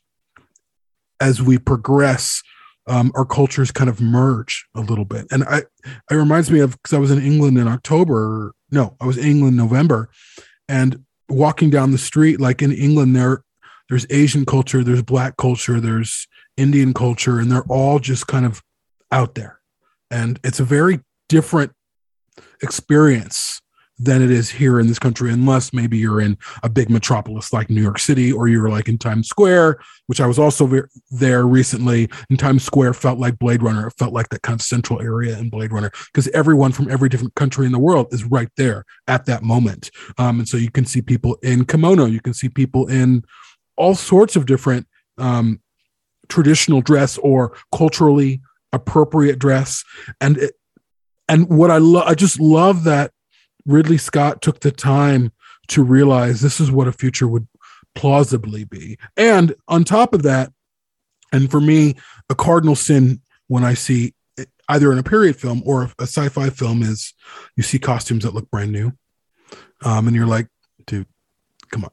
as 1.20 1.40
we 1.40 1.58
progress 1.58 2.42
um 2.90 3.11
our 3.14 3.24
cultures 3.24 3.70
kind 3.70 3.88
of 3.88 4.00
merge 4.00 4.66
a 4.74 4.81
little 4.81 5.07
bit. 5.07 5.26
And 5.31 5.44
i 5.44 5.62
it 6.11 6.14
reminds 6.14 6.50
me 6.50 6.61
of 6.61 6.72
because 6.72 6.94
i 6.94 6.98
was 6.98 7.11
in 7.11 7.22
england 7.22 7.57
in 7.57 7.68
october 7.68 8.53
no 8.70 8.96
i 9.00 9.07
was 9.07 9.16
in 9.16 9.24
england 9.24 9.57
november 9.57 10.11
and 10.68 11.05
walking 11.29 11.70
down 11.70 11.92
the 11.92 11.98
street 11.98 12.40
like 12.40 12.61
in 12.61 12.72
england 12.72 13.16
there 13.16 13.44
there's 13.88 14.07
asian 14.11 14.44
culture 14.44 14.85
there's 14.85 15.03
black 15.03 15.37
culture 15.37 15.81
there's 15.81 16.26
indian 16.57 16.92
culture 16.92 17.38
and 17.38 17.50
they're 17.50 17.70
all 17.70 17.98
just 17.98 18.26
kind 18.26 18.44
of 18.44 18.62
out 19.12 19.35
there. 19.35 19.61
And 20.11 20.40
it's 20.44 20.61
a 20.61 20.64
very 20.64 21.00
different 21.29 21.72
experience 22.62 23.61
than 24.02 24.22
it 24.22 24.30
is 24.30 24.50
here 24.50 24.80
in 24.80 24.86
this 24.86 24.98
country 24.98 25.30
unless 25.30 25.72
maybe 25.72 25.98
you're 25.98 26.20
in 26.20 26.36
a 26.62 26.68
big 26.68 26.88
metropolis 26.88 27.52
like 27.52 27.68
new 27.68 27.82
york 27.82 27.98
city 27.98 28.32
or 28.32 28.48
you're 28.48 28.70
like 28.70 28.88
in 28.88 28.96
times 28.96 29.28
square 29.28 29.78
which 30.06 30.20
i 30.20 30.26
was 30.26 30.38
also 30.38 30.66
ver- 30.66 30.88
there 31.10 31.46
recently. 31.46 32.08
And 32.28 32.38
times 32.38 32.64
square 32.64 32.94
felt 32.94 33.18
like 33.18 33.38
blade 33.38 33.62
runner. 33.62 33.86
It 33.86 33.94
felt 33.98 34.12
like 34.12 34.28
that 34.30 34.42
kind 34.42 34.58
of 34.58 34.64
central 34.64 35.00
area 35.00 35.38
in 35.38 35.50
blade 35.50 35.72
runner 35.72 35.90
because 36.06 36.28
everyone 36.28 36.72
from 36.72 36.90
every 36.90 37.08
different 37.08 37.34
country 37.34 37.66
in 37.66 37.72
the 37.72 37.78
world 37.78 38.08
is 38.12 38.24
right 38.24 38.48
there 38.56 38.84
at 39.06 39.26
that 39.26 39.42
moment. 39.42 39.90
Um, 40.18 40.40
and 40.40 40.48
so 40.48 40.56
you 40.56 40.70
can 40.70 40.86
see 40.86 41.02
people 41.02 41.36
in 41.42 41.64
kimono. 41.64 42.06
You 42.06 42.20
can 42.20 42.34
see 42.34 42.48
people 42.48 42.86
in 42.88 43.24
all 43.76 43.94
sorts 43.94 44.36
of 44.36 44.46
different 44.46 44.86
um, 45.18 45.60
traditional 46.28 46.80
dress 46.80 47.18
or 47.18 47.56
culturally 47.74 48.40
appropriate 48.72 49.38
dress. 49.38 49.84
And 50.20 50.38
it, 50.38 50.54
and 51.28 51.48
what 51.48 51.70
i 51.70 51.78
love 51.78 52.08
i 52.08 52.14
just 52.14 52.40
love 52.40 52.82
that 52.82 53.12
ridley 53.70 53.98
scott 53.98 54.42
took 54.42 54.61
the 54.61 54.70
time 54.70 55.33
to 55.68 55.83
realize 55.83 56.40
this 56.40 56.61
is 56.61 56.70
what 56.70 56.88
a 56.88 56.92
future 56.92 57.28
would 57.28 57.46
plausibly 57.94 58.64
be. 58.64 58.98
And 59.16 59.54
on 59.68 59.85
top 59.85 60.14
of 60.14 60.22
that 60.22 60.52
and 61.33 61.50
for 61.50 61.61
me 61.61 61.94
a 62.28 62.35
cardinal 62.35 62.76
sin 62.76 63.20
when 63.46 63.64
i 63.64 63.74
see 63.74 64.14
either 64.68 64.92
in 64.92 64.98
a 64.98 65.02
period 65.02 65.37
film 65.37 65.62
or 65.64 65.85
a 65.98 66.02
sci-fi 66.02 66.50
film 66.50 66.83
is 66.83 67.14
you 67.56 67.62
see 67.62 67.78
costumes 67.78 68.24
that 68.24 68.35
look 68.35 68.50
brand 68.50 68.72
new. 68.72 68.92
Um, 69.85 70.06
and 70.06 70.16
you're 70.16 70.26
like 70.26 70.48
dude 70.87 71.06
come 71.70 71.85
on. 71.85 71.90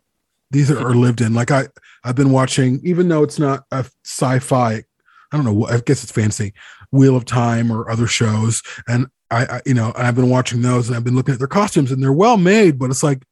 These 0.50 0.72
are, 0.72 0.80
are 0.80 0.96
lived 0.96 1.22
in. 1.22 1.34
Like 1.34 1.52
i 1.52 1.68
i've 2.04 2.16
been 2.16 2.32
watching 2.32 2.80
even 2.84 3.08
though 3.08 3.24
it's 3.24 3.40
not 3.40 3.64
a 3.72 3.86
sci-fi 4.04 4.84
I 5.32 5.36
don't 5.36 5.46
know. 5.46 5.68
I 5.68 5.80
guess 5.80 6.04
it's 6.04 6.12
fancy 6.12 6.54
Wheel 6.92 7.16
of 7.16 7.26
Time 7.26 7.72
or 7.72 7.90
other 7.90 8.08
shows, 8.08 8.62
and 8.88 9.08
I, 9.30 9.46
I, 9.46 9.62
you 9.66 9.74
know, 9.74 9.92
I've 9.96 10.16
been 10.16 10.30
watching 10.30 10.62
those 10.62 10.88
and 10.88 10.96
I've 10.96 11.04
been 11.04 11.16
looking 11.16 11.34
at 11.34 11.40
their 11.40 11.48
costumes 11.48 11.92
and 11.92 12.02
they're 12.02 12.14
well 12.14 12.38
made, 12.38 12.80
but 12.80 12.90
it's 12.90 13.04
like, 13.04 13.24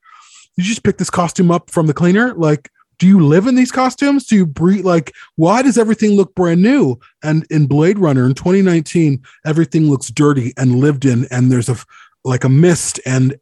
you 0.57 0.63
just 0.63 0.83
pick 0.83 0.97
this 0.97 1.09
costume 1.09 1.51
up 1.51 1.69
from 1.69 1.87
the 1.87 1.93
cleaner? 1.93 2.33
Like, 2.33 2.69
do 2.97 3.07
you 3.07 3.25
live 3.25 3.47
in 3.47 3.55
these 3.55 3.71
costumes? 3.71 4.25
Do 4.25 4.35
you 4.35 4.45
breathe? 4.45 4.85
Like, 4.85 5.13
why 5.35 5.61
does 5.61 5.77
everything 5.77 6.11
look 6.11 6.33
brand 6.33 6.61
new? 6.61 6.97
And 7.23 7.45
in 7.49 7.67
Blade 7.67 7.99
Runner 7.99 8.25
in 8.25 8.33
2019, 8.33 9.21
everything 9.45 9.89
looks 9.89 10.07
dirty 10.07 10.53
and 10.57 10.77
lived 10.77 11.03
in, 11.03 11.27
and 11.29 11.51
there's 11.51 11.69
a 11.69 11.75
like 12.23 12.43
a 12.43 12.49
mist 12.49 12.99
and 13.05 13.37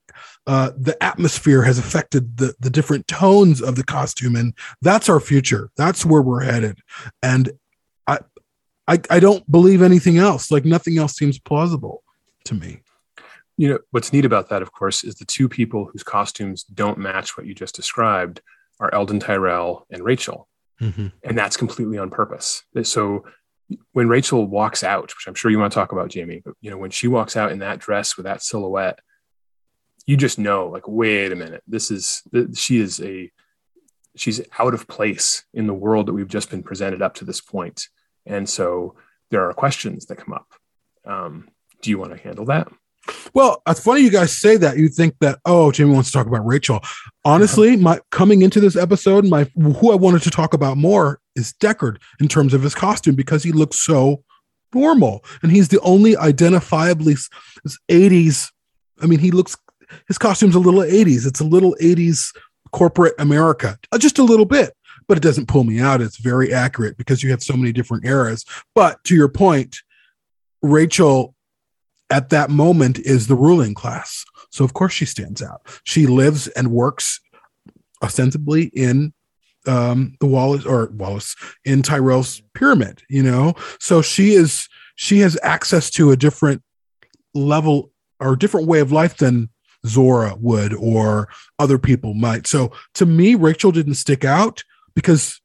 uh, 0.46 0.72
the 0.78 1.02
atmosphere 1.02 1.62
has 1.62 1.78
affected 1.78 2.38
the 2.38 2.54
the 2.60 2.70
different 2.70 3.08
tones 3.08 3.62
of 3.62 3.76
the 3.76 3.84
costume, 3.84 4.36
and 4.36 4.54
that's 4.82 5.08
our 5.08 5.20
future. 5.20 5.70
That's 5.78 6.06
where 6.06 6.22
we're 6.22 6.44
headed. 6.44 6.80
And 7.22 7.52
I, 8.08 8.20
I, 8.88 9.00
I 9.10 9.20
don't 9.20 9.50
believe 9.50 9.82
anything 9.82 10.18
else. 10.18 10.52
Like 10.52 10.66
nothing 10.66 10.98
else 10.98 11.13
seems 11.13 11.39
plausible 11.39 12.03
to 12.45 12.56
me. 12.56 12.82
You 13.58 13.69
know, 13.69 13.79
what's 13.91 14.12
neat 14.12 14.25
about 14.25 14.49
that, 14.49 14.62
of 14.62 14.71
course, 14.71 15.03
is 15.03 15.15
the 15.15 15.25
two 15.25 15.47
people 15.47 15.89
whose 15.91 16.03
costumes 16.03 16.63
don't 16.63 16.97
match 16.97 17.38
what 17.38 17.45
you 17.45 17.53
just 17.53 17.75
described 17.75 18.41
are 18.79 18.93
Eldon 18.93 19.19
Tyrell 19.19 19.86
and 19.91 20.03
Rachel. 20.03 20.47
Mm-hmm. 20.82 21.08
And 21.23 21.38
that's 21.38 21.56
completely 21.56 21.97
on 21.97 22.10
purpose. 22.10 22.63
So 22.84 23.25
when 23.93 24.10
Rachel 24.10 24.45
walks 24.47 24.84
out, 24.84 25.03
which 25.03 25.27
I'm 25.27 25.36
sure 25.36 25.51
you 25.51 25.60
want 25.60 25.71
to 25.71 25.75
talk 25.75 25.91
about, 25.91 26.10
Jamie, 26.10 26.41
but 26.43 26.56
you 26.62 26.71
know, 26.71 26.77
when 26.77 26.91
she 26.91 27.08
walks 27.08 27.38
out 27.38 27.51
in 27.51 27.60
that 27.60 27.79
dress 27.79 28.17
with 28.17 28.25
that 28.25 28.41
silhouette, 28.41 28.99
you 30.06 30.17
just 30.17 30.38
know, 30.38 30.67
like, 30.67 30.88
wait 30.88 31.32
a 31.32 31.36
minute, 31.36 31.63
this 31.67 31.89
is 31.89 32.23
she 32.56 32.79
is 32.79 32.99
a 33.01 33.32
she's 34.15 34.41
out 34.60 34.73
of 34.73 34.88
place 34.88 35.45
in 35.53 35.67
the 35.67 35.73
world 35.73 36.08
that 36.08 36.13
we've 36.13 36.27
just 36.27 36.49
been 36.49 36.63
presented 36.63 37.01
up 37.01 37.15
to 37.15 37.25
this 37.25 37.41
point. 37.41 37.88
And 38.25 38.47
so 38.49 38.95
there 39.32 39.47
are 39.47 39.53
questions 39.53 40.06
that 40.08 40.17
come 40.17 40.34
up. 40.34 40.47
Um, 41.06 41.47
do 41.84 41.91
you 41.91 42.00
want 42.00 42.12
to 42.12 42.17
handle 42.17 42.46
that? 42.46 42.67
Well, 43.34 43.62
it's 43.67 43.82
funny 43.82 44.02
you 44.02 44.10
guys 44.10 44.36
say 44.36 44.56
that. 44.58 44.78
You 44.78 44.88
think 44.88 45.15
that 45.19 45.39
oh, 45.46 45.72
Jamie 45.72 45.93
wants 45.93 46.10
to 46.10 46.17
talk 46.17 46.26
about 46.26 46.46
Rachel. 46.46 46.80
Honestly, 47.26 47.76
my 47.76 48.00
coming 48.12 48.41
into 48.41 48.62
this 48.62 48.78
episode, 48.78 49.28
my 49.28 49.43
who 49.56 49.91
I 49.91 49.96
wanted 49.96 50.22
to 50.24 50.32
talk 50.32 50.54
about 50.54 50.78
more 50.78 51.19
is 51.36 51.54
Deckard 51.62 51.98
in 52.22 52.28
terms 52.28 52.54
of 52.54 52.63
his 52.63 52.74
costume 52.74 53.15
because 53.15 53.43
he 53.43 53.52
looks 53.52 53.78
so 53.80 54.24
normal 54.74 55.24
and 55.41 55.52
he's 55.52 55.67
the 55.67 55.82
only 55.82 56.15
identifiably 56.15 57.19
80s. 57.91 58.50
I 59.02 59.06
mean, 59.06 59.19
he 59.19 59.32
looks 59.32 59.58
his 60.08 60.17
costume's 60.17 60.56
a 60.56 60.60
little 60.60 60.82
80s. 60.82 61.28
It's 61.28 61.41
a 61.41 61.46
little 61.46 61.76
80s 61.82 62.36
corporate 62.72 63.13
America, 63.19 63.78
uh, 63.91 63.98
just 63.98 64.17
a 64.17 64.24
little 64.24 64.46
bit, 64.46 64.74
but 65.08 65.17
it 65.17 65.24
doesn't 65.24 65.48
pull 65.48 65.65
me 65.65 65.80
out. 65.80 66.02
It's 66.02 66.17
very 66.17 66.54
accurate 66.54 66.98
because 66.98 67.22
you 67.22 67.32
have 67.32 67.43
so 67.43 67.56
many 67.56 67.74
different 67.74 68.06
eras. 68.06 68.46
But 68.74 69.04
to 69.06 69.15
your 69.15 69.28
point, 69.28 69.78
Rachel 70.62 71.36
at 72.13 72.30
that 72.30 72.52
moment 72.52 72.99
is 72.99 73.26
the 73.26 73.36
ruling 73.36 73.73
class. 73.73 74.23
So 74.52 74.63
of 74.63 74.73
course 74.73 74.93
she 74.93 75.06
stands 75.06 75.41
out. 75.41 75.62
She 75.84 76.06
lives 76.06 76.47
and 76.49 76.69
works 76.69 77.19
ostensibly 78.04 78.65
in 78.65 79.13
um 79.65 80.15
the 80.19 80.28
Wallace 80.28 80.65
or 80.65 80.91
Wallace 80.93 81.36
in 81.65 81.82
Tyrell's 81.82 82.43
pyramid, 82.54 83.02
you 83.10 83.23
know. 83.23 83.56
So 83.80 84.04
she 84.04 84.36
is 84.36 84.69
she 84.95 85.19
has 85.19 85.39
access 85.41 85.89
to 85.91 86.12
a 86.12 86.17
different 86.17 86.62
level 87.34 87.91
or 88.19 88.36
different 88.36 88.67
way 88.67 88.80
of 88.80 88.91
life 88.91 89.17
than 89.17 89.49
Zhora 89.88 90.39
would 90.39 90.73
or 90.76 91.30
other 91.58 91.80
people 91.80 92.13
might. 92.13 92.45
So 92.45 92.71
to 92.93 93.08
me, 93.08 93.34
Rachel 93.34 93.71
didn't 93.71 93.95
stick 93.95 94.23
out 94.23 94.63
because 94.93 95.41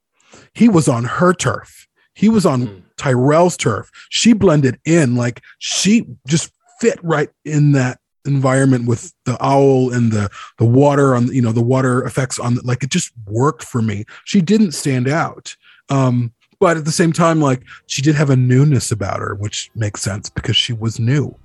he 0.52 0.68
was 0.68 0.86
on 0.86 1.04
her 1.04 1.32
turf. 1.32 1.88
He 2.14 2.28
was 2.28 2.44
on 2.44 2.66
mm. 2.66 2.82
Tyrell's 2.98 3.56
turf. 3.56 3.90
She 4.10 4.34
blended 4.34 4.78
in 4.84 5.16
like 5.16 5.40
she 5.58 6.06
just 6.26 6.52
fit 6.80 6.98
right 7.02 7.30
in 7.44 7.72
that 7.72 8.00
environment 8.24 8.86
with 8.86 9.14
the 9.24 9.42
owl 9.42 9.92
and 9.92 10.12
the 10.12 10.28
the 10.58 10.64
water 10.64 11.14
on 11.14 11.32
you 11.32 11.40
know 11.40 11.52
the 11.52 11.62
water 11.62 12.04
effects 12.04 12.38
on 12.38 12.56
like 12.62 12.82
it 12.82 12.90
just 12.90 13.12
worked 13.26 13.64
for 13.64 13.80
me. 13.80 14.04
She 14.24 14.40
didn't 14.40 14.72
stand 14.72 15.08
out. 15.08 15.56
Um 15.88 16.32
but 16.60 16.76
at 16.76 16.84
the 16.84 16.92
same 16.92 17.12
time 17.12 17.40
like 17.40 17.62
she 17.86 18.02
did 18.02 18.14
have 18.14 18.30
a 18.30 18.36
newness 18.36 18.90
about 18.90 19.20
her 19.20 19.34
which 19.34 19.70
makes 19.74 20.02
sense 20.02 20.28
because 20.28 20.56
she 20.56 20.72
was 20.72 20.98
new 20.98 21.36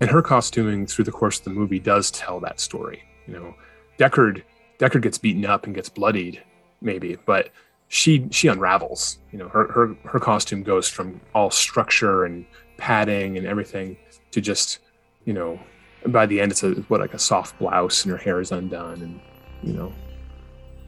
and 0.00 0.10
her 0.10 0.22
costuming 0.22 0.86
through 0.86 1.04
the 1.04 1.12
course 1.12 1.38
of 1.38 1.44
the 1.44 1.50
movie 1.50 1.78
does 1.78 2.10
tell 2.10 2.40
that 2.40 2.60
story 2.60 3.02
you 3.26 3.34
know 3.34 3.54
deckard 3.98 4.42
deckard 4.78 5.02
gets 5.02 5.18
beaten 5.18 5.44
up 5.44 5.64
and 5.64 5.74
gets 5.74 5.88
bloodied 5.88 6.42
maybe 6.80 7.16
but 7.26 7.50
she 7.88 8.26
she 8.30 8.48
unravels 8.48 9.18
you 9.32 9.38
know 9.38 9.48
her 9.48 9.70
her 9.72 9.94
her 10.04 10.20
costume 10.20 10.62
goes 10.62 10.88
from 10.88 11.20
all 11.34 11.50
structure 11.50 12.24
and 12.24 12.44
padding 12.76 13.36
and 13.36 13.46
everything 13.46 13.96
to 14.30 14.40
just 14.40 14.78
you 15.24 15.32
know 15.32 15.58
by 16.06 16.26
the 16.26 16.40
end 16.40 16.52
it's 16.52 16.62
a 16.62 16.72
what 16.88 17.00
like 17.00 17.14
a 17.14 17.18
soft 17.18 17.58
blouse 17.58 18.04
and 18.04 18.12
her 18.12 18.18
hair 18.18 18.40
is 18.40 18.52
undone 18.52 19.02
and 19.02 19.20
you 19.62 19.72
know 19.72 19.92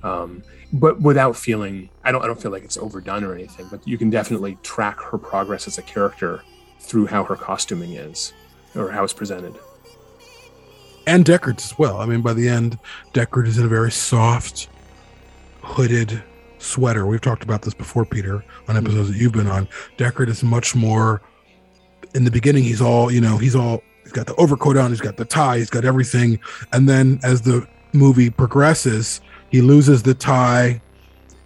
um 0.03 0.43
but 0.73 1.01
without 1.01 1.37
feeling 1.37 1.89
i 2.05 2.13
don't 2.13 2.23
i 2.23 2.27
don't 2.27 2.41
feel 2.41 2.51
like 2.51 2.65
it's 2.65 2.77
overdone 2.77 3.25
or 3.25 3.35
anything 3.35 3.67
but 3.71 3.87
you 3.87 3.99
can 3.99 4.09
definitely 4.09 4.57
track 4.63 5.01
her 5.01 5.19
progress 5.19 5.67
as 5.67 5.79
a 5.79 5.83
character 5.83 6.43
through 6.79 7.07
how 7.07 7.25
her 7.25 7.37
costuming 7.37 7.93
is 7.93 8.33
or 8.75 8.91
how 8.91 9.03
it's 9.05 9.13
presented 9.13 9.55
and 11.07 11.25
Deckard's 11.25 11.65
as 11.65 11.79
well. 11.79 11.97
I 11.97 12.07
mean, 12.07 12.21
by 12.21 12.35
the 12.35 12.49
end, 12.49 12.79
Deckard 13.13 13.47
is 13.47 13.59
in 13.59 13.65
a 13.65 13.69
very 13.69 13.91
soft, 13.91 14.69
hooded 15.63 16.23
sweater. 16.59 17.07
We've 17.07 17.21
talked 17.21 17.43
about 17.43 17.63
this 17.63 17.75
before, 17.75 18.05
Peter, 18.05 18.45
on 18.69 18.77
episodes 18.77 19.11
that 19.11 19.17
you've 19.17 19.33
been 19.33 19.49
on. 19.49 19.67
Deckard 19.97 20.29
is 20.29 20.45
much 20.45 20.75
more. 20.75 21.23
In 22.15 22.25
the 22.25 22.31
beginning, 22.31 22.65
he's 22.65 22.81
all 22.81 23.11
you 23.11 23.21
know. 23.21 23.39
He's 23.39 23.55
all. 23.55 23.83
He's 24.03 24.13
got 24.13 24.27
the 24.27 24.35
overcoat 24.37 24.77
on. 24.77 24.91
He's 24.91 25.01
got 25.01 25.17
the 25.17 25.25
tie. 25.25 25.59
He's 25.59 25.71
got 25.71 25.85
everything. 25.85 26.41
And 26.73 26.89
then 26.89 27.21
as 27.23 27.43
the 27.43 27.67
movie 27.93 28.31
progresses, 28.31 29.21
he 29.51 29.61
loses 29.61 30.03
the 30.03 30.15
tie. 30.15 30.81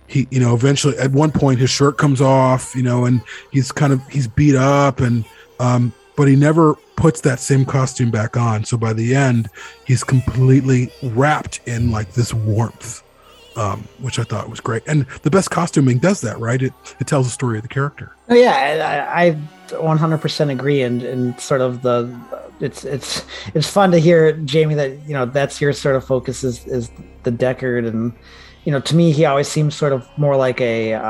He, 0.06 0.28
you 0.30 0.40
know, 0.40 0.54
eventually 0.54 0.96
at 0.98 1.10
one 1.12 1.32
point 1.32 1.58
his 1.58 1.70
shirt 1.70 1.98
comes 1.98 2.20
off. 2.20 2.74
You 2.74 2.82
know, 2.82 3.04
and 3.04 3.20
he's 3.52 3.72
kind 3.72 3.92
of 3.92 4.06
he's 4.08 4.28
beat 4.28 4.54
up 4.54 5.00
and 5.00 5.24
um, 5.60 5.92
but 6.16 6.28
he 6.28 6.36
never 6.36 6.74
puts 6.96 7.20
that 7.22 7.40
same 7.40 7.64
costume 7.64 8.10
back 8.10 8.36
on. 8.36 8.64
So 8.64 8.76
by 8.76 8.92
the 8.92 9.14
end, 9.14 9.48
he's 9.86 10.04
completely 10.04 10.92
wrapped 11.02 11.60
in 11.66 11.90
like 11.90 12.12
this 12.12 12.32
warmth, 12.32 13.02
um, 13.56 13.86
which 14.00 14.18
I 14.18 14.24
thought 14.24 14.48
was 14.48 14.60
great. 14.60 14.82
And 14.86 15.06
the 15.22 15.30
best 15.30 15.50
costuming 15.50 15.98
does 15.98 16.20
that, 16.20 16.38
right? 16.38 16.62
It 16.62 16.72
it 17.00 17.06
tells 17.06 17.26
the 17.26 17.32
story 17.32 17.58
of 17.58 17.62
the 17.62 17.68
character. 17.68 18.12
Oh, 18.28 18.34
yeah, 18.34 19.10
I, 19.14 19.26
I 19.26 19.38
100% 19.68 20.50
agree, 20.50 20.82
and 20.82 21.02
and 21.02 21.38
sort 21.40 21.60
of 21.60 21.82
the 21.82 22.14
it's 22.60 22.84
it's 22.84 23.24
it's 23.54 23.68
fun 23.68 23.90
to 23.90 23.98
hear 23.98 24.32
Jamie 24.32 24.74
that 24.74 24.90
you 25.06 25.14
know 25.14 25.26
that's 25.26 25.60
your 25.60 25.72
sort 25.72 25.96
of 25.96 26.04
focus 26.04 26.44
is 26.44 26.66
is 26.66 26.90
the 27.24 27.32
Deckard, 27.32 27.86
and 27.88 28.12
you 28.64 28.72
know 28.72 28.80
to 28.80 28.94
me 28.96 29.12
he 29.12 29.24
always 29.24 29.48
seems 29.48 29.74
sort 29.74 29.92
of 29.92 30.06
more 30.16 30.36
like 30.36 30.60
a, 30.60 30.94
uh, 30.94 31.02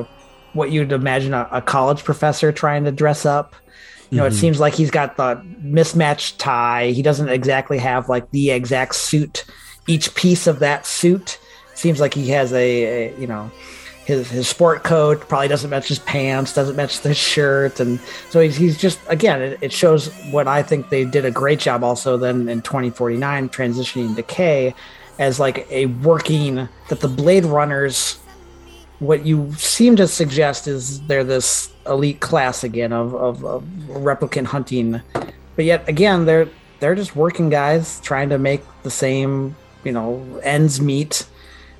a 0.00 0.08
what 0.52 0.70
you'd 0.70 0.92
imagine 0.92 1.34
a, 1.34 1.48
a 1.50 1.62
college 1.62 2.04
professor 2.04 2.52
trying 2.52 2.84
to 2.84 2.92
dress 2.92 3.24
up. 3.26 3.54
You 4.10 4.18
know, 4.18 4.24
Mhm. 4.24 4.32
it 4.32 4.34
seems 4.34 4.60
like 4.60 4.74
he's 4.74 4.90
got 4.90 5.16
the 5.16 5.42
mismatched 5.62 6.38
tie. 6.38 6.88
He 6.90 7.00
doesn't 7.00 7.30
exactly 7.30 7.78
have 7.78 8.10
like 8.10 8.30
the 8.30 8.50
exact 8.50 8.94
suit. 8.94 9.44
Each 9.88 10.14
piece 10.14 10.46
of 10.46 10.58
that 10.58 10.84
suit 10.86 11.38
seems 11.74 11.98
like 11.98 12.12
he 12.12 12.28
has 12.28 12.52
a, 12.52 12.58
a 13.08 13.14
you 13.18 13.26
know 13.26 13.50
his 14.04 14.30
his 14.30 14.48
sport 14.48 14.82
coat 14.82 15.28
probably 15.28 15.48
doesn't 15.48 15.70
match 15.70 15.88
his 15.88 16.00
pants, 16.00 16.52
doesn't 16.52 16.76
match 16.76 17.00
the 17.00 17.14
shirt, 17.14 17.80
and 17.80 18.00
so 18.30 18.40
he's 18.40 18.56
he's 18.56 18.76
just 18.76 18.98
again 19.08 19.40
it, 19.40 19.58
it 19.60 19.72
shows 19.72 20.08
what 20.30 20.48
I 20.48 20.62
think 20.62 20.88
they 20.88 21.04
did 21.04 21.24
a 21.24 21.30
great 21.30 21.60
job 21.60 21.84
also 21.84 22.16
then 22.16 22.48
in 22.48 22.62
2049 22.62 23.48
transitioning 23.48 24.16
to 24.16 24.22
K 24.22 24.74
as 25.18 25.38
like 25.38 25.70
a 25.70 25.86
working 25.86 26.68
that 26.88 27.00
the 27.00 27.08
Blade 27.08 27.44
Runners 27.44 28.18
what 28.98 29.26
you 29.26 29.52
seem 29.54 29.96
to 29.96 30.06
suggest 30.06 30.68
is 30.68 31.00
they're 31.08 31.24
this 31.24 31.72
elite 31.86 32.20
class 32.20 32.62
again 32.62 32.92
of, 32.92 33.14
of, 33.16 33.44
of 33.44 33.64
replicant 33.88 34.46
hunting. 34.46 35.00
But 35.56 35.64
yet 35.64 35.88
again 35.88 36.24
they're 36.24 36.48
they're 36.80 36.94
just 36.94 37.14
working 37.14 37.50
guys 37.50 38.00
trying 38.00 38.30
to 38.30 38.38
make 38.38 38.62
the 38.82 38.90
same 38.90 39.54
you 39.84 39.92
know 39.92 40.24
ends 40.42 40.80
meet 40.80 41.26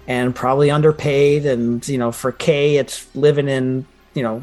and 0.07 0.35
probably 0.35 0.71
underpaid 0.71 1.47
and 1.47 1.87
you 1.89 1.99
know 1.99 2.11
for 2.11 2.33
k 2.33 2.77
it's 2.77 3.15
living 3.15 3.49
in 3.49 3.87
you 4.15 4.23
know 4.23 4.43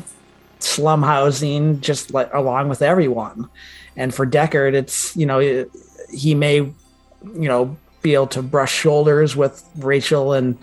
slum 0.60 1.04
housing 1.04 1.80
just 1.82 2.14
like 2.14 2.34
along 2.34 2.70
with 2.70 2.82
everyone 2.82 3.50
and 3.96 4.14
for 4.14 4.26
deckard 4.26 4.74
it's 4.74 5.16
you 5.16 5.26
know 5.26 5.66
he 6.12 6.36
may 6.36 6.56
you 6.56 6.74
know 7.24 7.76
be 8.02 8.14
able 8.14 8.28
to 8.28 8.42
brush 8.42 8.74
shoulders 8.74 9.36
with 9.36 9.68
rachel 9.78 10.34
and 10.34 10.58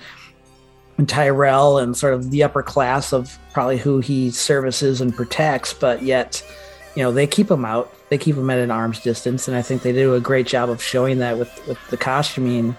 and 0.98 1.08
Tyrell 1.08 1.78
and 1.78 1.96
sort 1.96 2.14
of 2.14 2.30
the 2.30 2.42
upper 2.42 2.62
class 2.62 3.12
of 3.12 3.38
probably 3.52 3.78
who 3.78 4.00
he 4.00 4.30
services 4.30 5.00
and 5.00 5.14
protects, 5.14 5.72
but 5.72 6.02
yet, 6.02 6.42
you 6.94 7.02
know, 7.02 7.12
they 7.12 7.26
keep 7.26 7.50
him 7.50 7.64
out. 7.64 7.92
They 8.08 8.18
keep 8.18 8.36
him 8.36 8.48
at 8.50 8.58
an 8.58 8.70
arm's 8.70 9.00
distance, 9.00 9.48
and 9.48 9.56
I 9.56 9.62
think 9.62 9.82
they 9.82 9.92
do 9.92 10.14
a 10.14 10.20
great 10.20 10.46
job 10.46 10.70
of 10.70 10.82
showing 10.82 11.18
that 11.18 11.38
with 11.38 11.50
with 11.66 11.78
the 11.90 11.96
costuming. 11.96 12.76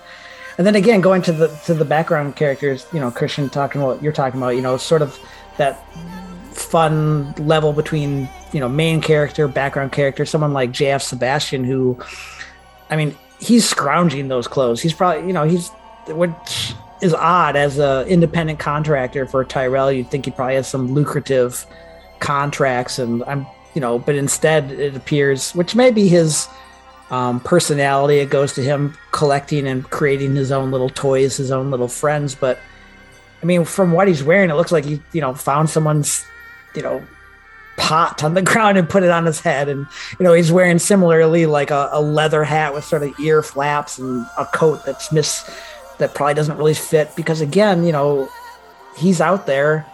And 0.57 0.65
then 0.65 0.75
again, 0.75 1.01
going 1.01 1.21
to 1.23 1.31
the 1.31 1.47
to 1.65 1.73
the 1.73 1.85
background 1.85 2.35
characters, 2.35 2.87
you 2.91 2.99
know, 2.99 3.11
Christian 3.11 3.49
talking 3.49 3.81
about 3.81 4.01
you're 4.01 4.13
talking 4.13 4.39
about, 4.39 4.55
you 4.55 4.61
know, 4.61 4.77
sort 4.77 5.01
of 5.01 5.19
that 5.57 5.83
fun 6.51 7.31
level 7.33 7.73
between 7.73 8.27
you 8.51 8.59
know 8.59 8.67
main 8.67 9.01
character, 9.01 9.47
background 9.47 9.91
character, 9.91 10.25
someone 10.25 10.53
like 10.53 10.71
JF 10.71 11.01
Sebastian, 11.01 11.63
who, 11.63 11.99
I 12.89 12.95
mean, 12.95 13.15
he's 13.39 13.69
scrounging 13.69 14.27
those 14.29 14.47
clothes. 14.47 14.81
He's 14.81 14.93
probably 14.93 15.27
you 15.27 15.33
know 15.33 15.43
he's 15.43 15.69
which 16.07 16.73
is 17.01 17.13
odd 17.13 17.55
as 17.55 17.77
a 17.77 18.05
independent 18.07 18.57
contractor 18.57 19.27
for 19.27 19.43
Tyrell. 19.45 19.91
You'd 19.91 20.09
think 20.09 20.25
he 20.25 20.31
probably 20.31 20.55
has 20.55 20.67
some 20.67 20.93
lucrative 20.93 21.67
contracts, 22.19 22.97
and 22.97 23.23
I'm 23.25 23.45
you 23.75 23.81
know, 23.81 23.99
but 23.99 24.15
instead 24.15 24.71
it 24.71 24.95
appears, 24.95 25.53
which 25.53 25.75
may 25.75 25.91
be 25.91 26.07
his 26.07 26.47
um, 27.09 27.39
personality. 27.39 28.19
It 28.19 28.29
goes 28.29 28.53
to 28.53 28.63
him 28.63 28.97
collecting 29.11 29.67
and 29.67 29.89
creating 29.89 30.35
his 30.35 30.51
own 30.51 30.71
little 30.71 30.89
toys, 30.89 31.37
his 31.37 31.51
own 31.51 31.71
little 31.71 31.87
friends. 31.87 32.35
But 32.35 32.59
I 33.41 33.45
mean, 33.45 33.65
from 33.65 33.91
what 33.91 34.07
he's 34.07 34.23
wearing, 34.23 34.49
it 34.49 34.55
looks 34.55 34.71
like 34.71 34.85
he 34.85 35.01
you 35.13 35.21
know 35.21 35.33
found 35.33 35.69
someone's 35.69 36.25
you 36.75 36.81
know 36.81 37.05
pot 37.77 38.23
on 38.23 38.33
the 38.33 38.41
ground 38.53 38.77
and 38.77 38.89
put 38.89 39.03
it 39.03 39.11
on 39.11 39.25
his 39.25 39.39
head 39.39 39.69
and 39.69 39.85
you 40.19 40.23
know 40.23 40.33
he's 40.33 40.51
wearing 40.51 40.79
similarly 40.79 41.45
like 41.45 41.69
a, 41.69 41.89
a 41.91 42.01
leather 42.01 42.43
hat 42.43 42.73
with 42.73 42.83
sort 42.83 43.03
of 43.03 43.17
ear 43.19 43.43
flaps 43.43 43.99
and 43.99 44.25
a 44.37 44.45
coat 44.45 44.83
that's 44.83 45.11
miss 45.11 45.47
that 45.99 46.15
probably 46.15 46.33
doesn't 46.33 46.57
really 46.57 46.73
fit 46.73 47.15
because 47.15 47.39
again 47.39 47.85
you 47.85 47.91
know 47.91 48.27
he's 48.97 49.21
out 49.21 49.45
there 49.45 49.85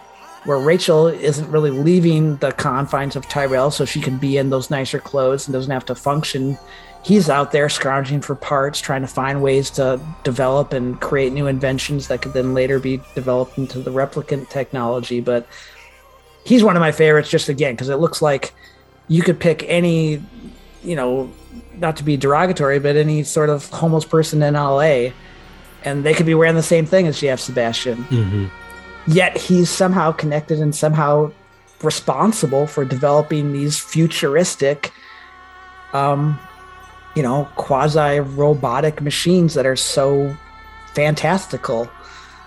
where 0.44 0.58
Rachel 0.58 1.06
isn't 1.08 1.50
really 1.50 1.70
leaving 1.70 2.36
the 2.36 2.52
confines 2.52 3.16
of 3.16 3.26
Tyrell 3.28 3.70
so 3.70 3.84
she 3.84 4.00
can 4.00 4.18
be 4.18 4.36
in 4.36 4.50
those 4.50 4.70
nicer 4.70 4.98
clothes 4.98 5.46
and 5.46 5.52
doesn't 5.52 5.70
have 5.70 5.86
to 5.86 5.94
function. 5.94 6.58
He's 7.04 7.28
out 7.28 7.52
there 7.52 7.68
scrounging 7.68 8.22
for 8.22 8.34
parts, 8.34 8.80
trying 8.80 9.02
to 9.02 9.06
find 9.06 9.42
ways 9.42 9.70
to 9.72 10.00
develop 10.22 10.72
and 10.72 10.98
create 11.00 11.32
new 11.32 11.46
inventions 11.46 12.08
that 12.08 12.22
could 12.22 12.32
then 12.32 12.54
later 12.54 12.78
be 12.78 13.00
developed 13.14 13.58
into 13.58 13.78
the 13.78 13.90
replicant 13.90 14.48
technology. 14.48 15.20
But 15.20 15.46
he's 16.44 16.64
one 16.64 16.76
of 16.76 16.80
my 16.80 16.92
favorites 16.92 17.28
just 17.28 17.48
again 17.48 17.74
because 17.74 17.90
it 17.90 17.96
looks 17.96 18.22
like 18.22 18.54
you 19.08 19.22
could 19.22 19.38
pick 19.38 19.64
any, 19.68 20.22
you 20.82 20.96
know, 20.96 21.30
not 21.76 21.96
to 21.98 22.04
be 22.04 22.16
derogatory, 22.16 22.78
but 22.78 22.96
any 22.96 23.22
sort 23.22 23.50
of 23.50 23.68
homeless 23.68 24.06
person 24.06 24.42
in 24.42 24.54
LA 24.54 25.10
and 25.84 26.02
they 26.02 26.14
could 26.14 26.26
be 26.26 26.34
wearing 26.34 26.54
the 26.54 26.62
same 26.62 26.86
thing 26.86 27.06
as 27.06 27.20
JF 27.20 27.38
Sebastian 27.38 28.04
Mm-hmm. 28.04 28.46
yet 29.06 29.36
he's 29.36 29.68
somehow 29.68 30.12
connected 30.12 30.58
and 30.58 30.74
somehow 30.74 31.30
responsible 31.82 32.66
for 32.66 32.84
developing 32.86 33.52
these 33.52 33.78
futuristic 33.78 34.92
um 35.92 36.38
you 37.14 37.22
know 37.22 37.48
quasi 37.56 38.20
robotic 38.20 39.00
machines 39.00 39.54
that 39.54 39.66
are 39.66 39.76
so 39.76 40.34
fantastical 40.94 41.88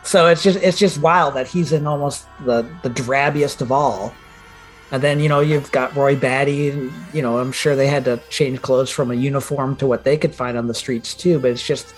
so 0.04 0.28
it's 0.28 0.44
just 0.44 0.60
it's 0.60 0.78
just 0.78 1.00
wild 1.00 1.34
that 1.34 1.48
he's 1.48 1.72
in 1.72 1.88
almost 1.88 2.28
the 2.46 2.62
the 2.84 2.90
drabbiest 2.90 3.62
of 3.62 3.72
all 3.72 4.14
and 4.92 5.04
then 5.04 5.20
you 5.20 5.28
know 5.28 5.42
you've 5.42 5.72
got 5.72 5.96
Roy 5.96 6.16
Batty, 6.16 6.70
and 6.70 6.92
you 7.14 7.22
know 7.22 7.40
I'm 7.40 7.52
sure 7.52 7.76
they 7.76 7.88
had 7.88 8.06
to 8.06 8.22
change 8.30 8.62
clothes 8.62 8.90
from 8.90 9.12
a 9.12 9.16
uniform 9.16 9.76
to 9.78 9.88
what 9.88 10.04
they 10.04 10.18
could 10.18 10.34
find 10.34 10.58
on 10.58 10.68
the 10.68 10.74
streets 10.74 11.14
too. 11.14 11.40
But 11.40 11.52
it's 11.52 11.66
just 11.66 11.94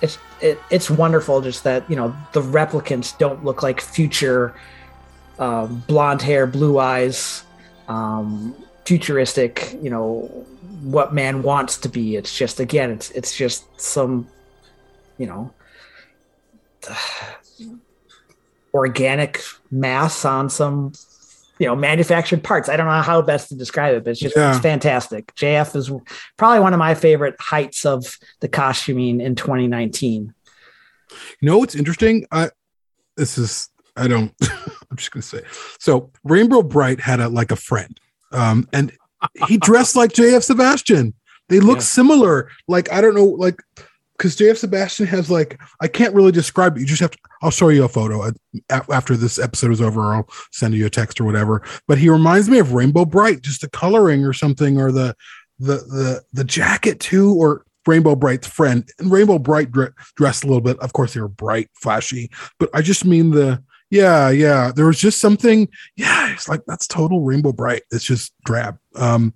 it's 0.00 0.18
it, 0.40 0.58
it's 0.70 0.90
wonderful 0.90 1.40
just 1.40 1.62
that 1.64 1.88
you 1.88 1.94
know 1.94 2.14
the 2.32 2.42
replicants 2.42 3.16
don't 3.16 3.44
look 3.44 3.62
like 3.62 3.80
future 3.80 4.54
um, 5.38 5.84
blonde 5.86 6.22
hair, 6.22 6.46
blue 6.46 6.78
eyes, 6.78 7.44
um, 7.86 8.54
futuristic. 8.84 9.76
You 9.82 9.90
know 9.90 10.46
what 10.82 11.14
man 11.14 11.42
wants 11.42 11.76
to 11.78 11.88
be. 11.88 12.16
It's 12.16 12.36
just 12.36 12.60
again, 12.60 12.90
it's 12.90 13.10
it's 13.12 13.36
just 13.36 13.80
some 13.80 14.28
you 15.18 15.26
know 15.26 15.52
organic 18.74 19.40
mass 19.70 20.24
on 20.24 20.48
some 20.50 20.92
you 21.58 21.66
know 21.66 21.76
manufactured 21.76 22.42
parts. 22.42 22.68
I 22.68 22.76
don't 22.76 22.86
know 22.86 23.02
how 23.02 23.22
best 23.22 23.48
to 23.50 23.54
describe 23.54 23.94
it, 23.94 24.04
but 24.04 24.10
it's 24.10 24.20
just 24.20 24.36
Yeah. 24.36 24.50
it's 24.52 24.60
fantastic. 24.60 25.34
JF 25.34 25.76
is 25.76 25.90
probably 26.36 26.60
one 26.60 26.72
of 26.72 26.78
my 26.78 26.94
favorite 26.94 27.36
heights 27.38 27.84
of 27.84 28.18
the 28.40 28.48
costuming 28.48 29.20
in 29.20 29.34
2019. 29.34 30.34
You 31.40 31.48
know 31.48 31.58
what's 31.58 31.74
interesting? 31.74 32.26
I 32.32 32.50
this 33.16 33.36
is 33.38 33.68
I 33.96 34.08
don't 34.08 34.32
I'm 34.90 34.96
just 34.96 35.10
gonna 35.10 35.22
say 35.22 35.42
so 35.78 36.10
Rainbow 36.24 36.62
Brite 36.62 37.00
had 37.00 37.20
a 37.20 37.28
like 37.28 37.52
a 37.52 37.56
friend. 37.56 37.98
Um 38.32 38.68
and 38.72 38.92
he 39.46 39.56
dressed 39.56 39.96
like 39.96 40.12
JF 40.12 40.42
Sebastian. 40.42 41.14
They 41.48 41.60
look 41.60 41.78
Yeah. 41.78 41.82
similar. 41.84 42.48
Like 42.68 42.92
I 42.92 43.00
don't 43.00 43.14
know, 43.14 43.24
like 43.26 43.60
because 44.18 44.36
JF 44.36 44.56
Sebastian 44.56 45.06
has 45.06 45.30
like 45.30 45.60
I 45.80 45.88
can't 45.88 46.14
really 46.14 46.32
describe 46.32 46.76
it. 46.76 46.80
You 46.80 46.86
just 46.86 47.00
have 47.00 47.10
to. 47.12 47.18
I'll 47.42 47.50
show 47.50 47.68
you 47.70 47.84
a 47.84 47.88
photo 47.88 48.30
after 48.70 49.16
this 49.16 49.38
episode 49.38 49.72
is 49.72 49.80
over. 49.80 50.00
Or 50.00 50.14
I'll 50.14 50.28
send 50.52 50.74
you 50.74 50.86
a 50.86 50.90
text 50.90 51.20
or 51.20 51.24
whatever. 51.24 51.62
But 51.88 51.98
he 51.98 52.08
reminds 52.08 52.48
me 52.48 52.58
of 52.58 52.72
Rainbow 52.72 53.04
Brite, 53.04 53.42
just 53.42 53.60
the 53.62 53.68
coloring 53.70 54.24
or 54.24 54.32
something, 54.32 54.78
or 54.80 54.92
the 54.92 55.14
the 55.58 55.76
the 55.76 56.22
the 56.32 56.44
jacket 56.44 57.00
too, 57.00 57.34
or 57.34 57.64
Rainbow 57.86 58.14
Brite's 58.14 58.46
friend. 58.46 58.88
And 59.00 59.10
Rainbow 59.10 59.38
Brite 59.40 59.72
dre- 59.72 59.90
dressed 60.16 60.44
a 60.44 60.46
little 60.46 60.60
bit. 60.60 60.78
Of 60.78 60.92
course, 60.92 61.14
they 61.14 61.20
were 61.20 61.28
bright, 61.28 61.68
flashy. 61.74 62.30
But 62.60 62.70
I 62.74 62.80
just 62.82 63.04
mean 63.04 63.30
the 63.32 63.62
yeah, 63.92 64.30
yeah. 64.30 64.72
There 64.74 64.86
was 64.86 64.98
just 64.98 65.20
something. 65.20 65.68
Yeah, 65.96 66.32
it's 66.32 66.48
like 66.48 66.62
that's 66.66 66.86
total 66.86 67.20
Rainbow 67.20 67.52
Brite. 67.52 67.82
It's 67.90 68.04
just 68.04 68.32
drab. 68.42 68.78
Um, 68.96 69.34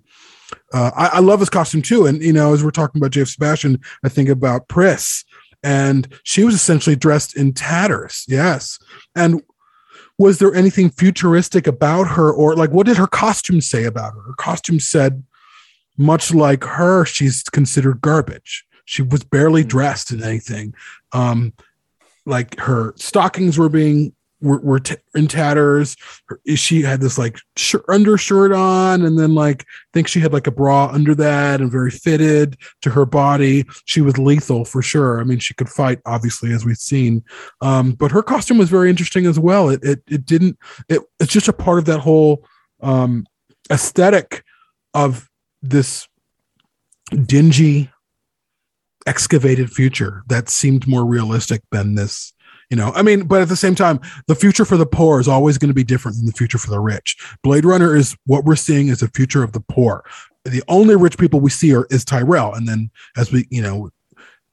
uh, 0.73 0.89
I, 0.97 1.07
I 1.13 1.19
love 1.19 1.41
his 1.41 1.49
costume 1.49 1.83
too. 1.83 2.07
And 2.07 2.23
you 2.23 2.33
know, 2.33 2.53
as 2.53 2.63
we're 2.63 2.71
talking 2.71 2.99
about 2.99 3.11
J.F. 3.11 3.27
Sebastian, 3.27 3.79
I 4.03 4.09
think 4.09 4.29
about 4.29 4.67
Pris, 4.67 5.23
and 5.61 6.11
she 6.23 6.43
was 6.43 6.55
essentially 6.55 6.95
dressed 6.95 7.37
in 7.37 7.53
tatters. 7.53 8.25
Yes, 8.27 8.79
and 9.15 9.43
was 10.17 10.39
there 10.39 10.55
anything 10.55 10.89
futuristic 10.89 11.67
about 11.67 12.05
her, 12.05 12.33
or 12.33 12.55
like 12.55 12.71
what 12.71 12.87
did 12.87 12.97
her 12.97 13.05
costume 13.05 13.61
say 13.61 13.83
about 13.83 14.15
her? 14.15 14.21
Her 14.21 14.35
costume 14.37 14.79
said, 14.79 15.23
much 15.97 16.33
like 16.33 16.63
her, 16.63 17.05
she's 17.05 17.43
considered 17.43 18.01
garbage. 18.01 18.65
She 18.85 19.03
was 19.03 19.23
barely 19.23 19.63
dressed 19.63 20.11
in 20.11 20.23
anything. 20.23 20.73
Um, 21.11 21.53
like 22.25 22.59
her 22.59 22.95
stockings 22.97 23.59
were 23.59 23.69
being 23.69 24.13
were, 24.41 24.59
were 24.59 24.79
t- 24.79 24.95
in 25.15 25.27
tatters. 25.27 25.95
She 26.55 26.81
had 26.81 27.01
this 27.01 27.17
like 27.17 27.39
shirt, 27.55 27.85
undershirt 27.89 28.51
on, 28.51 29.03
and 29.03 29.17
then 29.17 29.35
like 29.35 29.63
I 29.63 29.89
think 29.93 30.07
she 30.07 30.19
had 30.19 30.33
like 30.33 30.47
a 30.47 30.51
bra 30.51 30.89
under 30.91 31.15
that, 31.15 31.61
and 31.61 31.71
very 31.71 31.91
fitted 31.91 32.57
to 32.81 32.89
her 32.89 33.05
body. 33.05 33.65
She 33.85 34.01
was 34.01 34.17
lethal 34.17 34.65
for 34.65 34.81
sure. 34.81 35.19
I 35.19 35.23
mean, 35.23 35.39
she 35.39 35.53
could 35.53 35.69
fight, 35.69 35.99
obviously, 36.05 36.53
as 36.53 36.65
we've 36.65 36.77
seen. 36.77 37.23
Um, 37.61 37.93
but 37.93 38.11
her 38.11 38.23
costume 38.23 38.57
was 38.57 38.69
very 38.69 38.89
interesting 38.89 39.25
as 39.25 39.39
well. 39.39 39.69
It 39.69 39.83
it 39.83 40.03
it 40.07 40.25
didn't. 40.25 40.57
It 40.89 41.01
it's 41.19 41.33
just 41.33 41.47
a 41.47 41.53
part 41.53 41.79
of 41.79 41.85
that 41.85 41.99
whole 41.99 42.45
um, 42.81 43.25
aesthetic 43.71 44.43
of 44.93 45.29
this 45.61 46.07
dingy 47.25 47.89
excavated 49.05 49.71
future 49.71 50.23
that 50.27 50.49
seemed 50.49 50.87
more 50.87 51.05
realistic 51.05 51.61
than 51.71 51.95
this 51.95 52.33
you 52.69 52.77
know? 52.77 52.91
I 52.95 53.01
mean 53.01 53.25
but 53.27 53.41
at 53.41 53.49
the 53.49 53.55
same 53.55 53.75
time 53.75 53.99
the 54.27 54.35
future 54.35 54.65
for 54.65 54.77
the 54.77 54.85
poor 54.85 55.19
is 55.19 55.27
always 55.27 55.57
going 55.57 55.69
to 55.69 55.73
be 55.75 55.83
different 55.83 56.17
than 56.17 56.25
the 56.25 56.31
future 56.33 56.57
for 56.57 56.69
the 56.69 56.79
rich. 56.79 57.17
Blade 57.43 57.65
runner 57.65 57.95
is 57.95 58.15
what 58.25 58.43
we're 58.45 58.55
seeing 58.55 58.87
is 58.89 58.99
the 58.99 59.07
future 59.09 59.43
of 59.43 59.51
the 59.53 59.59
poor. 59.61 60.03
The 60.45 60.63
only 60.67 60.95
rich 60.95 61.17
people 61.17 61.39
we 61.39 61.49
see 61.49 61.73
are 61.75 61.85
is 61.89 62.05
tyrell 62.05 62.53
and 62.53 62.67
then 62.67 62.89
as 63.15 63.31
we 63.31 63.47
you 63.49 63.61
know 63.61 63.89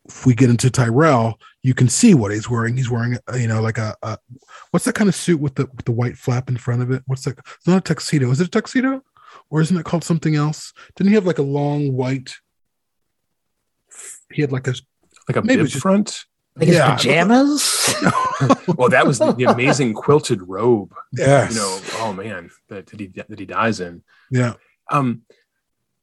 if 0.07 0.27
we 0.27 0.35
get 0.35 0.51
into 0.51 0.71
tyrell 0.71 1.39
you 1.63 1.73
can 1.73 1.89
see 1.89 2.13
what 2.15 2.31
he's 2.31 2.51
wearing. 2.51 2.77
He's 2.77 2.91
wearing 2.91 3.17
uh, 3.33 3.37
you 3.37 3.49
know 3.49 3.63
like 3.63 3.79
a, 3.79 3.97
a 4.03 4.19
what's 4.71 4.85
that 4.85 4.95
kind 4.95 5.09
of 5.09 5.15
suit 5.15 5.41
with 5.41 5.55
the 5.55 5.65
with 5.75 5.87
the 5.87 5.93
white 5.93 6.19
flap 6.19 6.51
in 6.51 6.59
front 6.59 6.83
of 6.83 6.91
it? 6.91 7.03
What's 7.07 7.25
that 7.25 7.39
it's 7.39 7.67
not 7.67 7.79
a 7.79 7.81
tuxedo. 7.81 8.31
Is 8.31 8.41
it 8.41 8.49
a 8.49 8.51
tuxedo? 8.51 9.03
Or 9.51 9.61
isn't 9.63 9.77
it 9.77 9.85
called 9.85 10.05
something 10.05 10.37
else? 10.37 10.73
Didn't 10.95 11.09
he 11.09 11.15
have 11.15 11.27
like 11.27 11.39
a 11.39 11.43
long 11.43 11.95
white 11.95 12.35
he 14.31 14.43
had 14.43 14.53
like 14.53 14.67
a 14.67 14.75
like 15.29 15.37
a 15.37 15.43
Maybe 15.43 15.63
bib 15.63 15.71
just- 15.71 15.83
front. 15.83 16.25
Like 16.57 16.69
his 16.69 16.77
Yeah. 16.77 16.95
pajamas. 16.95 17.95
well, 18.77 18.89
that 18.91 19.07
was 19.07 19.19
the, 19.19 19.33
the 19.33 19.45
amazing 19.45 19.95
quilted 19.95 20.41
robe. 20.47 20.95
yes 21.13 21.55
You 21.55 21.61
know, 21.61 21.81
oh 22.05 22.13
man, 22.13 22.51
that, 22.69 22.87
that 22.87 23.01
he 23.01 23.07
that 23.09 23.39
he 23.39 23.47
dies 23.47 23.81
in. 23.81 24.03
yeah 24.31 24.55
Um, 24.91 25.23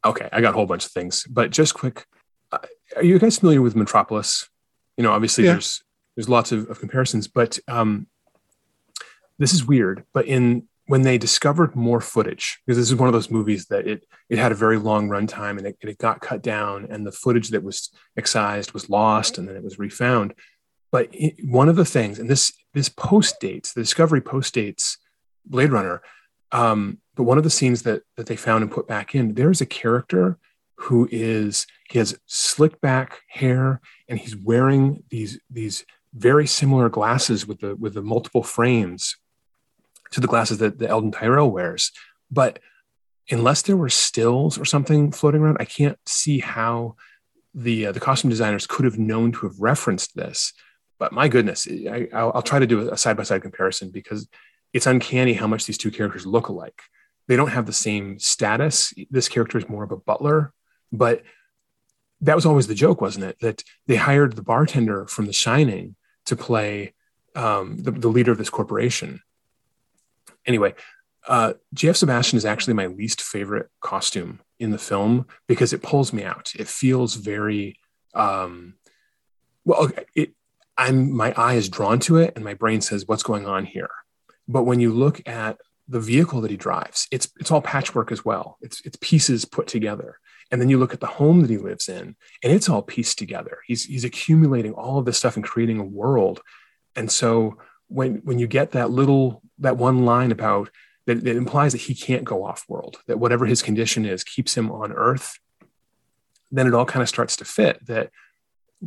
okay, 0.05 0.27
I 0.31 0.41
got 0.41 0.49
a 0.51 0.53
whole 0.57 0.65
bunch 0.65 0.85
of 0.85 0.91
things, 0.91 1.25
but 1.29 1.51
just 1.51 1.73
quick. 1.73 2.05
Uh, 2.51 2.59
are 2.97 3.03
you 3.03 3.17
guys 3.19 3.39
familiar 3.39 3.61
with 3.61 3.75
Metropolis? 3.75 4.49
You 4.97 5.03
know, 5.03 5.11
obviously 5.11 5.45
Yeah. 5.45 5.53
there's 5.53 5.83
there's 6.15 6.27
lots 6.27 6.51
of, 6.51 6.69
of 6.69 6.79
comparisons, 6.79 7.27
but 7.29 7.57
um, 7.69 8.07
this 9.39 9.53
is 9.53 9.65
weird. 9.65 10.03
But 10.13 10.25
in 10.25 10.67
when 10.91 11.03
they 11.03 11.17
discovered 11.17 11.73
more 11.73 12.01
footage, 12.01 12.59
because 12.65 12.77
this 12.77 12.89
is 12.89 12.97
one 12.97 13.07
of 13.07 13.13
those 13.13 13.31
movies 13.31 13.67
that 13.67 13.87
it 13.87 14.05
it 14.29 14.37
had 14.37 14.51
a 14.51 14.55
very 14.55 14.77
long 14.77 15.07
runtime 15.07 15.57
and 15.57 15.65
it, 15.65 15.77
it 15.79 15.97
got 15.97 16.19
cut 16.19 16.43
down, 16.43 16.85
and 16.89 17.07
the 17.07 17.13
footage 17.13 17.47
that 17.51 17.63
was 17.63 17.91
excised 18.17 18.73
was 18.73 18.89
lost, 18.89 19.37
and 19.37 19.47
then 19.47 19.55
it 19.55 19.63
was 19.63 19.79
refound. 19.79 20.33
But 20.91 21.07
it, 21.13 21.35
one 21.45 21.69
of 21.69 21.77
the 21.77 21.85
things, 21.85 22.19
and 22.19 22.29
this 22.29 22.51
this 22.73 22.89
post 22.89 23.39
dates 23.39 23.71
the 23.71 23.83
Discovery 23.83 24.19
post 24.19 24.53
dates 24.53 24.97
Blade 25.45 25.71
Runner, 25.71 26.01
um, 26.51 26.97
but 27.15 27.23
one 27.23 27.37
of 27.37 27.45
the 27.45 27.49
scenes 27.57 27.83
that 27.83 28.01
that 28.17 28.25
they 28.25 28.35
found 28.35 28.61
and 28.61 28.69
put 28.69 28.85
back 28.85 29.15
in, 29.15 29.35
there's 29.35 29.61
a 29.61 29.65
character 29.65 30.39
who 30.75 31.07
is 31.09 31.67
he 31.89 31.99
has 31.99 32.19
slick 32.25 32.81
back 32.81 33.21
hair 33.29 33.79
and 34.09 34.19
he's 34.19 34.35
wearing 34.35 35.03
these 35.09 35.39
these 35.49 35.85
very 36.13 36.45
similar 36.45 36.89
glasses 36.89 37.47
with 37.47 37.61
the 37.61 37.77
with 37.77 37.93
the 37.93 38.01
multiple 38.01 38.43
frames 38.43 39.15
to 40.11 40.19
the 40.19 40.27
glasses 40.27 40.57
that 40.59 40.79
the 40.79 40.87
Eldon 40.87 41.11
Tyrell 41.11 41.51
wears. 41.51 41.91
But 42.29 42.59
unless 43.29 43.61
there 43.61 43.77
were 43.77 43.89
stills 43.89 44.57
or 44.57 44.65
something 44.65 45.11
floating 45.11 45.41
around, 45.41 45.57
I 45.59 45.65
can't 45.65 45.97
see 46.05 46.39
how 46.39 46.95
the 47.53 47.87
uh, 47.87 47.91
the 47.91 47.99
costume 47.99 48.29
designers 48.29 48.67
could 48.67 48.85
have 48.85 48.97
known 48.97 49.31
to 49.33 49.47
have 49.47 49.59
referenced 49.59 50.15
this. 50.15 50.53
But 50.99 51.11
my 51.11 51.27
goodness, 51.27 51.67
I, 51.67 52.07
I'll, 52.13 52.31
I'll 52.35 52.41
try 52.41 52.59
to 52.59 52.67
do 52.67 52.89
a 52.91 52.97
side 52.97 53.17
by 53.17 53.23
side 53.23 53.41
comparison 53.41 53.89
because 53.89 54.27
it's 54.71 54.85
uncanny 54.85 55.33
how 55.33 55.47
much 55.47 55.65
these 55.65 55.77
two 55.77 55.91
characters 55.91 56.25
look 56.25 56.47
alike. 56.47 56.81
They 57.27 57.35
don't 57.35 57.49
have 57.49 57.65
the 57.65 57.73
same 57.73 58.19
status. 58.19 58.93
This 59.09 59.27
character 59.27 59.57
is 59.57 59.67
more 59.67 59.83
of 59.83 59.91
a 59.91 59.97
butler, 59.97 60.53
but 60.91 61.23
that 62.21 62.35
was 62.35 62.45
always 62.45 62.67
the 62.67 62.75
joke, 62.75 63.01
wasn't 63.01 63.25
it? 63.25 63.39
That 63.41 63.63
they 63.87 63.95
hired 63.95 64.35
the 64.35 64.43
bartender 64.43 65.07
from 65.07 65.25
The 65.25 65.33
Shining 65.33 65.95
to 66.25 66.35
play 66.35 66.93
um, 67.35 67.77
the, 67.81 67.91
the 67.91 68.07
leader 68.09 68.31
of 68.31 68.37
this 68.37 68.49
corporation. 68.49 69.21
Anyway, 70.45 70.73
uh, 71.27 71.53
JF 71.75 71.95
Sebastian 71.95 72.37
is 72.37 72.45
actually 72.45 72.73
my 72.73 72.87
least 72.87 73.21
favorite 73.21 73.69
costume 73.79 74.39
in 74.59 74.71
the 74.71 74.77
film 74.77 75.27
because 75.47 75.73
it 75.73 75.83
pulls 75.83 76.13
me 76.13 76.23
out. 76.23 76.53
It 76.57 76.67
feels 76.67 77.15
very 77.15 77.77
um, 78.13 78.75
well. 79.65 79.91
It 80.15 80.33
I'm 80.77 81.15
my 81.15 81.33
eye 81.37 81.55
is 81.55 81.69
drawn 81.69 81.99
to 82.01 82.17
it, 82.17 82.33
and 82.35 82.43
my 82.43 82.53
brain 82.53 82.81
says, 82.81 83.07
"What's 83.07 83.23
going 83.23 83.45
on 83.45 83.65
here?" 83.65 83.89
But 84.47 84.63
when 84.63 84.79
you 84.79 84.91
look 84.91 85.27
at 85.27 85.59
the 85.87 85.99
vehicle 85.99 86.41
that 86.41 86.51
he 86.51 86.57
drives, 86.57 87.07
it's 87.11 87.29
it's 87.39 87.51
all 87.51 87.61
patchwork 87.61 88.11
as 88.11 88.25
well. 88.25 88.57
It's 88.61 88.81
it's 88.81 88.97
pieces 89.01 89.45
put 89.45 89.67
together. 89.67 90.17
And 90.49 90.59
then 90.59 90.67
you 90.67 90.77
look 90.77 90.93
at 90.93 90.99
the 90.99 91.07
home 91.07 91.41
that 91.41 91.49
he 91.49 91.57
lives 91.57 91.87
in, 91.87 92.15
and 92.43 92.51
it's 92.51 92.67
all 92.67 92.81
pieced 92.81 93.17
together. 93.17 93.59
He's 93.67 93.85
he's 93.85 94.03
accumulating 94.03 94.73
all 94.73 94.97
of 94.97 95.05
this 95.05 95.17
stuff 95.17 95.35
and 95.35 95.45
creating 95.45 95.79
a 95.79 95.83
world. 95.83 96.41
And 96.95 97.09
so 97.09 97.57
when 97.91 98.21
when 98.23 98.39
you 98.39 98.47
get 98.47 98.71
that 98.71 98.89
little 98.89 99.41
that 99.59 99.77
one 99.77 100.05
line 100.05 100.31
about 100.31 100.69
that, 101.05 101.23
that 101.23 101.35
implies 101.35 101.71
that 101.73 101.81
he 101.81 101.95
can't 101.95 102.23
go 102.23 102.45
off 102.45 102.65
world, 102.67 102.97
that 103.07 103.19
whatever 103.19 103.45
his 103.45 103.61
condition 103.61 104.05
is 104.05 104.23
keeps 104.23 104.55
him 104.55 104.71
on 104.71 104.91
Earth, 104.91 105.39
then 106.51 106.67
it 106.67 106.73
all 106.73 106.85
kind 106.85 107.01
of 107.01 107.09
starts 107.09 107.35
to 107.37 107.45
fit 107.45 107.85
that 107.87 108.11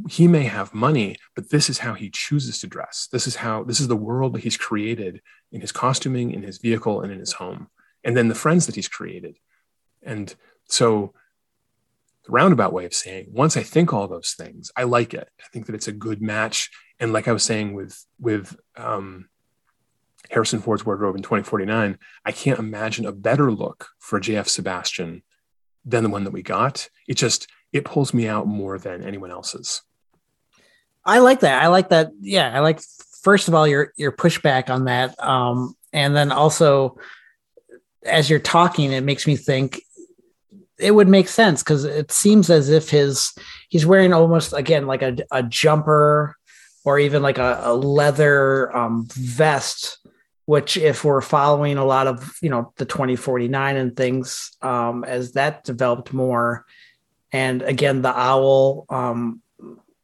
he 0.08 0.26
may 0.26 0.44
have 0.44 0.74
money, 0.74 1.16
but 1.36 1.50
this 1.50 1.70
is 1.70 1.78
how 1.78 1.94
he 1.94 2.10
chooses 2.10 2.58
to 2.58 2.66
dress. 2.66 3.08
This 3.12 3.26
is 3.26 3.36
how 3.36 3.62
this 3.62 3.80
is 3.80 3.88
the 3.88 3.96
world 3.96 4.32
that 4.34 4.42
he's 4.42 4.56
created 4.56 5.20
in 5.52 5.60
his 5.60 5.72
costuming, 5.72 6.32
in 6.32 6.42
his 6.42 6.58
vehicle, 6.58 7.00
and 7.00 7.12
in 7.12 7.20
his 7.20 7.34
home, 7.34 7.68
and 8.02 8.16
then 8.16 8.28
the 8.28 8.34
friends 8.34 8.66
that 8.66 8.74
he's 8.74 8.88
created. 8.88 9.38
And 10.02 10.34
so 10.68 11.14
the 12.24 12.32
roundabout 12.32 12.72
way 12.72 12.84
of 12.84 12.94
saying 12.94 13.26
once 13.30 13.56
i 13.56 13.62
think 13.62 13.92
all 13.92 14.08
those 14.08 14.32
things 14.32 14.70
i 14.76 14.84
like 14.84 15.14
it. 15.14 15.28
I 15.40 15.48
think 15.52 15.66
that 15.66 15.74
it's 15.74 15.88
a 15.88 15.92
good 15.92 16.22
match. 16.22 16.70
And 17.00 17.12
like 17.12 17.28
i 17.28 17.32
was 17.32 17.44
saying 17.44 17.74
with 17.74 18.04
with 18.18 18.56
um, 18.76 19.28
harrison 20.30 20.60
ford's 20.60 20.86
wardrobe 20.86 21.16
in 21.16 21.22
2049 21.22 21.98
i 22.24 22.32
can't 22.32 22.58
imagine 22.58 23.04
a 23.04 23.12
better 23.12 23.52
look 23.52 23.88
for 23.98 24.20
jf 24.20 24.48
sebastian 24.48 25.22
than 25.84 26.02
the 26.02 26.10
one 26.10 26.24
that 26.24 26.32
we 26.32 26.42
got. 26.42 26.88
It 27.06 27.14
just 27.14 27.48
it 27.72 27.84
pulls 27.84 28.14
me 28.14 28.26
out 28.28 28.46
more 28.46 28.78
than 28.78 29.02
anyone 29.02 29.30
else's. 29.30 29.82
I 31.04 31.18
like 31.18 31.40
that. 31.40 31.62
I 31.62 31.66
like 31.68 31.90
that. 31.90 32.12
Yeah, 32.20 32.50
I 32.54 32.60
like 32.60 32.80
first 33.22 33.48
of 33.48 33.54
all 33.54 33.66
your 33.66 33.92
your 33.96 34.12
pushback 34.12 34.70
on 34.70 34.86
that, 34.86 35.18
um, 35.22 35.74
and 35.92 36.16
then 36.16 36.32
also 36.32 36.98
as 38.04 38.28
you're 38.28 38.38
talking, 38.38 38.92
it 38.92 39.02
makes 39.02 39.26
me 39.26 39.36
think 39.36 39.82
it 40.78 40.92
would 40.92 41.08
make 41.08 41.28
sense 41.28 41.62
because 41.62 41.84
it 41.84 42.10
seems 42.10 42.50
as 42.50 42.68
if 42.68 42.90
his 42.90 43.32
he's 43.68 43.86
wearing 43.86 44.12
almost 44.12 44.52
again 44.52 44.86
like 44.86 45.02
a, 45.02 45.16
a 45.30 45.42
jumper 45.42 46.36
or 46.84 46.98
even 46.98 47.22
like 47.22 47.38
a, 47.38 47.60
a 47.64 47.74
leather 47.74 48.74
um, 48.76 49.06
vest 49.10 49.98
which 50.46 50.76
if 50.76 51.04
we're 51.04 51.20
following 51.20 51.78
a 51.78 51.84
lot 51.84 52.06
of 52.06 52.36
you 52.42 52.50
know 52.50 52.72
the 52.76 52.84
2049 52.84 53.76
and 53.76 53.96
things 53.96 54.52
um, 54.62 55.04
as 55.04 55.32
that 55.32 55.64
developed 55.64 56.12
more. 56.12 56.64
And 57.32 57.62
again 57.62 58.02
the 58.02 58.16
owl 58.16 58.86
um, 58.90 59.42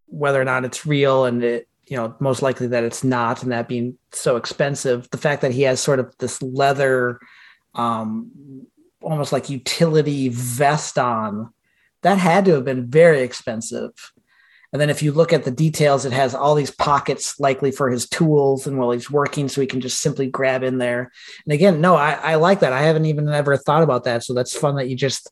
whether 0.06 0.40
or 0.40 0.44
not 0.44 0.64
it's 0.64 0.86
real 0.86 1.24
and 1.24 1.44
it 1.44 1.68
you 1.86 1.96
know 1.96 2.14
most 2.20 2.42
likely 2.42 2.68
that 2.68 2.84
it's 2.84 3.04
not 3.04 3.42
and 3.42 3.52
that 3.52 3.68
being 3.68 3.96
so 4.12 4.36
expensive 4.36 5.08
the 5.10 5.18
fact 5.18 5.42
that 5.42 5.52
he 5.52 5.62
has 5.62 5.80
sort 5.80 5.98
of 5.98 6.12
this 6.18 6.40
leather 6.42 7.18
um 7.74 8.66
almost 9.02 9.32
like 9.32 9.50
utility 9.50 10.28
vest 10.28 10.98
on 10.98 11.52
that 12.02 12.18
had 12.18 12.44
to 12.46 12.52
have 12.52 12.64
been 12.64 12.88
very 12.88 13.20
expensive. 13.20 13.92
And 14.72 14.80
then 14.80 14.90
if 14.90 15.02
you 15.02 15.10
look 15.10 15.32
at 15.32 15.44
the 15.44 15.50
details 15.50 16.04
it 16.04 16.12
has 16.12 16.34
all 16.34 16.54
these 16.54 16.70
pockets 16.70 17.40
likely 17.40 17.72
for 17.72 17.90
his 17.90 18.08
tools 18.08 18.66
and 18.66 18.78
while 18.78 18.92
he's 18.92 19.10
working 19.10 19.48
so 19.48 19.60
he 19.60 19.66
can 19.66 19.80
just 19.80 20.00
simply 20.00 20.28
grab 20.28 20.62
in 20.62 20.78
there. 20.78 21.10
And 21.44 21.52
again 21.52 21.80
no 21.80 21.96
i, 21.96 22.12
I 22.12 22.34
like 22.36 22.60
that. 22.60 22.72
I 22.72 22.82
haven't 22.82 23.06
even 23.06 23.28
ever 23.28 23.56
thought 23.56 23.82
about 23.82 24.04
that. 24.04 24.22
So 24.22 24.32
that's 24.32 24.56
fun 24.56 24.76
that 24.76 24.88
you 24.88 24.96
just 24.96 25.30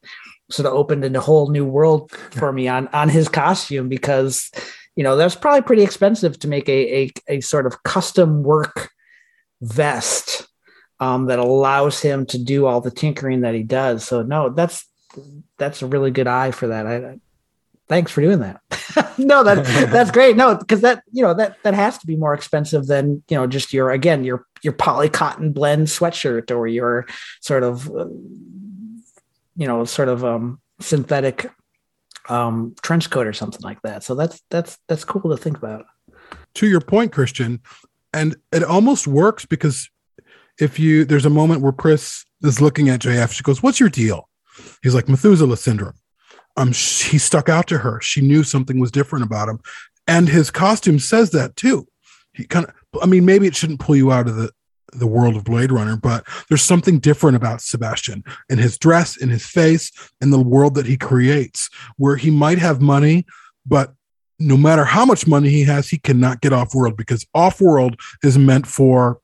sort 0.50 0.66
of 0.66 0.72
opened 0.72 1.04
a 1.04 1.20
whole 1.20 1.50
new 1.50 1.64
world 1.64 2.10
for 2.10 2.52
me 2.52 2.68
on 2.68 2.88
on 2.88 3.08
his 3.08 3.28
costume 3.28 3.88
because 3.88 4.50
you 4.96 5.04
know 5.04 5.14
that's 5.14 5.36
probably 5.36 5.62
pretty 5.62 5.82
expensive 5.82 6.38
to 6.40 6.48
make 6.48 6.68
a 6.68 7.02
a, 7.02 7.12
a 7.28 7.40
sort 7.40 7.66
of 7.66 7.82
custom 7.82 8.42
work 8.42 8.90
vest 9.60 10.48
um, 11.00 11.26
that 11.26 11.38
allows 11.38 12.00
him 12.00 12.26
to 12.26 12.38
do 12.38 12.66
all 12.66 12.80
the 12.80 12.90
tinkering 12.90 13.42
that 13.42 13.54
he 13.54 13.62
does. 13.62 14.04
So 14.04 14.22
no, 14.22 14.48
that's 14.48 14.86
that's 15.56 15.82
a 15.82 15.86
really 15.86 16.10
good 16.10 16.26
eye 16.26 16.50
for 16.50 16.68
that. 16.68 16.86
I, 16.86 17.18
thanks 17.88 18.12
for 18.12 18.20
doing 18.20 18.40
that. 18.40 18.60
no, 19.18 19.42
that 19.42 19.64
that's 19.92 20.10
great. 20.10 20.36
No, 20.36 20.56
because 20.56 20.80
that 20.82 21.02
you 21.12 21.22
know 21.22 21.34
that 21.34 21.56
that 21.62 21.74
has 21.74 21.98
to 21.98 22.06
be 22.06 22.16
more 22.16 22.34
expensive 22.34 22.86
than 22.86 23.22
you 23.28 23.36
know 23.36 23.46
just 23.46 23.72
your 23.72 23.90
again 23.90 24.24
your 24.24 24.46
your 24.62 24.72
poly 24.72 25.08
cotton 25.08 25.52
blend 25.52 25.86
sweatshirt 25.86 26.54
or 26.54 26.66
your 26.66 27.06
sort 27.40 27.62
of 27.62 27.88
uh, 27.90 28.06
you 29.56 29.66
know 29.66 29.84
sort 29.84 30.08
of 30.08 30.24
um 30.24 30.60
synthetic 30.80 31.50
um 32.28 32.74
trench 32.82 33.10
coat 33.10 33.26
or 33.26 33.32
something 33.32 33.62
like 33.62 33.80
that. 33.82 34.04
So 34.04 34.14
that's 34.14 34.42
that's 34.50 34.78
that's 34.88 35.04
cool 35.04 35.30
to 35.30 35.36
think 35.36 35.56
about. 35.58 35.86
To 36.54 36.66
your 36.66 36.80
point, 36.80 37.12
Christian, 37.12 37.60
and 38.12 38.36
it 38.52 38.62
almost 38.62 39.06
works 39.06 39.46
because 39.46 39.88
if 40.60 40.78
you 40.78 41.04
there's 41.04 41.26
a 41.26 41.30
moment 41.30 41.62
where 41.62 41.72
Pris 41.72 42.24
is 42.42 42.60
looking 42.60 42.88
at 42.88 43.00
JF, 43.00 43.32
she 43.32 43.42
goes, 43.42 43.62
"What's 43.62 43.80
your 43.80 43.88
deal?" 43.88 44.28
He's 44.82 44.94
like 44.94 45.08
Methuselah 45.08 45.56
syndrome. 45.56 45.94
Um, 46.56 46.68
he 46.68 47.18
stuck 47.18 47.48
out 47.48 47.68
to 47.68 47.78
her. 47.78 48.00
She 48.00 48.20
knew 48.20 48.42
something 48.42 48.80
was 48.80 48.90
different 48.90 49.24
about 49.24 49.48
him, 49.48 49.60
and 50.06 50.28
his 50.28 50.50
costume 50.50 50.98
says 50.98 51.30
that 51.30 51.56
too. 51.56 51.86
He 52.32 52.44
kind 52.44 52.66
of, 52.66 52.74
I 53.02 53.06
mean, 53.06 53.24
maybe 53.24 53.46
it 53.46 53.56
shouldn't 53.56 53.80
pull 53.80 53.96
you 53.96 54.12
out 54.12 54.28
of 54.28 54.36
the 54.36 54.50
the 54.92 55.06
world 55.06 55.36
of 55.36 55.44
Blade 55.44 55.70
Runner, 55.70 55.96
but 55.96 56.26
there's 56.48 56.62
something 56.62 56.98
different 56.98 57.36
about 57.36 57.60
Sebastian 57.60 58.24
in 58.48 58.58
his 58.58 58.78
dress, 58.78 59.16
in 59.16 59.28
his 59.28 59.46
face, 59.46 59.92
in 60.20 60.30
the 60.30 60.40
world 60.40 60.74
that 60.76 60.86
he 60.86 60.96
creates, 60.96 61.68
where 61.96 62.16
he 62.16 62.30
might 62.30 62.58
have 62.58 62.80
money, 62.80 63.26
but 63.66 63.92
no 64.38 64.56
matter 64.56 64.84
how 64.84 65.04
much 65.04 65.26
money 65.26 65.50
he 65.50 65.64
has, 65.64 65.88
he 65.88 65.98
cannot 65.98 66.40
get 66.40 66.52
off 66.52 66.74
world 66.74 66.96
because 66.96 67.26
off 67.34 67.60
world 67.60 68.00
is 68.22 68.38
meant 68.38 68.66
for 68.66 69.18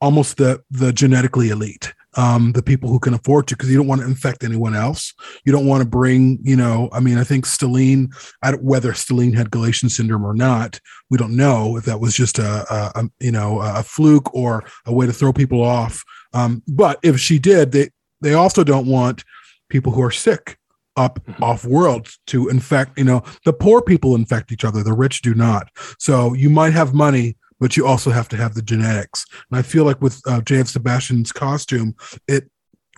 almost 0.00 0.36
the 0.36 0.62
the 0.70 0.92
genetically 0.92 1.50
elite 1.50 1.92
um, 2.18 2.52
the 2.52 2.62
people 2.62 2.90
who 2.90 2.98
can 2.98 3.14
afford 3.14 3.46
to, 3.46 3.56
because 3.56 3.70
you 3.70 3.76
don't 3.76 3.86
want 3.86 4.00
to 4.00 4.06
infect 4.06 4.42
anyone 4.42 4.74
else. 4.74 5.14
You 5.44 5.52
don't 5.52 5.66
want 5.66 5.82
to 5.82 5.88
bring, 5.88 6.38
you 6.42 6.56
know, 6.56 6.88
I 6.92 6.98
mean, 6.98 7.16
I 7.16 7.22
think 7.22 7.46
Stelline, 7.46 8.12
I 8.42 8.50
don't, 8.50 8.64
whether 8.64 8.92
Stelline 8.92 9.36
had 9.36 9.52
Galatian 9.52 9.88
syndrome 9.88 10.24
or 10.24 10.34
not, 10.34 10.80
we 11.10 11.16
don't 11.16 11.36
know 11.36 11.76
if 11.76 11.84
that 11.84 12.00
was 12.00 12.14
just 12.14 12.40
a, 12.40 12.66
a, 12.72 12.92
a 13.00 13.10
you 13.20 13.30
know, 13.30 13.60
a 13.60 13.84
fluke 13.84 14.34
or 14.34 14.64
a 14.84 14.92
way 14.92 15.06
to 15.06 15.12
throw 15.12 15.32
people 15.32 15.62
off. 15.62 16.02
Um, 16.32 16.62
but 16.66 16.98
if 17.02 17.20
she 17.20 17.38
did, 17.38 17.70
they 17.70 17.90
they 18.20 18.34
also 18.34 18.64
don't 18.64 18.86
want 18.86 19.24
people 19.68 19.92
who 19.92 20.02
are 20.02 20.10
sick 20.10 20.58
up 20.96 21.20
mm-hmm. 21.24 21.42
off 21.42 21.64
world 21.64 22.08
to 22.26 22.48
infect. 22.48 22.98
You 22.98 23.04
know, 23.04 23.22
the 23.44 23.52
poor 23.52 23.80
people 23.80 24.16
infect 24.16 24.50
each 24.50 24.64
other; 24.64 24.82
the 24.82 24.92
rich 24.92 25.22
do 25.22 25.34
not. 25.34 25.70
So 25.98 26.34
you 26.34 26.50
might 26.50 26.72
have 26.72 26.94
money 26.94 27.36
but 27.60 27.76
you 27.76 27.86
also 27.86 28.10
have 28.10 28.28
to 28.28 28.36
have 28.36 28.54
the 28.54 28.62
genetics. 28.62 29.24
And 29.50 29.58
I 29.58 29.62
feel 29.62 29.84
like 29.84 30.00
with 30.00 30.20
uh, 30.26 30.40
Jan 30.42 30.66
Sebastian's 30.66 31.32
costume, 31.32 31.94
it 32.26 32.50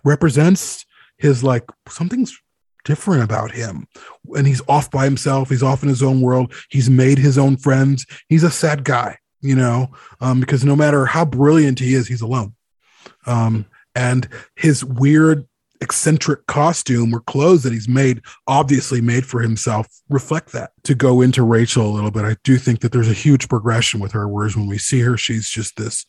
represents 0.04 0.84
his 1.18 1.44
like 1.44 1.64
something's 1.88 2.38
different 2.84 3.22
about 3.22 3.52
him. 3.52 3.86
And 4.34 4.46
he's 4.46 4.62
off 4.68 4.90
by 4.90 5.04
himself. 5.04 5.48
He's 5.50 5.62
off 5.62 5.82
in 5.82 5.88
his 5.88 6.02
own 6.02 6.20
world. 6.20 6.54
He's 6.70 6.90
made 6.90 7.18
his 7.18 7.38
own 7.38 7.56
friends. 7.56 8.06
He's 8.28 8.42
a 8.42 8.50
sad 8.50 8.84
guy, 8.84 9.18
you 9.40 9.54
know, 9.54 9.90
um, 10.20 10.40
because 10.40 10.64
no 10.64 10.76
matter 10.76 11.06
how 11.06 11.24
brilliant 11.24 11.78
he 11.78 11.94
is, 11.94 12.08
he's 12.08 12.22
alone. 12.22 12.54
Um, 13.26 13.66
and 13.94 14.28
his 14.56 14.84
weird 14.84 15.46
eccentric 15.80 16.46
costume 16.46 17.14
or 17.14 17.20
clothes 17.20 17.62
that 17.62 17.72
he's 17.72 17.88
made, 17.88 18.20
obviously 18.46 19.00
made 19.00 19.26
for 19.26 19.40
himself, 19.40 19.86
reflect 20.08 20.52
that. 20.52 20.72
To 20.84 20.94
go 20.94 21.20
into 21.20 21.42
Rachel 21.42 21.86
a 21.86 21.94
little 21.94 22.10
bit, 22.10 22.24
I 22.24 22.36
do 22.44 22.58
think 22.58 22.80
that 22.80 22.92
there's 22.92 23.10
a 23.10 23.14
huge 23.14 23.48
progression 23.48 24.00
with 24.00 24.12
her. 24.12 24.28
Whereas 24.28 24.56
when 24.56 24.66
we 24.66 24.78
see 24.78 25.00
her, 25.00 25.16
she's 25.16 25.48
just 25.48 25.76
this. 25.76 26.06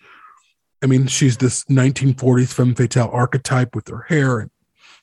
I 0.83 0.87
mean, 0.87 1.07
she's 1.07 1.37
this 1.37 1.63
1940s 1.65 2.53
femme 2.53 2.75
fatale 2.75 3.09
archetype 3.13 3.75
with 3.75 3.87
her 3.87 4.05
hair 4.09 4.39
and 4.39 4.51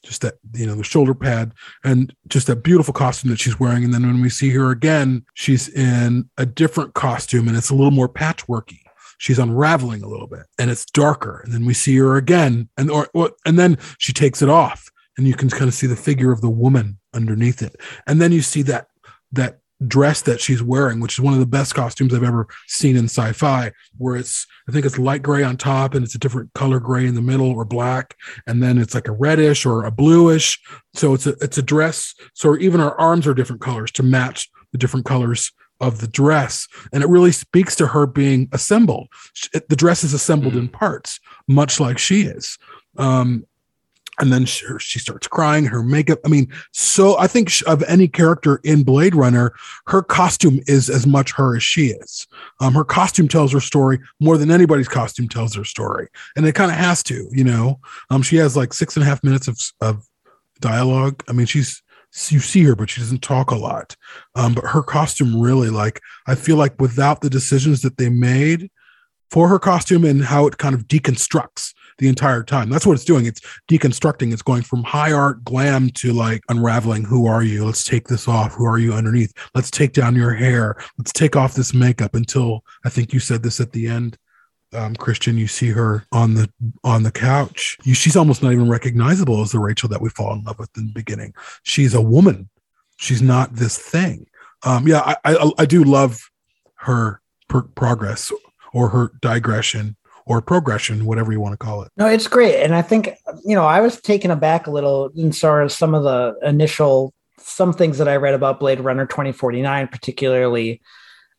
just 0.04 0.22
that 0.22 0.34
you 0.54 0.64
know 0.64 0.74
the 0.74 0.84
shoulder 0.84 1.14
pad 1.14 1.52
and 1.84 2.14
just 2.28 2.46
that 2.46 2.62
beautiful 2.62 2.94
costume 2.94 3.30
that 3.30 3.40
she's 3.40 3.58
wearing 3.58 3.84
and 3.84 3.92
then 3.92 4.06
when 4.06 4.22
we 4.22 4.30
see 4.30 4.50
her 4.50 4.70
again 4.70 5.24
she's 5.34 5.68
in 5.68 6.28
a 6.38 6.46
different 6.46 6.94
costume 6.94 7.48
and 7.48 7.56
it's 7.56 7.70
a 7.70 7.74
little 7.74 7.90
more 7.90 8.08
patchworky 8.08 8.78
she's 9.18 9.38
unraveling 9.38 10.02
a 10.02 10.08
little 10.08 10.26
bit 10.26 10.46
and 10.58 10.70
it's 10.70 10.86
darker 10.86 11.42
and 11.44 11.52
then 11.52 11.66
we 11.66 11.74
see 11.74 11.96
her 11.96 12.16
again 12.16 12.68
and 12.76 12.90
or, 12.90 13.08
or 13.14 13.32
and 13.44 13.58
then 13.58 13.76
she 13.98 14.12
takes 14.12 14.42
it 14.42 14.48
off 14.48 14.90
and 15.18 15.26
you 15.26 15.34
can 15.34 15.50
kind 15.50 15.68
of 15.68 15.74
see 15.74 15.88
the 15.88 15.96
figure 15.96 16.32
of 16.32 16.40
the 16.40 16.48
woman 16.48 16.98
underneath 17.12 17.60
it. 17.60 17.76
And 18.06 18.22
then 18.22 18.32
you 18.32 18.40
see 18.40 18.62
that 18.62 18.86
that 19.32 19.58
dress 19.86 20.22
that 20.22 20.40
she's 20.40 20.60
wearing 20.60 20.98
which 20.98 21.12
is 21.12 21.20
one 21.20 21.34
of 21.34 21.38
the 21.38 21.46
best 21.46 21.72
costumes 21.72 22.12
i've 22.12 22.24
ever 22.24 22.48
seen 22.66 22.96
in 22.96 23.04
sci-fi 23.04 23.70
where 23.96 24.16
it's 24.16 24.44
i 24.68 24.72
think 24.72 24.84
it's 24.84 24.98
light 24.98 25.22
gray 25.22 25.44
on 25.44 25.56
top 25.56 25.94
and 25.94 26.04
it's 26.04 26.16
a 26.16 26.18
different 26.18 26.52
color 26.52 26.80
gray 26.80 27.06
in 27.06 27.14
the 27.14 27.22
middle 27.22 27.52
or 27.52 27.64
black 27.64 28.16
and 28.48 28.60
then 28.60 28.76
it's 28.76 28.92
like 28.92 29.06
a 29.06 29.12
reddish 29.12 29.64
or 29.64 29.84
a 29.84 29.90
bluish. 29.92 30.60
So 30.96 31.14
it's 31.14 31.28
a 31.28 31.36
it's 31.40 31.58
a 31.58 31.62
dress 31.62 32.12
so 32.34 32.56
even 32.58 32.80
our 32.80 32.98
arms 32.98 33.24
are 33.28 33.34
different 33.34 33.62
colors 33.62 33.92
to 33.92 34.02
match 34.02 34.50
the 34.72 34.78
different 34.78 35.06
colors 35.06 35.52
of 35.80 36.00
the 36.00 36.08
dress 36.08 36.68
and 36.92 37.02
it 37.02 37.08
really 37.08 37.32
speaks 37.32 37.76
to 37.76 37.86
her 37.86 38.06
being 38.06 38.48
assembled. 38.52 39.08
The 39.52 39.76
dress 39.76 40.04
is 40.04 40.14
assembled 40.14 40.54
mm-hmm. 40.54 40.62
in 40.62 40.68
parts 40.68 41.20
much 41.46 41.80
like 41.80 41.98
she 41.98 42.22
is. 42.22 42.58
Um, 42.96 43.44
and 44.20 44.32
then 44.32 44.44
she, 44.44 44.66
she, 44.78 44.98
starts 44.98 45.28
crying 45.28 45.64
her 45.64 45.82
makeup 45.82 46.18
i 46.24 46.28
mean 46.28 46.52
so 46.72 47.16
i 47.18 47.26
think 47.26 47.52
of 47.66 47.82
any 47.84 48.08
character 48.08 48.60
in 48.64 48.82
blade 48.82 49.14
runner 49.14 49.54
her 49.86 50.02
costume 50.02 50.60
is 50.66 50.90
as 50.90 51.06
much 51.06 51.32
her 51.32 51.56
as 51.56 51.62
she 51.62 51.86
is. 51.86 52.26
Um, 52.60 52.74
her 52.74 52.84
costume 52.84 53.28
tells 53.28 53.52
her 53.52 53.60
story 53.60 54.00
more 54.20 54.36
than 54.36 54.50
anybody's 54.50 54.88
costume 54.88 55.28
tells 55.28 55.54
her 55.54 55.64
story 55.64 56.08
and 56.36 56.44
it 56.46 56.54
kind 56.54 56.70
of 56.70 56.76
has 56.76 57.02
to 57.04 57.28
you 57.30 57.44
know? 57.44 57.80
Um, 58.10 58.22
she 58.22 58.36
has 58.36 58.56
like 58.56 58.72
six 58.72 58.96
and 58.96 59.04
a 59.04 59.06
half 59.06 59.22
minutes 59.22 59.48
of, 59.48 59.60
of 59.80 60.04
dialogue. 60.60 61.22
I 61.28 61.32
mean 61.32 61.46
she's 61.46 61.82
you 62.30 62.40
see 62.40 62.64
her, 62.64 62.74
but 62.74 62.90
she 62.90 63.00
doesn't 63.00 63.22
talk 63.22 63.50
a 63.50 63.56
lot. 63.56 63.96
Um, 64.34 64.54
but 64.54 64.64
her 64.64 64.82
costume 64.82 65.40
really, 65.40 65.70
like, 65.70 66.00
I 66.26 66.34
feel 66.34 66.56
like 66.56 66.80
without 66.80 67.20
the 67.20 67.30
decisions 67.30 67.82
that 67.82 67.96
they 67.96 68.08
made 68.08 68.70
for 69.30 69.48
her 69.48 69.58
costume 69.58 70.04
and 70.04 70.24
how 70.24 70.46
it 70.46 70.58
kind 70.58 70.74
of 70.74 70.88
deconstructs 70.88 71.74
the 71.98 72.08
entire 72.08 72.42
time. 72.42 72.70
That's 72.70 72.86
what 72.86 72.94
it's 72.94 73.04
doing. 73.04 73.26
It's 73.26 73.40
deconstructing. 73.70 74.32
It's 74.32 74.42
going 74.42 74.62
from 74.62 74.84
high 74.84 75.12
art 75.12 75.44
glam 75.44 75.90
to 75.90 76.12
like 76.12 76.42
unraveling. 76.48 77.04
Who 77.04 77.26
are 77.26 77.42
you? 77.42 77.64
Let's 77.64 77.84
take 77.84 78.08
this 78.08 78.28
off. 78.28 78.54
Who 78.54 78.64
are 78.64 78.78
you 78.78 78.94
underneath? 78.94 79.32
Let's 79.54 79.70
take 79.70 79.92
down 79.92 80.14
your 80.14 80.32
hair. 80.32 80.76
Let's 80.96 81.12
take 81.12 81.36
off 81.36 81.54
this 81.54 81.74
makeup 81.74 82.14
until 82.14 82.64
I 82.84 82.88
think 82.88 83.12
you 83.12 83.20
said 83.20 83.42
this 83.42 83.60
at 83.60 83.72
the 83.72 83.88
end 83.88 84.16
um, 84.72 84.94
Christian, 84.96 85.38
you 85.38 85.46
see 85.46 85.70
her 85.70 86.04
on 86.12 86.34
the 86.34 86.50
on 86.84 87.02
the 87.02 87.10
couch. 87.10 87.78
You, 87.84 87.94
she's 87.94 88.16
almost 88.16 88.42
not 88.42 88.52
even 88.52 88.68
recognizable 88.68 89.40
as 89.42 89.52
the 89.52 89.58
Rachel 89.58 89.88
that 89.88 90.00
we 90.00 90.10
fall 90.10 90.32
in 90.32 90.44
love 90.44 90.58
with 90.58 90.70
in 90.76 90.88
the 90.88 90.92
beginning. 90.92 91.34
She's 91.62 91.94
a 91.94 92.02
woman. 92.02 92.48
She's 92.96 93.22
not 93.22 93.54
this 93.54 93.78
thing. 93.78 94.26
Um, 94.64 94.88
yeah, 94.88 95.00
I, 95.00 95.16
I, 95.24 95.50
I 95.58 95.66
do 95.66 95.84
love 95.84 96.18
her 96.76 97.20
per- 97.48 97.62
progress 97.62 98.32
or 98.72 98.88
her 98.88 99.12
digression 99.20 99.96
or 100.26 100.42
progression, 100.42 101.06
whatever 101.06 101.32
you 101.32 101.40
want 101.40 101.52
to 101.52 101.64
call 101.64 101.82
it. 101.82 101.90
No, 101.96 102.06
it's 102.06 102.26
great, 102.26 102.62
and 102.62 102.74
I 102.74 102.82
think 102.82 103.10
you 103.44 103.54
know 103.54 103.64
I 103.64 103.80
was 103.80 104.00
taken 104.00 104.30
aback 104.30 104.66
a 104.66 104.70
little 104.70 105.10
in 105.16 105.32
sort 105.32 105.62
of 105.62 105.72
some 105.72 105.94
of 105.94 106.02
the 106.02 106.36
initial 106.42 107.14
some 107.38 107.72
things 107.72 107.98
that 107.98 108.08
I 108.08 108.16
read 108.16 108.34
about 108.34 108.60
Blade 108.60 108.80
Runner 108.80 109.06
2049, 109.06 109.88
particularly 109.88 110.82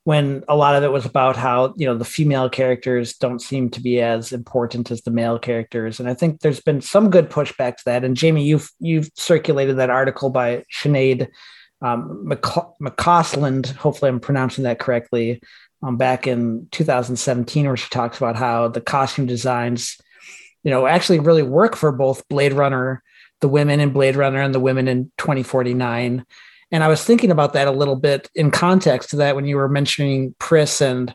when 0.09 0.43
a 0.47 0.55
lot 0.55 0.73
of 0.73 0.81
it 0.81 0.91
was 0.91 1.05
about 1.05 1.35
how 1.35 1.71
you 1.77 1.85
know 1.85 1.95
the 1.95 2.03
female 2.03 2.49
characters 2.49 3.13
don't 3.13 3.43
seem 3.43 3.69
to 3.69 3.79
be 3.79 4.01
as 4.01 4.31
important 4.31 4.89
as 4.89 5.03
the 5.03 5.11
male 5.11 5.37
characters. 5.37 5.99
And 5.99 6.09
i 6.09 6.15
think 6.15 6.39
there's 6.39 6.61
been 6.61 6.81
some 6.81 7.11
good 7.11 7.29
pushback 7.29 7.77
to 7.77 7.85
that. 7.85 8.03
And 8.03 8.17
jamie 8.17 8.43
you've 8.43 8.71
you've 8.79 9.11
circulated 9.13 9.77
that 9.77 9.91
article 9.91 10.31
by 10.31 10.65
Sinead 10.73 11.27
um, 11.83 12.25
McCausland 12.27 13.67
hopefully 13.75 14.09
i'm 14.09 14.19
pronouncing 14.19 14.63
that 14.63 14.79
correctly 14.79 15.43
um, 15.83 15.95
back 15.95 16.25
in 16.25 16.67
2017 16.71 17.67
where 17.67 17.77
she 17.77 17.89
talks 17.89 18.17
about 18.17 18.35
how 18.35 18.67
the 18.67 18.81
costume 18.81 19.27
designs 19.27 19.95
you 20.63 20.71
know 20.71 20.87
actually 20.87 21.19
really 21.19 21.43
work 21.43 21.75
for 21.75 21.91
both 21.91 22.27
blade 22.29 22.53
runner 22.53 23.03
the 23.41 23.47
women 23.47 23.79
in 23.79 23.91
blade 23.91 24.15
runner 24.15 24.41
and 24.41 24.55
the 24.55 24.59
women 24.59 24.87
in 24.87 25.11
2049 25.19 26.25
and 26.71 26.83
I 26.83 26.87
was 26.87 27.03
thinking 27.03 27.31
about 27.31 27.53
that 27.53 27.67
a 27.67 27.71
little 27.71 27.95
bit 27.95 28.29
in 28.35 28.51
context 28.51 29.09
to 29.09 29.17
that 29.17 29.35
when 29.35 29.45
you 29.45 29.55
were 29.55 29.69
mentioning 29.69 30.35
Pris 30.39 30.81
and, 30.81 31.13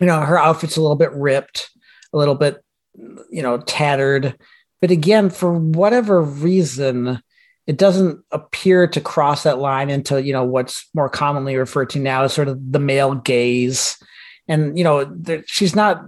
you 0.00 0.06
know, 0.06 0.20
her 0.20 0.38
outfit's 0.38 0.76
a 0.76 0.80
little 0.80 0.96
bit 0.96 1.12
ripped, 1.12 1.70
a 2.12 2.18
little 2.18 2.34
bit, 2.34 2.62
you 3.30 3.42
know, 3.42 3.58
tattered. 3.58 4.36
But 4.80 4.90
again, 4.90 5.30
for 5.30 5.52
whatever 5.52 6.20
reason, 6.20 7.22
it 7.66 7.76
doesn't 7.76 8.24
appear 8.32 8.88
to 8.88 9.00
cross 9.00 9.44
that 9.44 9.58
line 9.58 9.90
into, 9.90 10.22
you 10.22 10.32
know, 10.32 10.44
what's 10.44 10.88
more 10.94 11.08
commonly 11.08 11.56
referred 11.56 11.90
to 11.90 12.00
now 12.00 12.24
as 12.24 12.32
sort 12.32 12.48
of 12.48 12.72
the 12.72 12.80
male 12.80 13.14
gaze. 13.14 13.96
And, 14.48 14.76
you 14.76 14.82
know, 14.82 15.04
there, 15.04 15.44
she's 15.46 15.76
not 15.76 16.02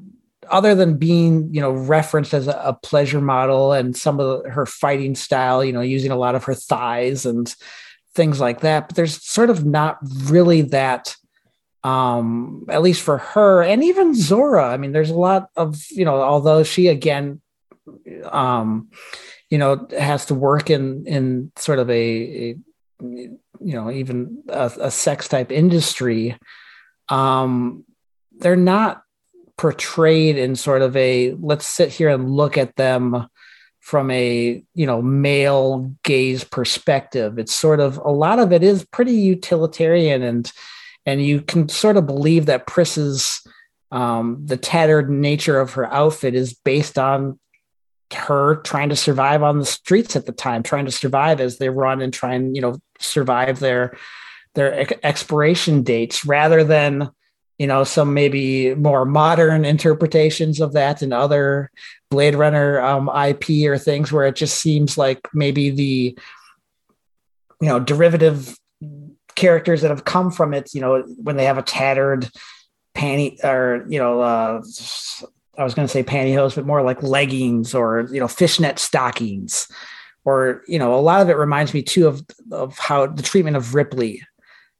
other 0.51 0.74
than 0.74 0.96
being 0.96 1.55
you 1.55 1.61
know 1.61 1.70
referenced 1.70 2.34
as 2.34 2.48
a, 2.48 2.76
pleasure 2.82 3.20
model 3.20 3.72
and 3.72 3.96
some 3.96 4.18
of 4.18 4.44
her 4.46 4.66
fighting 4.66 5.14
style 5.14 5.64
you 5.64 5.72
know 5.72 5.80
using 5.80 6.11
a 6.11 6.16
lot 6.16 6.34
of 6.34 6.42
her 6.42 6.55
thighs 6.55 7.24
and 7.24 7.55
things 8.14 8.40
like 8.40 8.61
that. 8.61 8.88
But 8.88 8.96
there's 8.96 9.22
sort 9.24 9.50
of 9.50 9.64
not 9.64 9.98
really 10.24 10.62
that, 10.62 11.16
um, 11.84 12.66
at 12.68 12.82
least 12.82 13.02
for 13.02 13.18
her 13.18 13.62
and 13.62 13.82
even 13.84 14.12
Zhora. 14.12 14.70
I 14.70 14.76
mean, 14.76 14.92
there's 14.92 15.11
a 15.11 15.14
lot 15.14 15.48
of, 15.56 15.82
you 15.90 16.04
know, 16.04 16.20
although 16.20 16.62
she 16.62 16.88
again, 16.88 17.40
um, 18.24 18.90
you 19.50 19.58
know 19.58 19.86
has 19.98 20.26
to 20.26 20.34
work 20.34 20.70
in 20.70 21.06
in 21.06 21.52
sort 21.56 21.78
of 21.78 21.90
a, 21.90 21.92
a 21.92 22.56
you 23.00 23.38
know 23.61 23.90
even 23.90 24.42
a, 24.48 24.72
a 24.80 24.90
sex 24.90 25.28
type 25.28 25.50
industry 25.50 26.36
um 27.08 27.84
they're 28.38 28.56
not 28.56 29.02
portrayed 29.58 30.38
in 30.38 30.56
sort 30.56 30.80
of 30.80 30.96
a 30.96 31.32
let's 31.40 31.66
sit 31.66 31.90
here 31.90 32.08
and 32.08 32.30
look 32.30 32.56
at 32.56 32.74
them 32.76 33.26
from 33.80 34.10
a 34.10 34.62
you 34.74 34.86
know 34.86 35.02
male 35.02 35.94
gaze 36.04 36.44
perspective. 36.44 37.38
It's 37.38 37.54
sort 37.54 37.80
of 37.80 37.98
a 37.98 38.10
lot 38.10 38.38
of 38.38 38.52
it 38.52 38.62
is 38.62 38.84
pretty 38.84 39.14
utilitarian 39.14 40.22
and 40.22 40.50
and 41.06 41.24
you 41.24 41.40
can 41.40 41.68
sort 41.68 41.96
of 41.96 42.06
believe 42.06 42.46
that 42.46 42.66
Pris's 42.66 43.42
um, 43.90 44.40
the 44.44 44.56
tattered 44.56 45.10
nature 45.10 45.58
of 45.58 45.72
her 45.72 45.92
outfit 45.92 46.34
is 46.34 46.54
based 46.54 46.98
on 46.98 47.38
her 48.14 48.56
trying 48.56 48.88
to 48.88 48.96
survive 48.96 49.42
on 49.42 49.58
the 49.58 49.66
streets 49.66 50.16
at 50.16 50.26
the 50.26 50.32
time, 50.32 50.62
trying 50.62 50.84
to 50.84 50.90
survive 50.90 51.40
as 51.40 51.58
they 51.58 51.68
run 51.68 52.00
and 52.00 52.12
try 52.12 52.34
and 52.34 52.54
you 52.54 52.62
know 52.62 52.78
survive 52.98 53.58
their 53.60 53.96
their 54.54 54.86
expiration 55.04 55.82
dates, 55.82 56.24
rather 56.24 56.64
than 56.64 57.10
you 57.61 57.66
know 57.66 57.84
some 57.84 58.14
maybe 58.14 58.74
more 58.74 59.04
modern 59.04 59.66
interpretations 59.66 60.62
of 60.62 60.72
that 60.72 61.02
and 61.02 61.12
other 61.12 61.70
Blade 62.11 62.34
Runner 62.34 62.80
um, 62.80 63.11
IP 63.11 63.68
or 63.68 63.76
things 63.76 64.11
where 64.11 64.26
it 64.26 64.34
just 64.34 64.58
seems 64.62 64.96
like 64.96 65.28
maybe 65.34 65.68
the 65.68 66.18
you 67.61 67.68
know 67.68 67.78
derivative 67.78 68.56
characters 69.34 69.82
that 69.82 69.90
have 69.90 70.06
come 70.06 70.30
from 70.30 70.54
it. 70.54 70.72
You 70.72 70.80
know 70.80 71.02
when 71.22 71.36
they 71.36 71.44
have 71.44 71.58
a 71.58 71.62
tattered 71.62 72.30
panty 72.96 73.44
or 73.44 73.84
you 73.90 73.98
know 73.98 74.22
uh, 74.22 74.62
I 75.58 75.62
was 75.62 75.74
going 75.74 75.86
to 75.86 75.92
say 75.92 76.02
pantyhose, 76.02 76.54
but 76.54 76.64
more 76.64 76.80
like 76.80 77.02
leggings 77.02 77.74
or 77.74 78.08
you 78.11 78.20
know 78.20 78.28
fishnet 78.28 78.78
stockings, 78.78 79.68
or 80.24 80.62
you 80.66 80.78
know 80.78 80.94
a 80.94 81.02
lot 81.02 81.20
of 81.20 81.28
it 81.28 81.36
reminds 81.36 81.74
me 81.74 81.82
too 81.82 82.06
of 82.06 82.22
of 82.52 82.78
how 82.78 83.06
the 83.06 83.22
treatment 83.22 83.58
of 83.58 83.74
Ripley, 83.74 84.22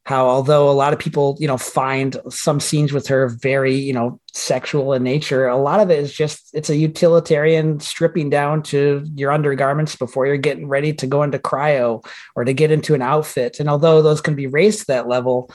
how 0.05 0.27
although 0.27 0.69
a 0.71 0.73
lot 0.73 0.93
of 0.93 0.99
people 0.99 1.37
you 1.39 1.47
know 1.47 1.59
find 1.59 2.17
some 2.29 2.59
scenes 2.59 2.93
with 2.93 3.07
her 3.07 3.29
very 3.29 3.75
you 3.75 3.93
know 3.93 4.21
sexual 4.33 4.93
in 4.93 5.03
nature, 5.03 5.47
a 5.47 5.57
lot 5.57 5.81
of 5.81 5.91
it 5.91 5.99
is 5.99 6.13
just 6.13 6.51
it's 6.55 6.71
a 6.71 6.77
utilitarian 6.77 7.81
stripping 7.81 8.31
down 8.31 8.63
to 8.63 9.05
your 9.15 9.31
undergarments 9.31 9.97
before 9.97 10.27
you're 10.27 10.37
getting 10.37 10.69
ready 10.69 10.93
to 10.93 11.07
go 11.07 11.23
into 11.23 11.39
cryo 11.39 12.05
or 12.35 12.45
to 12.45 12.53
get 12.53 12.71
into 12.71 12.95
an 12.95 13.03
outfit, 13.03 13.61
and 13.61 13.69
although 13.69 14.03
those 14.03 14.21
can 14.21 14.35
be 14.35 14.47
raised 14.47 14.81
to 14.81 14.87
that 14.87 15.09
level, 15.09 15.51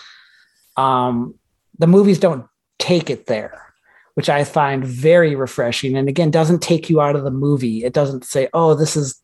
um, 0.78 1.36
the 1.80 1.88
movies 1.88 2.20
don't 2.20 2.46
take 2.80 3.10
it 3.10 3.26
there 3.26 3.62
which 4.16 4.30
I 4.30 4.46
find 4.46 4.84
very 4.84 5.36
refreshing. 5.36 5.96
And 5.98 6.08
again, 6.08 6.32
doesn't 6.32 6.62
take 6.62 6.90
you 6.90 7.02
out 7.02 7.18
of 7.18 7.24
the 7.24 7.32
movie. 7.32 7.84
It 7.84 7.94
doesn't 7.94 8.24
say, 8.24 8.48
oh, 8.54 8.74
this 8.74 8.96
is 8.96 9.22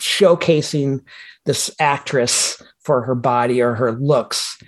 showcasing 0.00 1.00
this 1.44 1.70
actress 1.78 2.60
for 2.84 3.02
her 3.02 3.14
body 3.14 3.60
or 3.60 3.74
her 3.74 3.92
looks. 3.92 4.58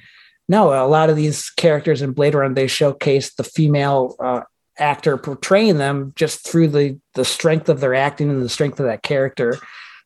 No, 0.49 0.73
a 0.73 0.87
lot 0.87 1.11
of 1.11 1.17
these 1.17 1.51
characters 1.51 2.03
in 2.03 2.13
Blade 2.13 2.35
Runner, 2.35 2.55
they 2.55 2.67
showcase 2.67 3.35
the 3.35 3.45
female 3.45 4.15
uh, 4.23 4.43
actor 4.79 5.17
portraying 5.17 5.79
them 5.79 6.13
just 6.17 6.47
through 6.47 6.69
the, 6.69 7.01
the 7.15 7.25
strength 7.25 7.69
of 7.69 7.81
their 7.81 7.95
acting 7.95 8.29
and 8.29 8.43
the 8.43 8.49
strength 8.49 8.79
of 8.79 8.87
that 8.87 9.03
character. 9.03 9.57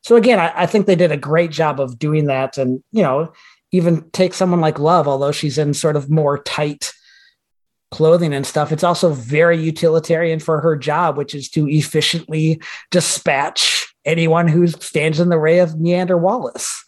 So 0.03 0.15
again, 0.15 0.39
I, 0.39 0.53
I 0.55 0.67
think 0.67 0.87
they 0.87 0.95
did 0.95 1.11
a 1.11 1.17
great 1.17 1.51
job 1.51 1.81
of 1.81 1.99
doing 1.99 2.27
that. 2.27 2.57
And, 2.57 2.83
you 2.93 3.03
know, 3.03 3.33
even 3.73 4.09
take 4.11 4.33
someone 4.33 4.61
like 4.61 4.79
Love, 4.79 5.09
although 5.09 5.33
she's 5.33 5.59
in 5.59 5.75
sort 5.75 5.97
of 5.97 6.09
more 6.09 6.39
tight 6.39 6.93
clothing 7.91 8.33
and 8.33 8.47
stuff. 8.47 8.71
It's 8.71 8.85
also 8.85 9.11
very 9.11 9.61
utilitarian 9.61 10.41
for 10.41 10.61
her 10.61 10.77
job, 10.77 11.17
which 11.17 11.35
is 11.35 11.49
to 11.51 11.67
efficiently 11.69 12.61
dispatch 12.91 13.93
anyone 14.05 14.47
who 14.47 14.67
stands 14.67 15.21
in 15.21 15.31
the 15.31 15.39
way 15.39 15.59
of 15.59 15.71
Niander 15.71 16.21
Wallace. 16.21 16.85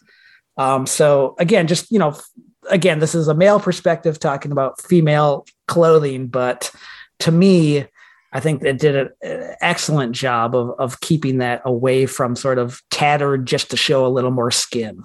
Um, 0.57 0.85
so 0.85 1.35
again, 1.39 1.67
just 1.67 1.91
you 1.91 1.99
know, 1.99 2.15
again, 2.69 2.99
this 2.99 3.15
is 3.15 3.27
a 3.27 3.33
male 3.33 3.59
perspective 3.59 4.19
talking 4.19 4.51
about 4.51 4.81
female 4.81 5.45
clothing, 5.67 6.27
but 6.27 6.71
to 7.19 7.31
me, 7.31 7.85
I 8.33 8.39
think 8.39 8.61
they 8.61 8.73
did 8.73 8.95
an 8.95 9.55
excellent 9.61 10.15
job 10.15 10.55
of 10.55 10.71
of 10.79 10.99
keeping 11.01 11.39
that 11.39 11.61
away 11.65 12.05
from 12.05 12.35
sort 12.35 12.57
of 12.57 12.81
tattered 12.89 13.45
just 13.45 13.71
to 13.71 13.77
show 13.77 14.05
a 14.05 14.09
little 14.09 14.31
more 14.31 14.51
skin 14.51 15.03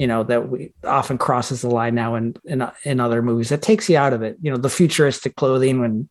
you 0.00 0.06
know 0.06 0.22
that 0.24 0.48
we 0.48 0.72
often 0.82 1.18
crosses 1.18 1.60
the 1.60 1.68
line 1.68 1.94
now 1.94 2.14
in 2.14 2.34
in, 2.46 2.66
in 2.84 3.00
other 3.00 3.20
movies. 3.20 3.50
That 3.50 3.60
takes 3.60 3.86
you 3.90 3.98
out 3.98 4.14
of 4.14 4.22
it. 4.22 4.38
You 4.40 4.50
know 4.50 4.56
the 4.56 4.70
futuristic 4.70 5.36
clothing 5.36 5.78
when 5.78 6.08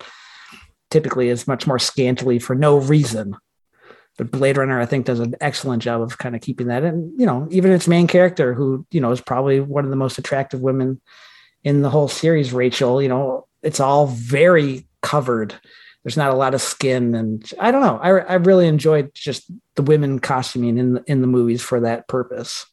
typically 0.91 1.29
is 1.29 1.47
much 1.47 1.65
more 1.65 1.79
scantily 1.79 2.37
for 2.37 2.53
no 2.53 2.77
reason 2.77 3.35
but 4.19 4.31
blade 4.31 4.57
runner 4.57 4.79
i 4.79 4.85
think 4.85 5.05
does 5.05 5.21
an 5.21 5.33
excellent 5.39 5.81
job 5.81 6.01
of 6.01 6.17
kind 6.17 6.35
of 6.35 6.41
keeping 6.41 6.67
that 6.67 6.83
and 6.83 7.17
you 7.17 7.25
know 7.25 7.47
even 7.49 7.71
its 7.71 7.87
main 7.87 8.05
character 8.05 8.53
who 8.53 8.85
you 8.91 8.99
know 8.99 9.11
is 9.11 9.21
probably 9.21 9.59
one 9.59 9.85
of 9.85 9.89
the 9.89 9.95
most 9.95 10.17
attractive 10.17 10.59
women 10.59 10.99
in 11.63 11.81
the 11.81 11.89
whole 11.89 12.09
series 12.09 12.53
rachel 12.53 13.01
you 13.01 13.07
know 13.07 13.47
it's 13.63 13.79
all 13.79 14.07
very 14.07 14.85
covered 15.01 15.55
there's 16.03 16.17
not 16.17 16.31
a 16.31 16.35
lot 16.35 16.53
of 16.53 16.61
skin 16.61 17.15
and 17.15 17.51
i 17.59 17.71
don't 17.71 17.81
know 17.81 17.97
i, 18.03 18.09
I 18.09 18.33
really 18.35 18.67
enjoyed 18.67 19.11
just 19.15 19.49
the 19.75 19.83
women 19.83 20.19
costuming 20.19 20.77
in 20.77 20.93
the, 20.95 21.03
in 21.07 21.21
the 21.21 21.27
movies 21.27 21.61
for 21.61 21.79
that 21.79 22.07
purpose 22.07 22.65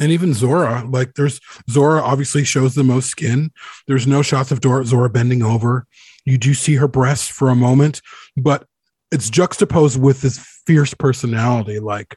and 0.00 0.10
even 0.10 0.30
Zhora, 0.30 0.90
like 0.90 1.14
there's 1.14 1.38
Zhora 1.70 2.00
obviously 2.00 2.44
shows 2.44 2.74
the 2.74 2.82
most 2.82 3.10
skin. 3.10 3.52
There's 3.86 4.06
no 4.06 4.22
shots 4.22 4.50
of 4.50 4.62
Dora, 4.62 4.84
Zhora 4.84 5.12
bending 5.12 5.42
over. 5.42 5.86
You 6.24 6.38
do 6.38 6.54
see 6.54 6.76
her 6.76 6.88
breasts 6.88 7.28
for 7.28 7.50
a 7.50 7.54
moment, 7.54 8.00
but 8.34 8.66
it's 9.12 9.28
juxtaposed 9.28 10.00
with 10.00 10.22
this 10.22 10.51
fierce 10.66 10.94
personality. 10.94 11.78
Like 11.78 12.16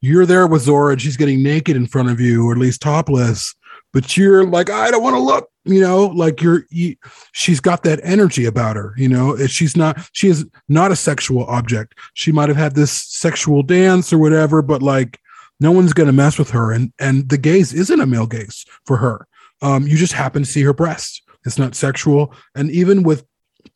you're 0.00 0.26
there 0.26 0.46
with 0.46 0.66
Zhora 0.66 0.92
and 0.92 1.02
she's 1.02 1.16
getting 1.16 1.42
naked 1.42 1.76
in 1.76 1.86
front 1.86 2.10
of 2.10 2.20
you, 2.20 2.46
or 2.48 2.52
at 2.52 2.58
least 2.58 2.82
topless, 2.82 3.54
but 3.92 4.16
you're 4.16 4.44
like, 4.44 4.70
I 4.70 4.90
don't 4.90 5.02
want 5.02 5.14
to 5.14 5.20
look, 5.20 5.48
you 5.64 5.80
know, 5.80 6.06
like 6.06 6.40
you're, 6.40 6.64
you, 6.70 6.96
she's 7.32 7.60
got 7.60 7.82
that 7.82 8.00
energy 8.02 8.44
about 8.44 8.76
her, 8.76 8.94
you 8.96 9.08
know, 9.08 9.36
she's 9.46 9.76
not, 9.76 9.98
she 10.12 10.28
is 10.28 10.46
not 10.68 10.92
a 10.92 10.96
sexual 10.96 11.44
object. 11.46 11.94
She 12.14 12.32
might 12.32 12.48
have 12.48 12.58
had 12.58 12.74
this 12.74 12.92
sexual 12.92 13.62
dance 13.62 14.12
or 14.12 14.18
whatever, 14.18 14.62
but 14.62 14.82
like, 14.82 15.18
no 15.60 15.72
one's 15.72 15.92
going 15.92 16.06
to 16.06 16.12
mess 16.12 16.38
with 16.38 16.50
her 16.50 16.72
and 16.72 16.92
and 16.98 17.28
the 17.28 17.38
gaze 17.38 17.72
isn't 17.72 18.00
a 18.00 18.06
male 18.06 18.26
gaze 18.26 18.64
for 18.86 18.96
her 18.96 19.26
um, 19.62 19.86
you 19.86 19.96
just 19.96 20.12
happen 20.12 20.42
to 20.42 20.48
see 20.48 20.62
her 20.62 20.72
breasts. 20.72 21.22
it's 21.44 21.58
not 21.58 21.74
sexual 21.74 22.32
and 22.54 22.70
even 22.70 23.02
with 23.02 23.24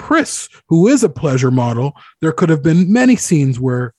Pris, 0.03 0.49
who 0.67 0.89
is 0.89 1.05
a 1.05 1.09
pleasure 1.09 1.53
model, 1.53 1.93
there 2.21 2.33
could 2.33 2.49
have 2.49 2.61
been 2.61 2.93
many 2.93 3.15
scenes 3.15 3.61
where 3.61 3.95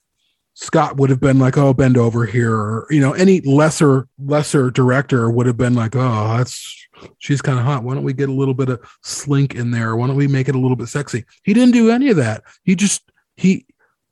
Scott 0.52 0.98
would 0.98 1.08
have 1.08 1.18
been 1.18 1.38
like, 1.38 1.56
"Oh, 1.56 1.72
bend 1.72 1.96
over 1.96 2.26
here," 2.26 2.54
or 2.54 2.86
you 2.90 3.00
know, 3.00 3.14
any 3.14 3.40
lesser 3.40 4.06
lesser 4.18 4.70
director 4.70 5.30
would 5.30 5.46
have 5.46 5.56
been 5.56 5.74
like, 5.74 5.96
"Oh, 5.96 6.36
that's 6.36 6.86
she's 7.18 7.40
kind 7.40 7.58
of 7.58 7.64
hot. 7.64 7.84
Why 7.84 7.94
don't 7.94 8.04
we 8.04 8.12
get 8.12 8.28
a 8.28 8.32
little 8.32 8.52
bit 8.52 8.68
of 8.68 8.80
slink 9.02 9.54
in 9.54 9.70
there? 9.70 9.96
Why 9.96 10.06
don't 10.06 10.16
we 10.16 10.28
make 10.28 10.46
it 10.46 10.54
a 10.54 10.60
little 10.60 10.76
bit 10.76 10.88
sexy?" 10.88 11.24
He 11.42 11.54
didn't 11.54 11.72
do 11.72 11.90
any 11.90 12.10
of 12.10 12.16
that. 12.18 12.42
He 12.64 12.76
just 12.76 13.10
he 13.36 13.64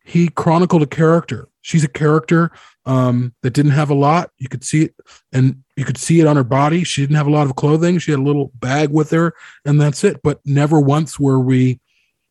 he 0.02 0.28
chronicled 0.28 0.82
a 0.82 0.86
character. 0.86 1.48
She's 1.60 1.84
a 1.84 1.88
character 1.88 2.52
um, 2.84 3.34
that 3.42 3.52
didn't 3.52 3.72
have 3.72 3.90
a 3.90 3.94
lot. 3.94 4.30
You 4.38 4.48
could 4.48 4.64
see 4.64 4.84
it, 4.84 4.94
and 5.32 5.62
you 5.76 5.84
could 5.84 5.98
see 5.98 6.20
it 6.20 6.26
on 6.26 6.36
her 6.36 6.44
body. 6.44 6.84
She 6.84 7.02
didn't 7.02 7.16
have 7.16 7.26
a 7.26 7.30
lot 7.30 7.46
of 7.46 7.56
clothing. 7.56 7.98
She 7.98 8.10
had 8.10 8.20
a 8.20 8.24
little 8.24 8.50
bag 8.54 8.90
with 8.90 9.10
her, 9.10 9.34
and 9.64 9.80
that's 9.80 10.04
it. 10.04 10.20
But 10.22 10.40
never 10.44 10.80
once 10.80 11.18
were 11.18 11.40
we 11.40 11.80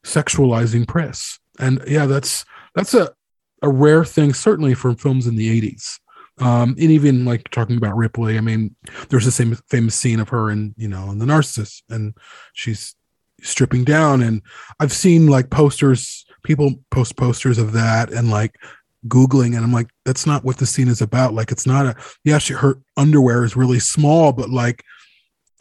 sexualizing 0.03 0.87
Pris. 0.87 1.39
And 1.59 1.81
yeah, 1.87 2.05
that's 2.05 2.45
that's 2.75 2.93
a 2.93 3.13
a 3.61 3.69
rare 3.69 4.03
thing, 4.03 4.33
certainly 4.33 4.73
from 4.73 4.95
films 4.95 5.27
in 5.27 5.35
the 5.35 5.61
'80s. 5.61 5.99
Um, 6.39 6.71
and 6.71 6.91
even 6.91 7.23
like 7.23 7.49
talking 7.51 7.77
about 7.77 7.95
Ripley, 7.95 8.37
I 8.37 8.41
mean, 8.41 8.75
there's 9.09 9.25
the 9.25 9.31
same 9.31 9.55
famous 9.69 9.95
scene 9.95 10.19
of 10.19 10.29
her 10.29 10.49
and 10.49 10.73
you 10.75 10.87
know 10.87 11.11
in 11.11 11.19
the 11.19 11.25
Narcissus, 11.25 11.83
and 11.89 12.13
she's 12.53 12.95
stripping 13.41 13.83
down. 13.83 14.21
And 14.21 14.41
I've 14.79 14.93
seen 14.93 15.27
like 15.27 15.49
posters, 15.49 16.25
people 16.43 16.75
post 16.89 17.15
posters 17.15 17.57
of 17.57 17.73
that, 17.73 18.11
and 18.11 18.31
like 18.31 18.55
googling 19.07 19.55
and 19.55 19.63
i'm 19.63 19.73
like 19.73 19.89
that's 20.05 20.27
not 20.27 20.43
what 20.43 20.57
the 20.57 20.65
scene 20.65 20.87
is 20.87 21.01
about. 21.01 21.33
Like 21.33 21.51
it's 21.51 21.65
not 21.65 21.85
a 21.85 21.95
yeah 22.23 22.37
she 22.37 22.53
her 22.53 22.79
underwear 22.97 23.43
is 23.43 23.55
really 23.55 23.79
small 23.79 24.31
but 24.31 24.49
like 24.49 24.83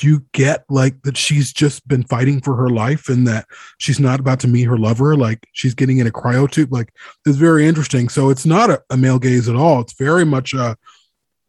do 0.01 0.07
you 0.07 0.25
get 0.33 0.65
like 0.71 1.03
that 1.03 1.17
she's 1.17 1.53
just 1.53 1.87
been 1.87 2.03
fighting 2.05 2.41
for 2.41 2.57
her 2.57 2.71
life 2.71 3.11
and 3.11 3.27
that 3.27 3.45
she's 3.77 4.01
not 4.01 4.19
about 4.19 4.41
to 4.41 4.49
meet 4.49 4.65
her 4.65 4.79
lover? 4.79 5.15
Like 5.15 5.47
she's 5.53 5.75
getting 5.75 5.99
in 5.99 6.07
a 6.07 6.11
cryo 6.11 6.51
tube? 6.51 6.73
Like 6.73 6.91
it's 7.27 7.37
very 7.37 7.69
interesting. 7.69 8.09
So 8.09 8.31
it's 8.31 8.47
not 8.47 8.71
a, 8.71 8.83
a 8.89 8.97
male 8.97 9.19
gaze 9.19 9.47
at 9.47 9.57
all. 9.57 9.81
It's 9.81 9.93
very 9.93 10.25
much 10.25 10.55
uh 10.55 10.75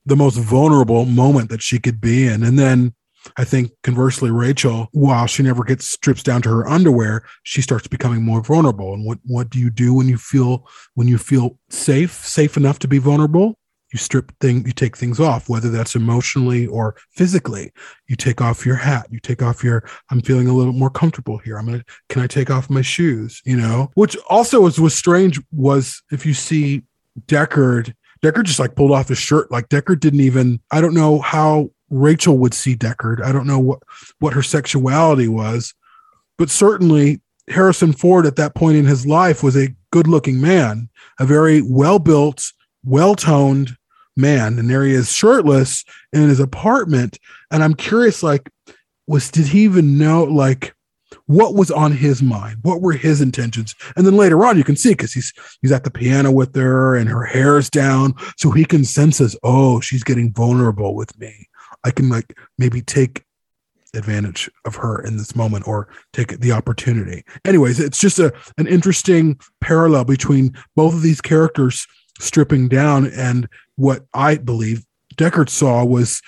the 0.05 0.17
most 0.17 0.35
vulnerable 0.35 1.05
moment 1.05 1.49
that 1.49 1.61
she 1.61 1.79
could 1.79 2.01
be 2.01 2.27
in. 2.27 2.43
And 2.43 2.59
then 2.59 2.93
I 3.37 3.43
think 3.43 3.71
conversely, 3.83 4.31
Rachel, 4.31 4.87
while 4.91 5.27
she 5.27 5.43
never 5.43 5.63
gets 5.63 5.87
strips 5.87 6.23
down 6.23 6.41
to 6.43 6.49
her 6.49 6.67
underwear, 6.67 7.23
she 7.43 7.61
starts 7.61 7.87
becoming 7.87 8.23
more 8.23 8.41
vulnerable. 8.41 8.93
And 8.93 9.05
what 9.05 9.19
what 9.25 9.49
do 9.49 9.59
you 9.59 9.69
do 9.69 9.93
when 9.93 10.07
you 10.07 10.17
feel 10.17 10.67
when 10.95 11.07
you 11.07 11.17
feel 11.17 11.57
safe, 11.69 12.13
safe 12.25 12.57
enough 12.57 12.79
to 12.79 12.87
be 12.87 12.97
vulnerable? 12.97 13.57
You 13.93 13.99
strip 13.99 14.31
thing, 14.39 14.65
you 14.65 14.71
take 14.71 14.95
things 14.95 15.19
off, 15.19 15.49
whether 15.49 15.69
that's 15.69 15.95
emotionally 15.95 16.65
or 16.65 16.95
physically. 17.09 17.73
You 18.07 18.15
take 18.15 18.39
off 18.39 18.65
your 18.65 18.77
hat, 18.77 19.07
you 19.11 19.19
take 19.19 19.41
off 19.41 19.63
your. 19.63 19.83
I'm 20.09 20.21
feeling 20.21 20.47
a 20.47 20.53
little 20.53 20.73
more 20.73 20.89
comfortable 20.89 21.37
here. 21.39 21.57
I'm 21.57 21.65
gonna. 21.65 21.83
Can 22.09 22.21
I 22.21 22.27
take 22.27 22.49
off 22.49 22.69
my 22.69 22.81
shoes? 22.81 23.41
You 23.45 23.57
know, 23.57 23.91
which 23.95 24.17
also 24.29 24.61
was 24.61 24.79
was 24.79 24.95
strange 24.95 25.41
was 25.51 26.01
if 26.11 26.25
you 26.25 26.33
see 26.33 26.83
Deckard 27.25 27.93
Deckard 28.23 28.43
just 28.43 28.59
like 28.59 28.75
pulled 28.75 28.91
off 28.91 29.09
his 29.09 29.17
shirt. 29.17 29.51
Like 29.51 29.67
Deckard 29.69 29.99
didn't 29.99 30.21
even. 30.21 30.61
I 30.71 30.79
don't 30.79 30.93
know 30.93 31.19
how 31.19 31.71
Rachel 31.91 32.37
would 32.39 32.53
see 32.53 32.75
Deckard. 32.75 33.21
I 33.21 33.31
don't 33.31 33.45
know 33.45 33.59
what 33.59 33.83
what 34.19 34.33
her 34.33 34.41
sexuality 34.41 35.27
was, 35.27 35.73
but 36.37 36.49
certainly 36.49 37.21
Harrison 37.49 37.93
Ford 37.93 38.25
at 38.25 38.37
that 38.37 38.55
point 38.55 38.77
in 38.77 38.85
his 38.85 39.05
life 39.05 39.43
was 39.43 39.55
a 39.55 39.75
good 39.91 40.07
looking 40.07 40.41
man, 40.41 40.89
a 41.19 41.25
very 41.25 41.61
well 41.61 41.99
built, 41.99 42.51
well 42.83 43.13
toned 43.13 43.77
man. 44.15 44.57
And 44.57 44.69
there 44.69 44.83
he 44.83 44.93
is 44.93 45.11
shirtless 45.11 45.83
in 46.13 46.29
his 46.29 46.39
apartment. 46.39 47.19
And 47.51 47.63
I'm 47.63 47.73
curious, 47.73 48.23
like, 48.23 48.49
was 49.07 49.29
did 49.29 49.47
he 49.47 49.63
even 49.63 49.97
know 49.97 50.23
like 50.23 50.73
what 51.25 51.55
was 51.55 51.71
on 51.71 51.91
his 51.91 52.21
mind? 52.21 52.57
What 52.61 52.81
were 52.81 52.93
his 52.93 53.21
intentions? 53.21 53.75
And 53.95 54.05
then 54.05 54.15
later 54.15 54.45
on, 54.45 54.57
you 54.57 54.63
can 54.63 54.77
see 54.77 54.91
because 54.91 55.13
he's 55.13 55.33
he's 55.61 55.71
at 55.71 55.83
the 55.83 55.91
piano 55.91 56.31
with 56.31 56.55
her 56.55 56.95
and 56.95 57.09
her 57.09 57.25
hair's 57.25 57.69
down, 57.69 58.13
so 58.37 58.51
he 58.51 58.65
can 58.65 58.85
senses, 58.85 59.37
oh, 59.43 59.81
she's 59.81 60.03
getting 60.03 60.31
vulnerable 60.31 60.95
with 60.95 61.17
me. 61.19 61.47
I 61.83 61.91
can 61.91 62.09
like 62.09 62.37
maybe 62.57 62.81
take 62.81 63.23
advantage 63.93 64.49
of 64.65 64.75
her 64.75 65.01
in 65.03 65.17
this 65.17 65.35
moment 65.35 65.67
or 65.67 65.89
take 66.13 66.39
the 66.39 66.51
opportunity. 66.51 67.23
Anyways, 67.45 67.79
it's 67.79 67.99
just 67.99 68.19
a 68.19 68.33
an 68.57 68.67
interesting 68.67 69.39
parallel 69.59 70.05
between 70.05 70.55
both 70.75 70.93
of 70.93 71.01
these 71.01 71.21
characters 71.21 71.87
stripping 72.19 72.67
down 72.67 73.07
and 73.07 73.47
what 73.75 74.05
I 74.13 74.37
believe 74.37 74.85
Deckard 75.15 75.49
saw 75.49 75.83
was 75.83 76.21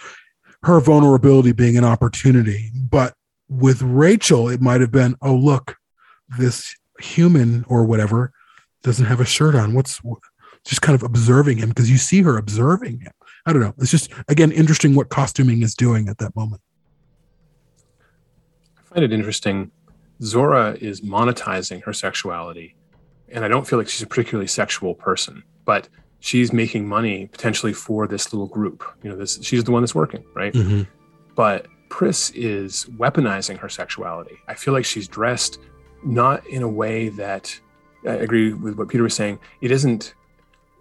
her 0.64 0.80
vulnerability 0.80 1.51
being 1.51 1.78
an 1.78 1.86
opportunity. 1.86 2.72
But 2.74 3.14
with 3.49 3.82
Rachel, 3.82 4.49
it 4.49 4.62
might 4.62 4.82
have 4.82 4.91
been, 4.91 5.16
oh 5.22 5.36
look, 5.36 5.78
this 6.38 6.76
human 6.99 7.66
or 7.68 7.86
whatever 7.86 8.32
doesn't 8.82 9.06
have 9.06 9.20
a 9.20 9.26
shirt 9.26 9.56
on. 9.56 9.74
What's 9.74 10.01
just 10.66 10.82
kind 10.82 10.95
of 10.95 11.04
observing 11.04 11.58
him 11.58 11.70
because 11.70 11.91
you 11.91 11.97
see 11.97 12.22
her 12.22 12.38
observing 12.38 13.01
him. 13.01 13.12
I 13.46 13.54
don't 13.54 13.62
know. 13.62 13.74
It's 13.78 13.91
just 13.91 14.12
again 14.28 14.52
interesting 14.52 14.96
what 14.96 15.10
costuming 15.10 15.62
is 15.62 15.76
doing 15.76 16.08
at 16.10 16.18
that 16.20 16.36
moment. 16.36 16.62
I 18.78 18.82
find 18.82 19.04
it 19.04 19.12
interesting. 19.12 19.72
Zhora 20.22 20.78
is 20.78 21.02
monetizing 21.02 21.84
her 21.84 21.94
sexuality, 21.94 22.76
and 23.30 23.44
I 23.44 23.48
don't 23.48 23.68
feel 23.68 23.80
like 23.80 23.89
she's 23.89 24.02
a 24.02 24.08
particularly 24.08 24.48
sexual 24.48 24.96
person, 24.96 25.44
but 25.66 25.89
she's 26.20 26.54
making 26.54 26.88
money 26.88 27.26
potentially 27.26 27.74
for 27.74 28.08
this 28.08 28.32
little 28.32 28.48
group. 28.48 28.84
You 29.04 29.10
know, 29.10 29.18
this 29.18 29.39
she's 29.41 29.64
the 29.64 29.72
one 29.72 29.82
that's 29.82 29.96
working, 29.96 30.24
right? 30.34 30.54
Mm-hmm. 30.54 30.84
But 31.36 31.68
Pris 31.89 32.30
is 32.32 32.86
weaponizing 32.98 33.58
her 33.58 33.70
sexuality. 33.70 34.38
I 34.48 34.54
feel 34.54 34.74
like 34.74 34.86
she's 34.86 35.08
dressed 35.08 35.60
not 36.06 36.46
in 36.48 36.64
a 36.64 36.68
way 36.68 37.10
that 37.10 37.60
I 38.08 38.14
agree 38.14 38.54
with 38.54 38.78
what 38.78 38.88
Peter 38.88 39.04
was 39.04 39.14
saying. 39.14 39.39
It 39.62 39.72
isn't 39.72 40.14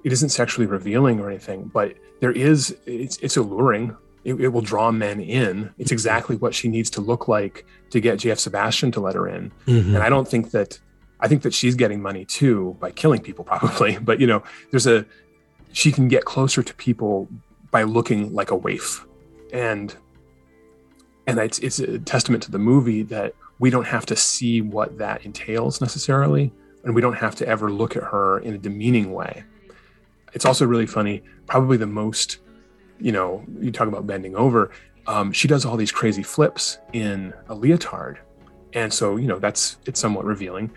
it 0.04 0.12
isn't 0.12 0.30
sexually 0.30 0.66
revealing 0.66 1.20
or 1.20 1.28
anything, 1.28 1.70
but 1.72 1.94
there 2.22 2.30
is 2.30 2.74
it's 2.86 3.16
it's 3.18 3.36
alluring. 3.36 3.96
It, 4.24 4.34
it, 4.40 4.48
will 4.50 4.60
draw 4.60 4.92
men 4.92 5.20
in. 5.20 5.74
It's 5.78 5.90
exactly 5.90 6.36
what 6.36 6.54
she 6.54 6.68
needs 6.68 6.88
to 6.90 7.00
look 7.00 7.26
like 7.26 7.66
to 7.90 7.98
get 7.98 8.20
JF 8.20 8.38
Sebastian 8.38 8.92
to 8.92 9.00
let 9.00 9.16
her 9.16 9.26
in. 9.26 9.50
Mhm. 9.66 9.96
And 9.96 9.98
I 9.98 10.08
don't 10.08 10.28
think 10.28 10.52
that 10.52 10.78
I 11.18 11.26
think 11.26 11.42
that 11.42 11.52
she's 11.52 11.74
getting 11.74 12.00
money 12.00 12.24
too 12.24 12.76
by 12.78 12.92
killing 12.92 13.20
people 13.20 13.44
probably. 13.52 13.98
But 13.98 14.20
you 14.20 14.28
know, 14.28 14.44
there's 14.70 14.86
a 14.86 15.04
she 15.72 15.90
can 15.90 16.06
get 16.06 16.24
closer 16.24 16.62
to 16.62 16.72
people 16.74 17.28
by 17.72 17.82
looking 17.82 18.32
like 18.32 18.52
a 18.52 18.56
waif. 18.56 19.04
And 19.52 19.92
and 21.26 21.40
it's 21.40 21.58
it's 21.58 21.80
a 21.80 21.98
testament 21.98 22.44
to 22.44 22.52
the 22.52 22.60
movie 22.60 23.02
that 23.02 23.34
we 23.58 23.68
don't 23.68 23.88
have 23.88 24.06
to 24.06 24.14
see 24.14 24.60
what 24.60 24.96
that 24.98 25.26
entails 25.26 25.80
necessarily 25.80 26.52
and 26.84 26.94
we 26.94 27.00
don't 27.00 27.14
have 27.14 27.34
to 27.34 27.48
ever 27.48 27.68
look 27.68 27.96
at 27.96 28.04
her 28.04 28.38
in 28.38 28.54
a 28.54 28.58
demeaning 28.58 29.12
way 29.12 29.44
it's 30.32 30.44
also 30.44 30.66
really 30.66 30.86
funny 30.86 31.22
probably 31.52 31.76
the 31.76 31.86
most 31.86 32.38
you 32.98 33.12
know 33.12 33.44
you 33.60 33.70
talk 33.70 33.86
about 33.86 34.06
bending 34.06 34.34
over 34.34 34.70
um, 35.06 35.30
she 35.32 35.46
does 35.46 35.66
all 35.66 35.76
these 35.76 35.92
crazy 35.92 36.22
flips 36.22 36.78
in 36.94 37.34
a 37.50 37.54
leotard 37.54 38.16
and 38.72 38.90
so 38.90 39.16
you 39.16 39.28
know 39.28 39.38
that's 39.38 39.76
it's 39.84 40.00
somewhat 40.00 40.24
revealing 40.24 40.70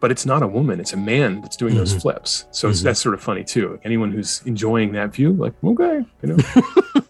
but 0.00 0.10
it's 0.10 0.26
not 0.26 0.42
a 0.42 0.46
woman 0.46 0.80
it's 0.80 0.92
a 0.92 0.96
man 0.96 1.40
that's 1.40 1.56
doing 1.56 1.76
those 1.76 1.94
Mhm. 1.94 2.02
flips 2.02 2.46
so 2.50 2.68
it's, 2.68 2.80
Mhm. 2.80 2.84
that's 2.86 3.00
sort 3.00 3.14
of 3.14 3.20
funny 3.20 3.44
too 3.44 3.70
like 3.70 3.80
anyone 3.84 4.10
who's 4.10 4.42
enjoying 4.44 4.90
that 4.98 5.14
view 5.14 5.32
like 5.34 5.54
okay 5.62 6.04
you 6.22 6.28
know 6.30 6.36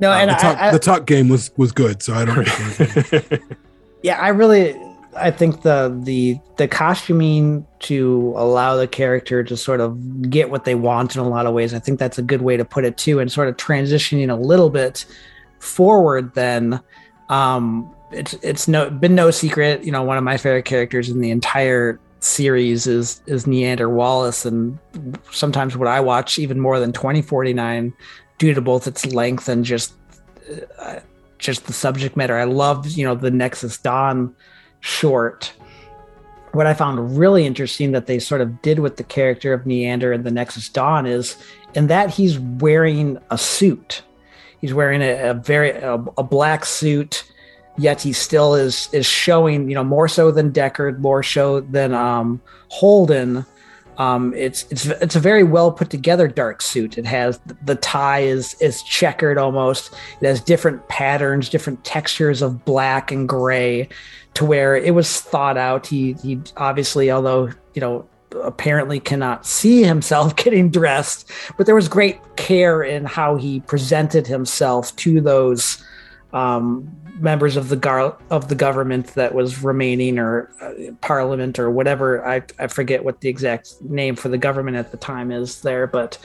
No, 0.00 0.10
and 0.12 0.28
the 0.28 0.34
talk, 0.34 0.58
I, 0.58 0.68
I, 0.68 0.70
the 0.72 0.78
talk 0.80 1.06
game 1.06 1.28
was 1.28 1.52
was 1.56 1.70
good, 1.70 2.02
so 2.02 2.14
I 2.14 2.24
don't. 2.24 2.48
yeah, 4.02 4.18
I 4.20 4.30
really, 4.30 4.74
I 5.16 5.30
think 5.30 5.62
the 5.62 5.98
the 6.04 6.38
the 6.56 6.68
costuming 6.68 7.66
to 7.80 8.34
allow 8.36 8.76
the 8.76 8.86
character 8.86 9.44
to 9.44 9.56
sort 9.56 9.80
of 9.80 10.30
get 10.30 10.50
what 10.50 10.64
they 10.64 10.74
want 10.74 11.14
in 11.16 11.20
a 11.20 11.28
lot 11.28 11.46
of 11.46 11.54
ways. 11.54 11.74
I 11.74 11.78
think 11.78 11.98
that's 11.98 12.18
a 12.18 12.22
good 12.22 12.42
way 12.42 12.56
to 12.56 12.64
put 12.64 12.84
it 12.84 12.96
too, 12.96 13.20
and 13.20 13.30
sort 13.30 13.48
of 13.48 13.56
transitioning 13.56 14.30
a 14.30 14.34
little 14.34 14.70
bit 14.70 15.04
forward. 15.58 16.34
Then, 16.34 16.80
um, 17.28 17.94
it's 18.12 18.34
it's 18.42 18.68
no 18.68 18.90
been 18.90 19.14
no 19.14 19.30
secret. 19.30 19.84
You 19.84 19.92
know, 19.92 20.02
one 20.02 20.18
of 20.18 20.24
my 20.24 20.36
favorite 20.36 20.64
characters 20.64 21.08
in 21.08 21.20
the 21.20 21.30
entire 21.30 22.00
series 22.20 22.86
is 22.86 23.20
is 23.26 23.44
Niander 23.44 23.90
Wallace, 23.90 24.44
and 24.44 24.78
sometimes 25.30 25.76
what 25.76 25.88
I 25.88 26.00
watch 26.00 26.38
even 26.38 26.60
more 26.60 26.80
than 26.80 26.92
twenty 26.92 27.22
forty 27.22 27.52
nine 27.52 27.92
due 28.38 28.54
to 28.54 28.60
both 28.60 28.86
its 28.86 29.06
length 29.06 29.48
and 29.48 29.64
just 29.64 29.94
uh, 30.78 31.00
just 31.38 31.66
the 31.66 31.72
subject 31.72 32.16
matter. 32.16 32.36
I 32.36 32.44
love, 32.44 32.86
you 32.88 33.04
know, 33.04 33.14
the 33.14 33.30
Nexus 33.30 33.78
Dawn 33.78 34.34
short. 34.84 35.50
What 36.52 36.66
I 36.66 36.74
found 36.74 37.18
really 37.18 37.46
interesting 37.46 37.92
that 37.92 38.06
they 38.06 38.18
sort 38.18 38.42
of 38.42 38.60
did 38.60 38.78
with 38.80 38.98
the 38.98 39.02
character 39.02 39.54
of 39.54 39.62
Niander 39.62 40.14
in 40.14 40.24
the 40.24 40.30
Nexus 40.30 40.68
Dawn 40.68 41.06
is 41.06 41.36
in 41.74 41.86
that 41.86 42.10
he's 42.10 42.38
wearing 42.38 43.18
a 43.30 43.38
suit. 43.38 44.02
He's 44.60 44.74
wearing 44.74 45.00
a, 45.00 45.30
a 45.30 45.34
very 45.34 45.70
a, 45.70 45.94
a 45.94 46.22
black 46.22 46.66
suit, 46.66 47.24
yet 47.78 48.02
he 48.02 48.12
still 48.12 48.54
is 48.54 48.90
is 48.92 49.06
showing, 49.06 49.70
you 49.70 49.74
know, 49.74 49.84
more 49.84 50.06
so 50.06 50.30
than 50.30 50.52
Deckard, 50.52 50.98
more 50.98 51.22
so 51.22 51.60
than 51.60 51.94
um, 51.94 52.40
Holden. 52.68 53.46
Um, 53.96 54.34
it's 54.34 54.66
it's 54.70 54.86
it's 54.86 55.16
a 55.16 55.20
very 55.20 55.44
well 55.44 55.72
put 55.72 55.88
together 55.88 56.28
dark 56.28 56.60
suit. 56.60 56.98
It 56.98 57.06
has 57.06 57.40
the 57.64 57.76
tie 57.76 58.20
is 58.20 58.54
is 58.60 58.82
checkered 58.82 59.38
almost. 59.38 59.94
It 60.20 60.26
has 60.26 60.40
different 60.40 60.86
patterns, 60.88 61.48
different 61.48 61.84
textures 61.84 62.42
of 62.42 62.64
black 62.64 63.10
and 63.12 63.28
gray, 63.28 63.88
to 64.34 64.44
where 64.44 64.76
it 64.76 64.94
was 64.94 65.20
thought 65.20 65.56
out. 65.56 65.86
He 65.86 66.14
he 66.14 66.40
obviously, 66.56 67.10
although 67.10 67.50
you 67.74 67.80
know 67.80 68.06
apparently 68.42 68.98
cannot 68.98 69.46
see 69.46 69.82
himself 69.82 70.36
getting 70.44 70.70
dressed, 70.70 71.30
but 71.56 71.66
there 71.66 71.74
was 71.74 71.88
great 71.88 72.18
care 72.36 72.82
in 72.82 73.04
how 73.04 73.36
he 73.36 73.60
presented 73.60 74.26
himself 74.26 74.94
to 74.96 75.20
those 75.20 75.84
um, 76.32 76.90
members 77.20 77.56
of 77.56 77.68
the 77.68 77.76
gar- 77.76 78.16
of 78.30 78.48
the 78.48 78.54
government 78.54 79.08
that 79.14 79.34
was 79.34 79.62
remaining 79.62 80.18
or 80.18 80.50
uh, 80.60 80.72
parliament 81.00 81.58
or 81.58 81.70
whatever 81.70 82.26
I, 82.26 82.42
I 82.58 82.66
forget 82.66 83.04
what 83.04 83.20
the 83.20 83.28
exact 83.28 83.80
name 83.82 84.16
for 84.16 84.28
the 84.28 84.38
government 84.38 84.76
at 84.76 84.90
the 84.90 84.96
time 84.96 85.30
is 85.30 85.62
there 85.62 85.86
but 85.86 86.18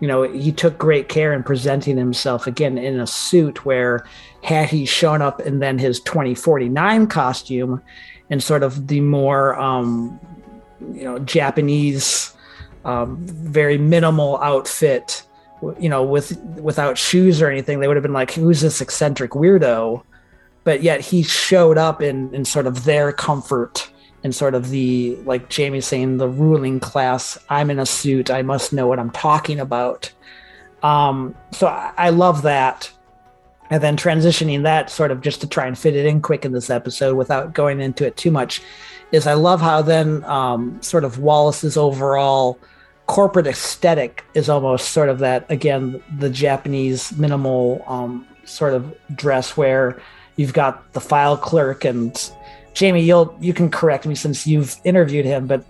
you 0.00 0.06
know 0.06 0.22
he 0.24 0.52
took 0.52 0.76
great 0.76 1.08
care 1.08 1.32
in 1.32 1.42
presenting 1.42 1.96
himself 1.96 2.46
again 2.46 2.76
in 2.76 3.00
a 3.00 3.06
suit 3.06 3.64
where 3.64 4.06
had 4.46 4.70
he 4.70 4.86
shown 4.86 5.20
up 5.20 5.40
in 5.40 5.58
then 5.58 5.78
his 5.78 6.00
2049 6.00 7.06
costume 7.08 7.82
and 8.30 8.42
sort 8.42 8.62
of 8.62 8.86
the 8.86 9.00
more 9.00 9.58
um 9.58 10.18
you 10.92 11.04
know 11.04 11.18
japanese 11.20 12.32
um, 12.84 13.18
very 13.26 13.78
minimal 13.78 14.38
outfit 14.38 15.26
you 15.78 15.88
know 15.88 16.02
with 16.02 16.38
without 16.60 16.98
shoes 16.98 17.40
or 17.40 17.50
anything 17.50 17.80
they 17.80 17.88
would 17.88 17.96
have 17.96 18.02
been 18.02 18.12
like 18.12 18.32
who's 18.32 18.60
this 18.60 18.80
eccentric 18.80 19.32
weirdo? 19.32 20.02
But 20.64 20.82
yet 20.82 21.00
he 21.00 21.22
showed 21.22 21.78
up 21.78 22.02
in 22.02 22.34
in 22.34 22.44
sort 22.44 22.66
of 22.66 22.84
their 22.84 23.12
comfort 23.12 23.90
and 24.24 24.34
sort 24.34 24.54
of 24.54 24.70
the 24.70 25.16
like 25.24 25.48
Jamie 25.48 25.80
saying 25.80 26.18
the 26.18 26.28
ruling 26.28 26.80
class. 26.80 27.38
I'm 27.48 27.70
in 27.70 27.78
a 27.78 27.86
suit. 27.86 28.30
I 28.30 28.42
must 28.42 28.72
know 28.72 28.86
what 28.86 28.98
I'm 28.98 29.10
talking 29.10 29.60
about. 29.60 30.12
Um 30.82 31.34
so 31.52 31.68
I, 31.68 31.92
I 31.96 32.10
love 32.10 32.42
that 32.42 32.90
and 33.70 33.82
then 33.82 33.96
transitioning 33.96 34.62
that 34.62 34.90
sort 34.90 35.10
of 35.10 35.20
just 35.20 35.40
to 35.40 35.46
try 35.46 35.66
and 35.66 35.78
fit 35.78 35.96
it 35.96 36.06
in 36.06 36.20
quick 36.20 36.44
in 36.44 36.52
this 36.52 36.70
episode 36.70 37.16
without 37.16 37.52
going 37.52 37.80
into 37.80 38.06
it 38.06 38.16
too 38.16 38.30
much 38.30 38.62
is 39.12 39.26
I 39.26 39.34
love 39.34 39.60
how 39.60 39.82
then 39.82 40.24
um 40.24 40.80
sort 40.82 41.04
of 41.04 41.18
Wallace's 41.18 41.76
overall 41.76 42.58
corporate 43.06 43.46
aesthetic 43.46 44.24
is 44.34 44.48
almost 44.48 44.90
sort 44.90 45.08
of 45.08 45.20
that 45.20 45.50
again 45.50 46.02
the 46.18 46.30
Japanese 46.30 47.16
minimal 47.16 47.84
um 47.86 48.26
sort 48.44 48.74
of 48.74 48.96
dress 49.14 49.56
where 49.56 50.00
you've 50.36 50.52
got 50.52 50.92
the 50.92 51.00
file 51.00 51.36
clerk 51.36 51.84
and 51.84 52.30
Jamie, 52.74 53.00
you'll 53.00 53.34
you 53.40 53.54
can 53.54 53.70
correct 53.70 54.04
me 54.04 54.14
since 54.14 54.46
you've 54.46 54.76
interviewed 54.84 55.24
him, 55.24 55.46
but 55.46 55.64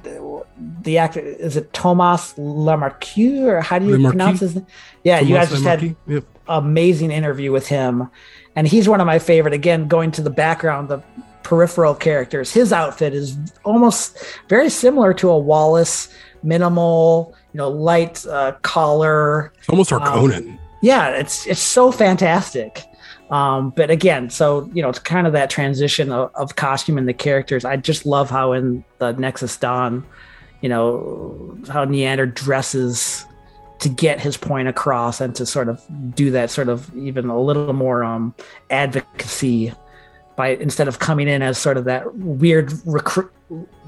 the 0.83 0.99
actor 0.99 1.21
is 1.21 1.57
it 1.57 1.73
Thomas 1.73 2.33
Lemarquis 2.35 3.43
or 3.43 3.61
how 3.61 3.79
do 3.79 3.87
you 3.87 4.09
pronounce 4.09 4.41
his 4.41 4.57
name? 4.57 4.67
Yeah, 5.05 5.21
you 5.21 5.37
Thomas 5.37 5.51
guys 5.51 5.51
just 5.51 5.65
had 5.65 5.97
Yep. 6.09 6.25
Amazing 6.49 7.11
interview 7.11 7.53
with 7.53 7.67
him, 7.67 8.09
and 8.55 8.67
he's 8.69 8.89
one 8.89 9.01
of 9.01 9.07
my 9.07 9.19
favorite. 9.19 9.55
Again, 9.55 9.89
going 9.89 10.11
to 10.13 10.23
the 10.23 10.31
background, 10.31 10.89
the 10.89 11.03
peripheral 11.43 11.95
characters, 11.95 12.53
his 12.53 12.73
outfit 12.73 13.15
is 13.15 13.37
almost 13.65 14.19
very 14.49 14.69
similar 14.69 15.15
to 15.15 15.31
a 15.31 15.39
Wallace 15.39 16.09
minimal, 16.43 17.35
you 17.53 17.59
know, 17.59 17.69
light 17.69 18.25
uh, 18.27 18.53
collar. 18.63 19.53
It's 19.59 19.69
almost 19.69 19.93
our 19.93 20.01
Um, 20.01 20.09
Conan. 20.09 20.59
Yeah, 20.83 21.11
it's 21.11 21.47
it's 21.47 21.61
so 21.61 21.91
fantastic. 21.91 22.83
Um, 23.31 23.71
but 23.71 23.91
again, 23.91 24.31
so 24.31 24.71
you 24.73 24.83
know, 24.83 24.89
it's 24.89 25.01
kind 25.01 25.27
of 25.27 25.33
that 25.33 25.51
transition 25.51 26.13
of, 26.13 26.31
of 26.35 26.55
costume 26.55 26.99
and 26.99 27.09
the 27.09 27.15
characters. 27.15 27.65
I 27.65 27.77
just 27.77 28.07
love 28.07 28.31
how 28.31 28.53
in 28.53 28.85
the 28.99 29.13
Nexus 29.13 29.57
Dawn, 29.57 30.05
you 30.61 30.69
know, 30.69 31.59
how 31.69 31.85
Niander 31.85 32.33
dresses 32.33 33.25
to 33.79 33.89
get 33.89 34.21
his 34.21 34.37
point 34.37 34.69
across 34.69 35.21
and 35.21 35.35
to 35.35 35.45
sort 35.45 35.69
of 35.69 35.83
do 36.15 36.31
that 36.31 36.51
sort 36.51 36.69
of 36.69 36.95
even 36.97 37.29
a 37.29 37.41
little 37.41 37.73
more 37.73 38.03
um 38.03 38.35
advocacy 38.71 39.73
by 40.37 40.49
instead 40.49 40.89
of 40.89 40.99
coming 40.99 41.29
in 41.29 41.43
as 41.43 41.59
sort 41.59 41.77
of 41.77 41.85
that 41.85 42.15
weird 42.17 42.69
recru- 42.85 43.31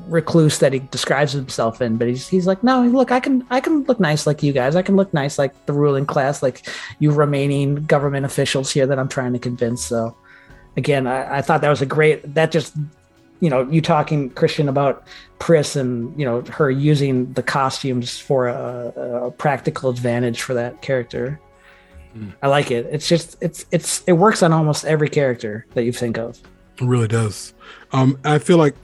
recluse 0.07 0.59
that 0.59 0.73
he 0.73 0.79
describes 0.79 1.33
himself 1.33 1.81
in 1.83 1.97
but 1.97 2.09
he's 2.09 2.29
he's 2.29 2.47
like 2.47 2.63
no 2.63 2.83
look 2.83 3.11
i 3.11 3.21
can 3.21 3.47
i 3.51 3.61
can 3.61 3.83
look 3.85 4.01
nice 4.01 4.27
like 4.27 4.43
you 4.43 4.53
guys. 4.53 4.77
I 4.77 4.83
can 4.83 4.97
look 4.97 5.13
nice 5.13 5.39
like 5.39 5.67
the 5.67 5.73
ruling 5.73 6.07
class 6.07 6.43
like 6.43 6.67
you 6.99 7.11
remaining 7.11 7.85
government 7.87 8.25
officials 8.25 8.71
here 8.71 8.87
that 8.87 8.99
i'm 8.99 9.09
trying 9.09 9.33
to 9.33 9.39
convince. 9.39 9.85
So 9.85 10.17
again 10.77 11.07
i, 11.07 11.39
I 11.39 11.43
thought 11.43 11.61
that 11.63 11.71
was 11.71 11.83
a 11.83 11.87
great 11.87 12.35
that 12.35 12.51
just 12.51 12.77
you 13.41 13.51
know 13.51 13.63
you 13.71 13.81
talking 13.81 14.31
christian 14.31 14.69
about 14.69 15.07
pris 15.39 15.77
and 15.77 16.19
you 16.19 16.25
know 16.25 16.43
her 16.51 16.71
using 16.71 17.33
the 17.35 17.43
costumes 17.43 18.19
for 18.19 18.49
a, 18.49 18.93
a 19.27 19.31
practical 19.31 19.91
advantage 19.91 20.43
for 20.43 20.55
that 20.55 20.81
character 20.83 21.41
i 22.43 22.49
like 22.49 22.73
it 22.73 22.85
it's 22.91 23.07
just 23.09 23.37
it's 23.41 23.65
it's 23.71 24.03
it 24.09 24.13
works 24.13 24.43
on 24.43 24.53
almost 24.53 24.85
every 24.85 25.09
character 25.09 25.67
that 25.75 25.85
you 25.85 25.93
think 25.93 26.19
of 26.19 26.41
It 26.81 26.85
really 26.85 27.09
does. 27.09 27.55
Um, 27.93 28.19
I 28.25 28.39
feel 28.39 28.57
like 28.59 28.75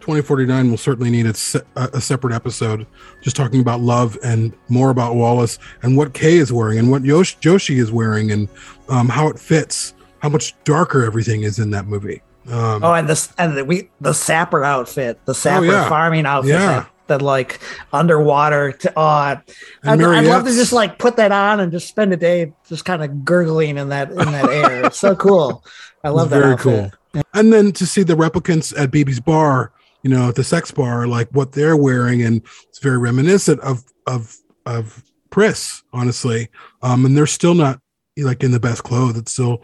2049 0.00 0.70
will 0.70 0.76
certainly 0.76 1.10
need 1.10 1.26
a, 1.26 1.34
se- 1.34 1.62
a 1.76 2.00
separate 2.00 2.34
episode 2.34 2.86
just 3.20 3.36
talking 3.36 3.60
about 3.60 3.80
love 3.80 4.18
and 4.24 4.52
more 4.68 4.90
about 4.90 5.14
Wallace 5.14 5.58
and 5.82 5.96
what 5.96 6.12
Kay 6.14 6.36
is 6.38 6.52
wearing 6.52 6.78
and 6.78 6.90
what 6.90 7.04
Yosh- 7.04 7.38
Joshi 7.38 7.76
is 7.78 7.92
wearing 7.92 8.32
and 8.32 8.48
um, 8.88 9.08
how 9.08 9.28
it 9.28 9.38
fits, 9.38 9.94
how 10.18 10.28
much 10.28 10.54
darker 10.64 11.04
everything 11.04 11.42
is 11.44 11.60
in 11.60 11.70
that 11.70 11.86
movie. 11.86 12.20
Um, 12.48 12.82
oh 12.82 12.94
and 12.94 13.08
this 13.08 13.32
and 13.38 13.56
the, 13.56 13.64
we 13.64 13.90
the 14.00 14.12
sapper 14.12 14.64
outfit 14.64 15.20
the 15.26 15.34
sapper 15.34 15.66
yeah. 15.66 15.88
farming 15.88 16.26
outfit 16.26 16.50
Yeah. 16.50 16.66
that, 16.66 16.90
that 17.06 17.22
like 17.22 17.60
underwater 17.92 18.72
to 18.72 18.92
oh 18.96 19.02
I'd, 19.02 19.42
I'd 19.84 20.00
love 20.00 20.44
to 20.44 20.50
just 20.52 20.72
like 20.72 20.98
put 20.98 21.16
that 21.16 21.30
on 21.30 21.60
and 21.60 21.70
just 21.70 21.88
spend 21.88 22.12
a 22.12 22.16
day 22.16 22.52
just 22.68 22.84
kind 22.84 23.02
of 23.04 23.24
gurgling 23.24 23.78
in 23.78 23.90
that 23.90 24.10
in 24.10 24.16
that 24.16 24.48
air 24.48 24.86
it's 24.86 24.98
so 24.98 25.14
cool 25.14 25.64
i 26.02 26.08
love 26.08 26.30
that 26.30 26.40
very 26.40 26.52
outfit. 26.54 26.92
cool. 26.92 27.22
And 27.34 27.52
then 27.52 27.72
to 27.72 27.86
see 27.86 28.02
the 28.02 28.14
replicants 28.14 28.72
at 28.78 28.90
BB's 28.90 29.20
bar, 29.20 29.72
you 30.02 30.08
know, 30.08 30.30
at 30.30 30.34
the 30.34 30.42
sex 30.44 30.70
bar, 30.70 31.06
like 31.06 31.28
what 31.32 31.52
they're 31.52 31.76
wearing, 31.76 32.22
and 32.22 32.40
it's 32.68 32.78
very 32.78 32.96
reminiscent 32.96 33.60
of 33.60 33.84
of 34.06 34.34
of 34.64 35.04
Pris, 35.28 35.82
honestly. 35.92 36.48
Um, 36.82 37.04
and 37.04 37.14
they're 37.14 37.26
still 37.26 37.52
not 37.54 37.80
like 38.16 38.42
in 38.42 38.50
the 38.50 38.58
best 38.60 38.82
clothes. 38.84 39.18
It's 39.18 39.32
still, 39.32 39.62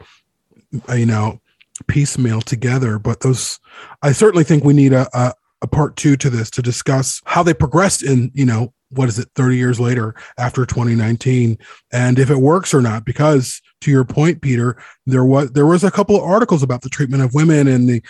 uh, 0.91 0.95
you 0.95 1.07
know, 1.07 1.41
piecemeal 1.87 2.41
together. 2.41 2.99
But 2.99 3.21
those, 3.21 3.59
I 4.03 4.13
certainly 4.13 4.45
think 4.45 4.65
we 4.65 4.75
need 4.75 4.93
a, 4.93 5.09
a 5.13 5.35
a 5.63 5.67
part 5.67 5.97
two 5.97 6.17
to 6.17 6.31
this 6.31 6.51
to 6.51 6.63
discuss 6.63 7.21
how 7.25 7.43
they 7.43 7.55
progressed 7.55 8.03
in, 8.03 8.31
you 8.35 8.45
know, 8.45 8.73
what 8.91 9.09
is 9.09 9.19
it, 9.19 9.29
30 9.35 9.57
years 9.57 9.81
later 9.81 10.15
after 10.39 10.65
2019, 10.65 11.59
and 11.93 12.19
if 12.19 12.31
it 12.31 12.39
works 12.39 12.73
or 12.73 12.81
not. 12.81 13.05
Because 13.05 13.61
to 13.83 13.91
your 13.91 14.05
point, 14.05 14.41
Peter, 14.41 14.81
there 15.07 15.25
was 15.25 15.51
there 15.53 15.67
was 15.67 15.85
a 15.85 15.91
couple 15.91 16.17
of 16.17 16.23
articles 16.23 16.63
about 16.63 16.83
the 16.83 16.89
treatment 16.89 17.23
of 17.23 17.35
women 17.35 17.69
and 17.69 17.89
the 17.89 18.03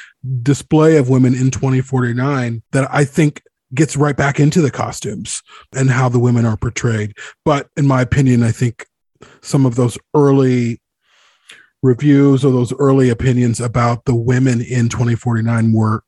display 0.42 0.96
of 0.96 1.08
women 1.08 1.34
in 1.34 1.50
2049 1.50 2.62
that 2.72 2.88
I 2.92 3.04
think 3.04 3.42
gets 3.74 3.96
right 3.96 4.16
back 4.16 4.40
into 4.40 4.62
the 4.62 4.70
costumes 4.70 5.42
and 5.74 5.90
how 5.90 6.08
the 6.08 6.18
women 6.18 6.46
are 6.46 6.56
portrayed. 6.56 7.14
But 7.44 7.68
in 7.76 7.86
my 7.86 8.00
opinion, 8.00 8.42
I 8.42 8.52
think 8.52 8.86
some 9.42 9.66
of 9.66 9.74
those 9.74 9.98
early 10.14 10.80
reviews 11.83 12.45
or 12.45 12.53
those 12.53 12.72
early 12.79 13.09
opinions 13.09 13.61
about 13.61 14.05
the 14.05 14.14
women 14.14 14.61
in 14.61 14.89
2049 14.89 15.72
were 15.72 16.03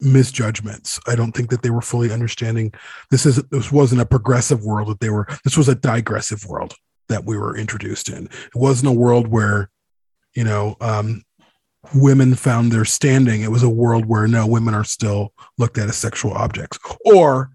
misjudgments. 0.00 0.98
I 1.06 1.14
don't 1.14 1.32
think 1.32 1.50
that 1.50 1.62
they 1.62 1.70
were 1.70 1.82
fully 1.82 2.10
understanding 2.10 2.72
this 3.10 3.26
is 3.26 3.36
this 3.50 3.70
wasn't 3.70 4.00
a 4.00 4.06
progressive 4.06 4.64
world 4.64 4.88
that 4.88 5.00
they 5.00 5.10
were 5.10 5.26
this 5.44 5.56
was 5.56 5.68
a 5.68 5.74
digressive 5.74 6.44
world 6.46 6.74
that 7.08 7.24
we 7.24 7.36
were 7.36 7.56
introduced 7.56 8.08
in. 8.08 8.24
It 8.26 8.56
wasn't 8.56 8.88
a 8.88 8.98
world 8.98 9.28
where, 9.28 9.70
you 10.34 10.44
know, 10.44 10.76
um, 10.80 11.22
women 11.94 12.34
found 12.34 12.72
their 12.72 12.84
standing. 12.84 13.42
It 13.42 13.50
was 13.50 13.62
a 13.62 13.68
world 13.68 14.06
where 14.06 14.26
no 14.26 14.46
women 14.46 14.74
are 14.74 14.84
still 14.84 15.32
looked 15.58 15.76
at 15.76 15.88
as 15.88 15.96
sexual 15.96 16.32
objects, 16.32 16.78
or 17.04 17.50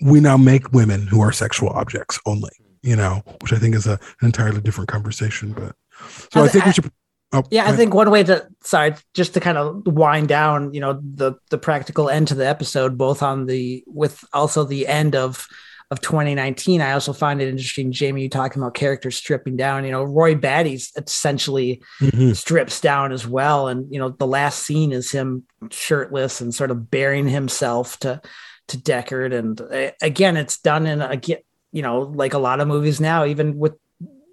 we 0.00 0.20
now 0.20 0.36
make 0.36 0.72
women 0.72 1.06
who 1.06 1.20
are 1.20 1.32
sexual 1.32 1.70
objects 1.70 2.18
only. 2.24 2.50
You 2.82 2.94
know, 2.94 3.22
which 3.40 3.52
I 3.52 3.58
think 3.58 3.74
is 3.74 3.88
a, 3.88 3.98
an 4.20 4.26
entirely 4.26 4.60
different 4.60 4.88
conversation. 4.88 5.52
But 5.52 5.74
so 6.32 6.42
I, 6.42 6.44
I- 6.44 6.48
think 6.48 6.64
we 6.66 6.72
should. 6.72 6.90
Oh, 7.32 7.42
yeah 7.50 7.66
i 7.68 7.72
think 7.72 7.92
one 7.92 8.08
way 8.08 8.22
to 8.22 8.46
sorry 8.62 8.94
just 9.12 9.34
to 9.34 9.40
kind 9.40 9.58
of 9.58 9.82
wind 9.84 10.28
down 10.28 10.72
you 10.72 10.80
know 10.80 11.00
the 11.02 11.32
the 11.50 11.58
practical 11.58 12.08
end 12.08 12.28
to 12.28 12.36
the 12.36 12.46
episode 12.46 12.96
both 12.96 13.20
on 13.20 13.46
the 13.46 13.82
with 13.88 14.24
also 14.32 14.62
the 14.62 14.86
end 14.86 15.16
of 15.16 15.44
of 15.90 16.00
2019 16.00 16.80
i 16.80 16.92
also 16.92 17.12
find 17.12 17.42
it 17.42 17.48
interesting 17.48 17.90
jamie 17.90 18.22
you 18.22 18.28
talking 18.30 18.62
about 18.62 18.74
characters 18.74 19.16
stripping 19.16 19.56
down 19.56 19.84
you 19.84 19.90
know 19.90 20.04
roy 20.04 20.36
batty's 20.36 20.92
essentially 20.96 21.82
Mhm. 22.00 22.36
strips 22.36 22.80
down 22.80 23.10
as 23.10 23.26
well 23.26 23.66
and 23.66 23.92
you 23.92 23.98
know 23.98 24.10
the 24.10 24.26
last 24.26 24.60
scene 24.62 24.92
is 24.92 25.10
him 25.10 25.42
shirtless 25.70 26.40
and 26.40 26.54
sort 26.54 26.70
of 26.70 26.92
bearing 26.92 27.26
himself 27.28 27.98
to 28.00 28.20
to 28.68 28.78
deckard 28.78 29.34
and 29.36 29.60
uh, 29.60 29.90
again 30.00 30.36
it's 30.36 30.58
done 30.58 30.86
in 30.86 31.02
again 31.02 31.38
you 31.72 31.82
know 31.82 31.98
like 32.00 32.34
a 32.34 32.38
lot 32.38 32.60
of 32.60 32.68
movies 32.68 33.00
now 33.00 33.24
even 33.24 33.58
with 33.58 33.74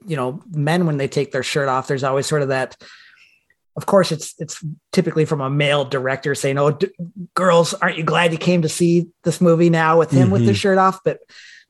you 0.06 0.16
know 0.16 0.41
men 0.51 0.86
when 0.86 0.97
they 0.97 1.08
take 1.08 1.32
their 1.32 1.43
shirt 1.43 1.68
off 1.68 1.88
there's 1.88 2.04
always 2.04 2.26
sort 2.26 2.41
of 2.41 2.49
that 2.49 2.76
of 3.76 3.86
course 3.86 4.12
it's 4.12 4.36
it's 4.39 4.64
typically 4.91 5.26
from 5.26 5.41
a 5.41 5.49
male 5.49 5.86
director 5.86 6.36
saying 6.36 6.58
oh 6.58 6.72
d- 6.72 6.89
girls 7.34 7.74
aren't 7.74 7.97
you 7.97 8.04
glad 8.04 8.32
you 8.32 8.38
came 8.38 8.62
to 8.62 8.70
see 8.70 9.08
this 9.24 9.41
movie 9.41 9.70
now 9.70 9.97
with 9.97 10.12
him 10.12 10.30
with 10.30 10.41
his 10.41 10.51
mm-hmm. 10.51 10.56
shirt 10.58 10.78
off? 10.78 10.99
But 11.04 11.20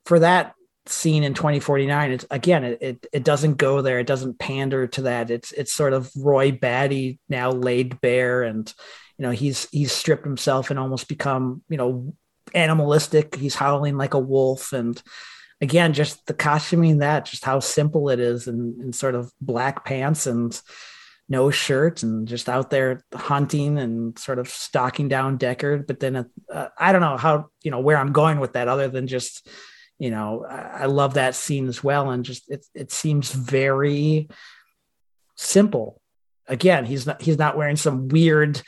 for 0.05 0.19
that 0.19 0.53
scene 0.85 1.23
in 1.23 1.33
2049 1.33 2.11
it's 2.11 2.25
again 2.29 2.65
it, 2.65 2.81
it 2.81 3.07
it 3.13 3.23
doesn't 3.23 3.55
go 3.55 3.81
there. 3.81 3.99
It 3.99 4.07
doesn't 4.07 4.39
pander 4.39 4.87
to 4.87 5.03
that. 5.03 5.31
It's 5.31 5.51
it's 5.53 5.73
sort 5.73 5.93
of 5.93 6.11
roy 6.15 6.51
batty 6.51 7.19
now 7.29 7.51
laid 7.51 8.01
bare 8.01 8.43
and 8.43 8.71
you 9.17 9.23
know 9.23 9.31
he's 9.31 9.69
he's 9.71 9.93
stripped 9.93 10.25
himself 10.25 10.71
and 10.71 10.79
almost 10.79 11.07
become 11.07 11.63
you 11.69 11.77
know 11.77 12.13
animalistic. 12.53 13.35
He's 13.35 13.55
howling 13.55 13.97
like 13.97 14.13
a 14.13 14.19
wolf 14.19 14.73
and 14.73 15.01
again 15.63 15.93
just 15.93 16.25
the 16.27 16.33
costuming 16.33 16.97
that 16.97 17.25
just 17.25 17.45
how 17.45 17.59
simple 17.59 18.09
it 18.09 18.19
is 18.19 18.47
and, 18.47 18.81
and 18.81 18.93
sort 18.93 19.15
of 19.15 19.31
black 19.39 19.85
pants 19.85 20.27
and 20.27 20.61
no 21.29 21.49
shirt 21.49 22.03
and 22.03 22.27
just 22.27 22.49
out 22.49 22.69
there 22.69 23.01
hunting 23.13 23.79
and 23.79 24.19
sort 24.19 24.39
of 24.39 24.49
stalking 24.49 25.07
down 25.07 25.37
Deckard. 25.37 25.87
But 25.87 26.01
then 26.01 26.29
uh, 26.51 26.67
I 26.77 26.91
don't 26.91 26.99
know 26.99 27.15
how, 27.15 27.47
you 27.63 27.71
know, 27.71 27.79
where 27.79 27.97
I'm 27.97 28.11
going 28.11 28.41
with 28.41 28.53
that 28.53 28.67
other 28.67 28.89
than 28.89 29.07
just, 29.07 29.47
you 29.97 30.11
know, 30.11 30.45
I, 30.47 30.81
I 30.81 30.85
love 30.87 31.13
that 31.13 31.33
scene 31.33 31.69
as 31.69 31.81
well. 31.81 32.11
And 32.11 32.25
just, 32.25 32.51
it, 32.51 32.65
it 32.75 32.91
seems 32.91 33.31
very 33.31 34.27
simple. 35.35 36.01
Again, 36.45 36.83
he's 36.83 37.07
not, 37.07 37.21
he's 37.21 37.39
not 37.39 37.55
wearing 37.55 37.77
some 37.77 38.09
weird 38.09 38.61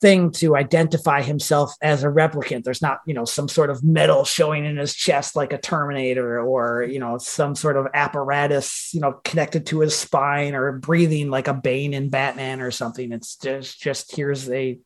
thing 0.00 0.30
to 0.30 0.56
identify 0.56 1.22
himself 1.22 1.74
as 1.80 2.04
a 2.04 2.08
replicant. 2.08 2.64
There's 2.64 2.82
not, 2.82 3.00
you 3.06 3.14
know, 3.14 3.24
some 3.24 3.48
sort 3.48 3.70
of 3.70 3.82
metal 3.82 4.24
showing 4.24 4.64
in 4.66 4.76
his 4.76 4.94
chest 4.94 5.34
like 5.36 5.52
a 5.52 5.58
Terminator 5.58 6.38
or, 6.40 6.82
you 6.82 6.98
know, 6.98 7.16
some 7.18 7.54
sort 7.54 7.76
of 7.78 7.86
apparatus, 7.94 8.90
you 8.92 9.00
know, 9.00 9.12
connected 9.24 9.66
to 9.66 9.80
his 9.80 9.96
spine 9.96 10.54
or 10.54 10.72
breathing 10.72 11.30
like 11.30 11.48
a 11.48 11.54
Bane 11.54 11.94
in 11.94 12.10
Batman 12.10 12.60
or 12.60 12.70
something. 12.70 13.10
It's 13.10 13.36
just, 13.36 13.80
just 13.80 14.14
here's 14.14 14.50
a, 14.50 14.78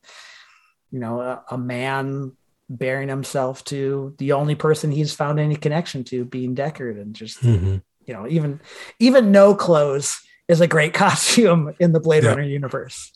you 0.91 0.99
know, 0.99 1.19
a, 1.19 1.43
a 1.51 1.57
man 1.57 2.31
bearing 2.69 3.09
himself 3.09 3.65
to 3.65 4.15
the 4.17 4.31
only 4.31 4.55
person 4.55 4.91
he's 4.91 5.13
found 5.13 5.41
any 5.41 5.57
connection 5.57 6.05
to 6.05 6.23
being 6.23 6.55
Deckard 6.55 7.01
and 7.01 7.13
just, 7.13 7.41
Mhm. 7.41 7.81
you 8.05 8.13
know, 8.13 8.27
even, 8.29 8.61
even 8.99 9.33
no 9.33 9.55
clothes 9.55 10.21
is 10.47 10.61
a 10.61 10.67
great 10.67 10.93
costume 11.05 11.73
in 11.81 11.91
the 11.91 11.99
Blade 11.99 12.23
Yeah. 12.23 12.29
Runner 12.29 12.43
universe. 12.43 13.11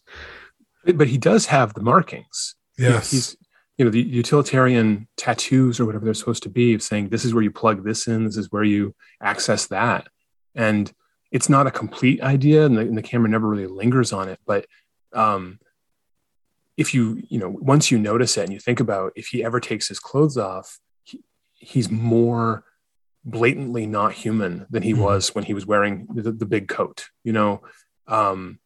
But 0.94 1.08
he 1.08 1.18
does 1.18 1.48
have 1.48 1.74
the 1.74 1.82
markings. 1.82 2.56
Yes. 2.78 3.12
He's, 3.12 3.38
you 3.78 3.86
know, 3.86 3.92
the 3.92 4.02
utilitarian 4.02 5.08
tattoos 5.18 5.80
or 5.80 5.86
whatever 5.86 6.06
they're 6.06 6.14
supposed 6.14 6.44
to 6.44 6.50
be 6.50 6.74
of 6.74 6.82
saying 6.84 7.10
this 7.10 7.26
is 7.26 7.34
where 7.34 7.44
you 7.44 7.52
plug 7.52 7.84
this 7.84 8.08
in, 8.08 8.26
this 8.26 8.38
is 8.38 8.52
where 8.52 8.64
you 8.64 8.94
access 9.22 9.68
that. 9.68 10.08
And 10.54 10.92
it's 11.32 11.50
not 11.50 11.68
a 11.68 11.72
complete 11.72 12.22
idea, 12.22 12.66
and 12.66 12.78
the, 12.78 12.82
and 12.82 12.98
the 12.98 13.02
camera 13.02 13.28
never 13.30 13.48
really 13.50 13.68
lingers 13.68 14.14
on 14.14 14.30
it. 14.30 14.40
But 14.46 14.66
um, 15.12 15.60
if 16.78 16.94
you, 16.94 17.22
you 17.30 17.40
know, 17.40 17.50
once 17.50 17.92
you 17.92 17.98
notice 17.98 18.38
it 18.38 18.44
and 18.44 18.54
you 18.54 18.60
think 18.60 18.80
about 18.80 19.12
if 19.16 19.28
he 19.28 19.44
ever 19.44 19.60
takes 19.60 19.88
his 19.88 20.00
clothes 20.00 20.38
off, 20.38 20.80
he, 21.04 21.22
he's 21.56 21.90
more 21.92 22.64
blatantly 23.26 23.88
not 23.88 24.14
human 24.14 24.66
than 24.70 24.84
he 24.84 24.94
Mhm. 24.94 25.00
was 25.00 25.34
when 25.34 25.44
he 25.46 25.54
was 25.54 25.66
wearing 25.66 26.08
the, 26.14 26.32
the 26.32 26.46
big 26.46 26.68
coat. 26.70 27.08
You 27.24 27.34
know, 27.34 27.62
um, 28.08 28.60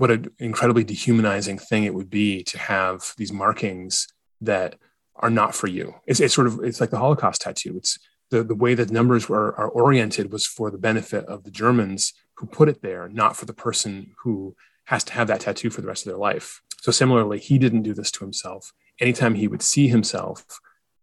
what 0.00 0.10
an 0.10 0.30
incredibly 0.38 0.82
dehumanizing 0.82 1.58
thing 1.58 1.84
it 1.84 1.92
would 1.92 2.08
be 2.08 2.42
to 2.42 2.56
have 2.56 3.12
these 3.18 3.34
markings 3.34 4.08
that 4.40 4.76
are 5.16 5.28
not 5.28 5.54
for 5.54 5.66
you. 5.66 5.94
It's, 6.06 6.20
it's 6.20 6.32
sort 6.32 6.46
of 6.46 6.58
it's 6.64 6.80
like 6.80 6.88
the 6.88 6.98
Holocaust 6.98 7.42
tattoo. 7.42 7.76
It's 7.76 7.98
the 8.30 8.42
the 8.42 8.54
way 8.54 8.72
that 8.74 8.90
numbers 8.90 9.28
were 9.28 9.54
are 9.58 9.68
oriented 9.68 10.32
was 10.32 10.46
for 10.46 10.70
the 10.70 10.78
benefit 10.78 11.26
of 11.26 11.44
the 11.44 11.50
Germans 11.50 12.14
who 12.36 12.46
put 12.46 12.70
it 12.70 12.80
there, 12.80 13.10
not 13.10 13.36
for 13.36 13.44
the 13.44 13.52
person 13.52 14.12
who 14.22 14.56
has 14.86 15.04
to 15.04 15.12
have 15.12 15.28
that 15.28 15.40
tattoo 15.40 15.68
for 15.68 15.82
the 15.82 15.86
rest 15.86 16.06
of 16.06 16.10
their 16.10 16.18
life. 16.18 16.62
So 16.80 16.90
similarly, 16.90 17.38
he 17.38 17.58
didn't 17.58 17.82
do 17.82 17.92
this 17.92 18.10
to 18.12 18.24
himself. 18.24 18.72
Anytime 19.00 19.34
he 19.34 19.48
would 19.48 19.60
see 19.60 19.88
himself 19.88 20.60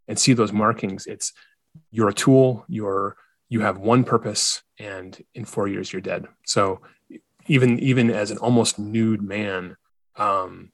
and 0.08 0.18
see 0.18 0.34
those 0.34 0.52
markings, 0.52 1.06
it's 1.06 1.34
you're 1.92 2.10
a 2.10 2.14
tool, 2.14 2.66
you're 2.68 3.16
you 3.48 3.60
have 3.60 3.78
one 3.78 4.04
purpose, 4.04 4.64
and 4.80 5.22
in 5.36 5.46
four 5.46 5.68
years 5.68 5.94
you're 5.94 6.02
dead. 6.02 6.26
So 6.48 6.82
even 7.48 7.80
even 7.80 8.10
as 8.12 8.32
an 8.32 8.38
almost 8.38 8.78
nude 8.80 9.22
man, 9.22 9.78
um, 10.16 10.72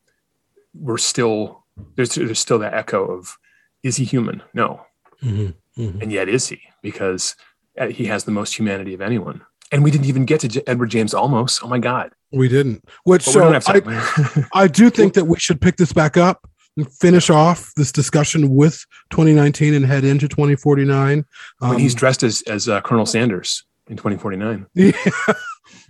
we're 0.74 0.98
still 0.98 1.66
there's 1.96 2.16
there's 2.16 2.40
still 2.40 2.60
that 2.60 2.74
echo 2.74 3.06
of 3.06 3.38
is 3.84 3.98
he 3.98 4.06
human? 4.06 4.42
No, 4.54 4.82
Mm-hmm. 5.24 5.82
Mm-hmm. 5.82 6.02
and 6.02 6.12
yet 6.12 6.28
is 6.30 6.48
he 6.50 6.60
because 6.82 7.36
uh, 7.80 7.88
he 7.88 8.06
has 8.06 8.26
the 8.26 8.32
most 8.32 8.56
humanity 8.58 8.94
of 8.94 9.02
anyone. 9.02 9.42
And 9.72 9.84
we 9.84 9.90
didn't 9.90 10.06
even 10.06 10.26
get 10.26 10.42
to 10.42 10.48
J- 10.48 10.62
Edward 10.68 10.92
James 10.92 11.14
Olmos. 11.14 11.60
Oh 11.64 11.68
my 11.68 11.80
God! 11.80 12.12
We 12.32 12.48
didn't. 12.48 12.84
Which 13.06 13.24
so 13.24 13.52
I. 13.54 14.46
I 14.54 14.68
do 14.68 14.90
think 14.92 15.14
that 15.16 15.26
we 15.26 15.40
should 15.40 15.60
pick 15.62 15.78
this 15.78 15.92
back 15.94 16.16
up 16.16 16.48
and 16.78 16.92
finish 16.92 17.30
off 17.32 17.74
this 17.76 17.92
discussion 17.92 18.54
with 18.54 18.86
2019 19.12 19.74
and 19.74 19.86
head 19.86 20.04
into 20.04 20.28
2049. 20.28 21.26
when 21.60 21.72
Um, 21.72 21.78
he's 21.80 21.96
dressed 21.96 22.22
as 22.22 22.44
as 22.44 22.70
uh, 22.70 22.82
Colonel 22.82 23.08
Sanders 23.08 23.64
in 23.88 23.98
2049. 23.98 24.68
yeah, 24.76 24.92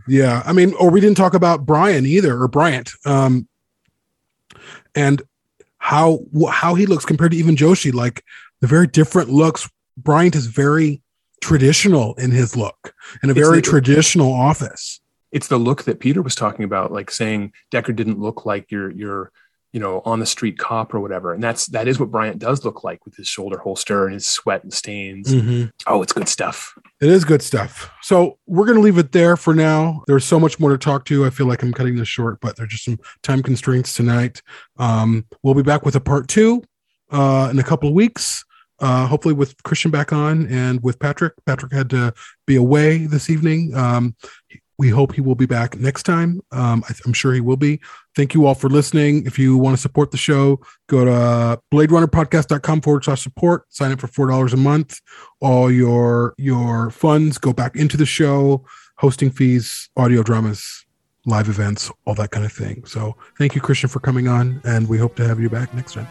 yeah. 0.07 0.43
I 0.45 0.53
mean, 0.53 0.73
or 0.79 0.89
we 0.89 0.99
didn't 1.01 1.17
talk 1.17 1.33
about 1.33 1.65
Brian 1.65 2.05
either, 2.05 2.41
or 2.41 2.47
Bryant, 2.47 2.91
um, 3.05 3.47
and 4.95 5.21
how 5.77 6.19
how 6.49 6.75
he 6.75 6.85
looks 6.85 7.05
compared 7.05 7.31
to 7.31 7.37
even 7.37 7.55
Joshi. 7.55 7.93
Like 7.93 8.23
the 8.61 8.67
very 8.67 8.87
different 8.87 9.29
looks. 9.29 9.69
Bryant 9.97 10.35
is 10.35 10.47
very 10.47 11.01
traditional 11.41 12.15
in 12.15 12.31
his 12.31 12.55
look, 12.55 12.93
in 13.21 13.29
a 13.29 13.33
It's 13.33 13.39
very 13.39 13.57
the- 13.57 13.69
traditional 13.69 14.31
office. 14.31 14.99
It's 15.31 15.47
the 15.47 15.57
look 15.57 15.83
that 15.83 15.99
Peter 15.99 16.21
was 16.21 16.35
talking 16.35 16.63
about, 16.63 16.91
like 16.91 17.09
saying 17.09 17.53
Deckard 17.71 17.95
didn't 17.95 18.19
look 18.19 18.45
like 18.45 18.69
your 18.71 18.91
your 18.91 19.31
you 19.73 19.79
know 19.79 20.01
on 20.05 20.19
the 20.19 20.25
street 20.25 20.57
cop 20.57 20.93
or 20.93 20.99
whatever. 21.01 21.33
And 21.33 21.43
that's 21.43 21.65
that 21.67 21.87
is 21.87 21.99
what 21.99 22.11
Bryant 22.11 22.39
does 22.39 22.63
look 22.63 22.83
like 22.83 23.03
with 23.05 23.15
his 23.15 23.27
shoulder 23.27 23.57
holster 23.57 24.05
and 24.05 24.13
his 24.13 24.25
sweat 24.25 24.63
and 24.63 24.71
stains. 24.71 25.33
Mhm. 25.33 25.71
Oh, 25.87 26.01
it's 26.01 26.13
good 26.13 26.29
stuff. 26.29 26.77
It 27.01 27.09
is 27.09 27.25
good 27.25 27.41
stuff. 27.41 27.91
So 28.01 28.37
we're 28.47 28.65
to 28.67 28.79
leave 28.79 28.97
it 28.97 29.11
there 29.11 29.35
for 29.35 29.53
now. 29.53 30.03
There's 30.07 30.23
so 30.23 30.39
much 30.39 30.59
more 30.59 30.69
to 30.69 30.77
talk 30.77 31.03
to. 31.05 31.25
I 31.25 31.29
feel 31.31 31.47
like 31.47 31.63
I'm 31.63 31.73
cutting 31.73 31.95
this 31.95 32.07
short, 32.07 32.39
but 32.39 32.55
there's 32.55 32.69
just 32.69 32.85
some 32.85 32.99
time 33.23 33.43
constraints 33.43 33.93
tonight. 33.93 34.41
Um, 34.77 35.25
we'll 35.41 35.55
be 35.55 35.63
back 35.63 35.83
with 35.83 35.95
a 35.95 35.99
part 35.99 36.27
two 36.29 36.63
uh, 37.11 37.49
in 37.51 37.59
a 37.59 37.63
couple 37.63 37.89
of 37.89 37.95
weeks. 37.95 38.45
Uh, 38.79 39.07
hopefully 39.07 39.33
with 39.33 39.61
Christian 39.63 39.91
back 39.91 40.11
on 40.11 40.47
and 40.47 40.81
with 40.83 40.99
Patrick. 40.99 41.33
Patrick 41.45 41.71
had 41.71 41.89
to 41.91 42.13
be 42.45 42.55
away 42.55 43.05
this 43.05 43.29
evening. 43.29 43.73
Um, 43.75 44.15
we 44.77 44.89
hope 44.89 45.13
he 45.13 45.21
will 45.21 45.35
be 45.35 45.45
back 45.45 45.77
next 45.77 46.03
time. 46.03 46.41
Um, 46.51 46.83
I, 46.89 46.93
I'm 47.05 47.13
sure 47.13 47.33
he 47.33 47.39
will 47.39 47.55
be. 47.57 47.79
Thank 48.15 48.33
you 48.33 48.45
all 48.45 48.55
for 48.55 48.69
listening. 48.69 49.25
If 49.25 49.39
you 49.39 49.57
want 49.57 49.75
to 49.75 49.81
support 49.81 50.11
the 50.11 50.17
show, 50.17 50.59
go 50.87 51.05
to 51.05 51.59
bladerunnerpodcast.com 51.73 52.81
forward 52.81 53.05
slash 53.05 53.21
support. 53.23 53.65
Sign 53.69 53.91
up 53.91 53.99
for 53.99 54.07
$4 54.07 54.53
a 54.53 54.57
month 54.57 54.99
all 55.41 55.69
your 55.69 56.33
your 56.37 56.89
funds 56.89 57.37
go 57.37 57.51
back 57.51 57.75
into 57.75 57.97
the 57.97 58.05
show 58.05 58.65
hosting 58.97 59.29
fees 59.29 59.89
audio 59.97 60.23
dramas 60.23 60.85
live 61.25 61.49
events 61.49 61.91
all 62.05 62.15
that 62.15 62.31
kind 62.31 62.45
of 62.45 62.51
thing 62.51 62.83
so 62.85 63.15
thank 63.37 63.53
you 63.55 63.61
christian 63.61 63.89
for 63.89 63.99
coming 63.99 64.27
on 64.27 64.61
and 64.63 64.87
we 64.87 64.97
hope 64.97 65.15
to 65.15 65.27
have 65.27 65.39
you 65.39 65.49
back 65.49 65.73
next 65.73 65.93
time 65.93 66.07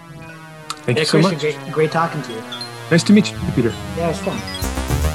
Thank 0.84 0.98
yeah, 0.98 1.02
you 1.02 1.06
so 1.06 1.20
Christian, 1.22 1.52
much. 1.52 1.64
great, 1.64 1.72
great 1.72 1.90
talking 1.92 2.22
to 2.22 2.32
you. 2.32 2.40
Nice 2.90 3.04
to 3.04 3.12
meet 3.12 3.30
you, 3.30 3.38
Peter. 3.54 3.68
Yeah, 3.96 4.10
it's 4.10 4.18
fun. 4.18 5.11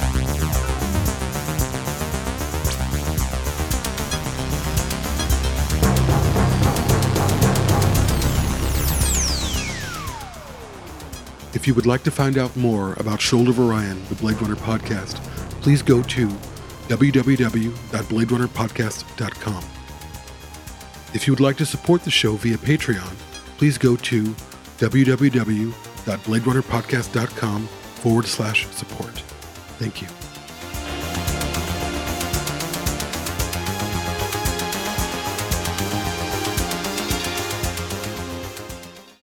If 11.67 11.71
you 11.71 11.75
would 11.75 11.85
like 11.85 12.03
to 12.03 12.11
find 12.11 12.37
out 12.37 12.55
more 12.55 12.93
about 12.93 13.19
shoulder 13.19 13.49
of 13.49 13.59
orion 13.59 14.01
the 14.07 14.15
blade 14.15 14.41
runner 14.41 14.55
podcast 14.55 15.17
please 15.59 15.81
go 15.81 16.01
to 16.03 16.29
www.bladerunnerpodcast.com 16.87 19.63
if 21.13 21.27
you 21.27 21.33
would 21.33 21.41
like 21.41 21.57
to 21.57 21.65
support 21.65 22.03
the 22.03 22.09
show 22.09 22.37
via 22.37 22.55
patreon 22.55 23.13
please 23.57 23.77
go 23.77 23.97
to 23.97 24.23
www.bladerunnerpodcast.com 24.77 27.67
forward 27.67 28.25
slash 28.25 28.65
support. 28.67 29.19
Thank 29.77 30.01
you 30.01 30.07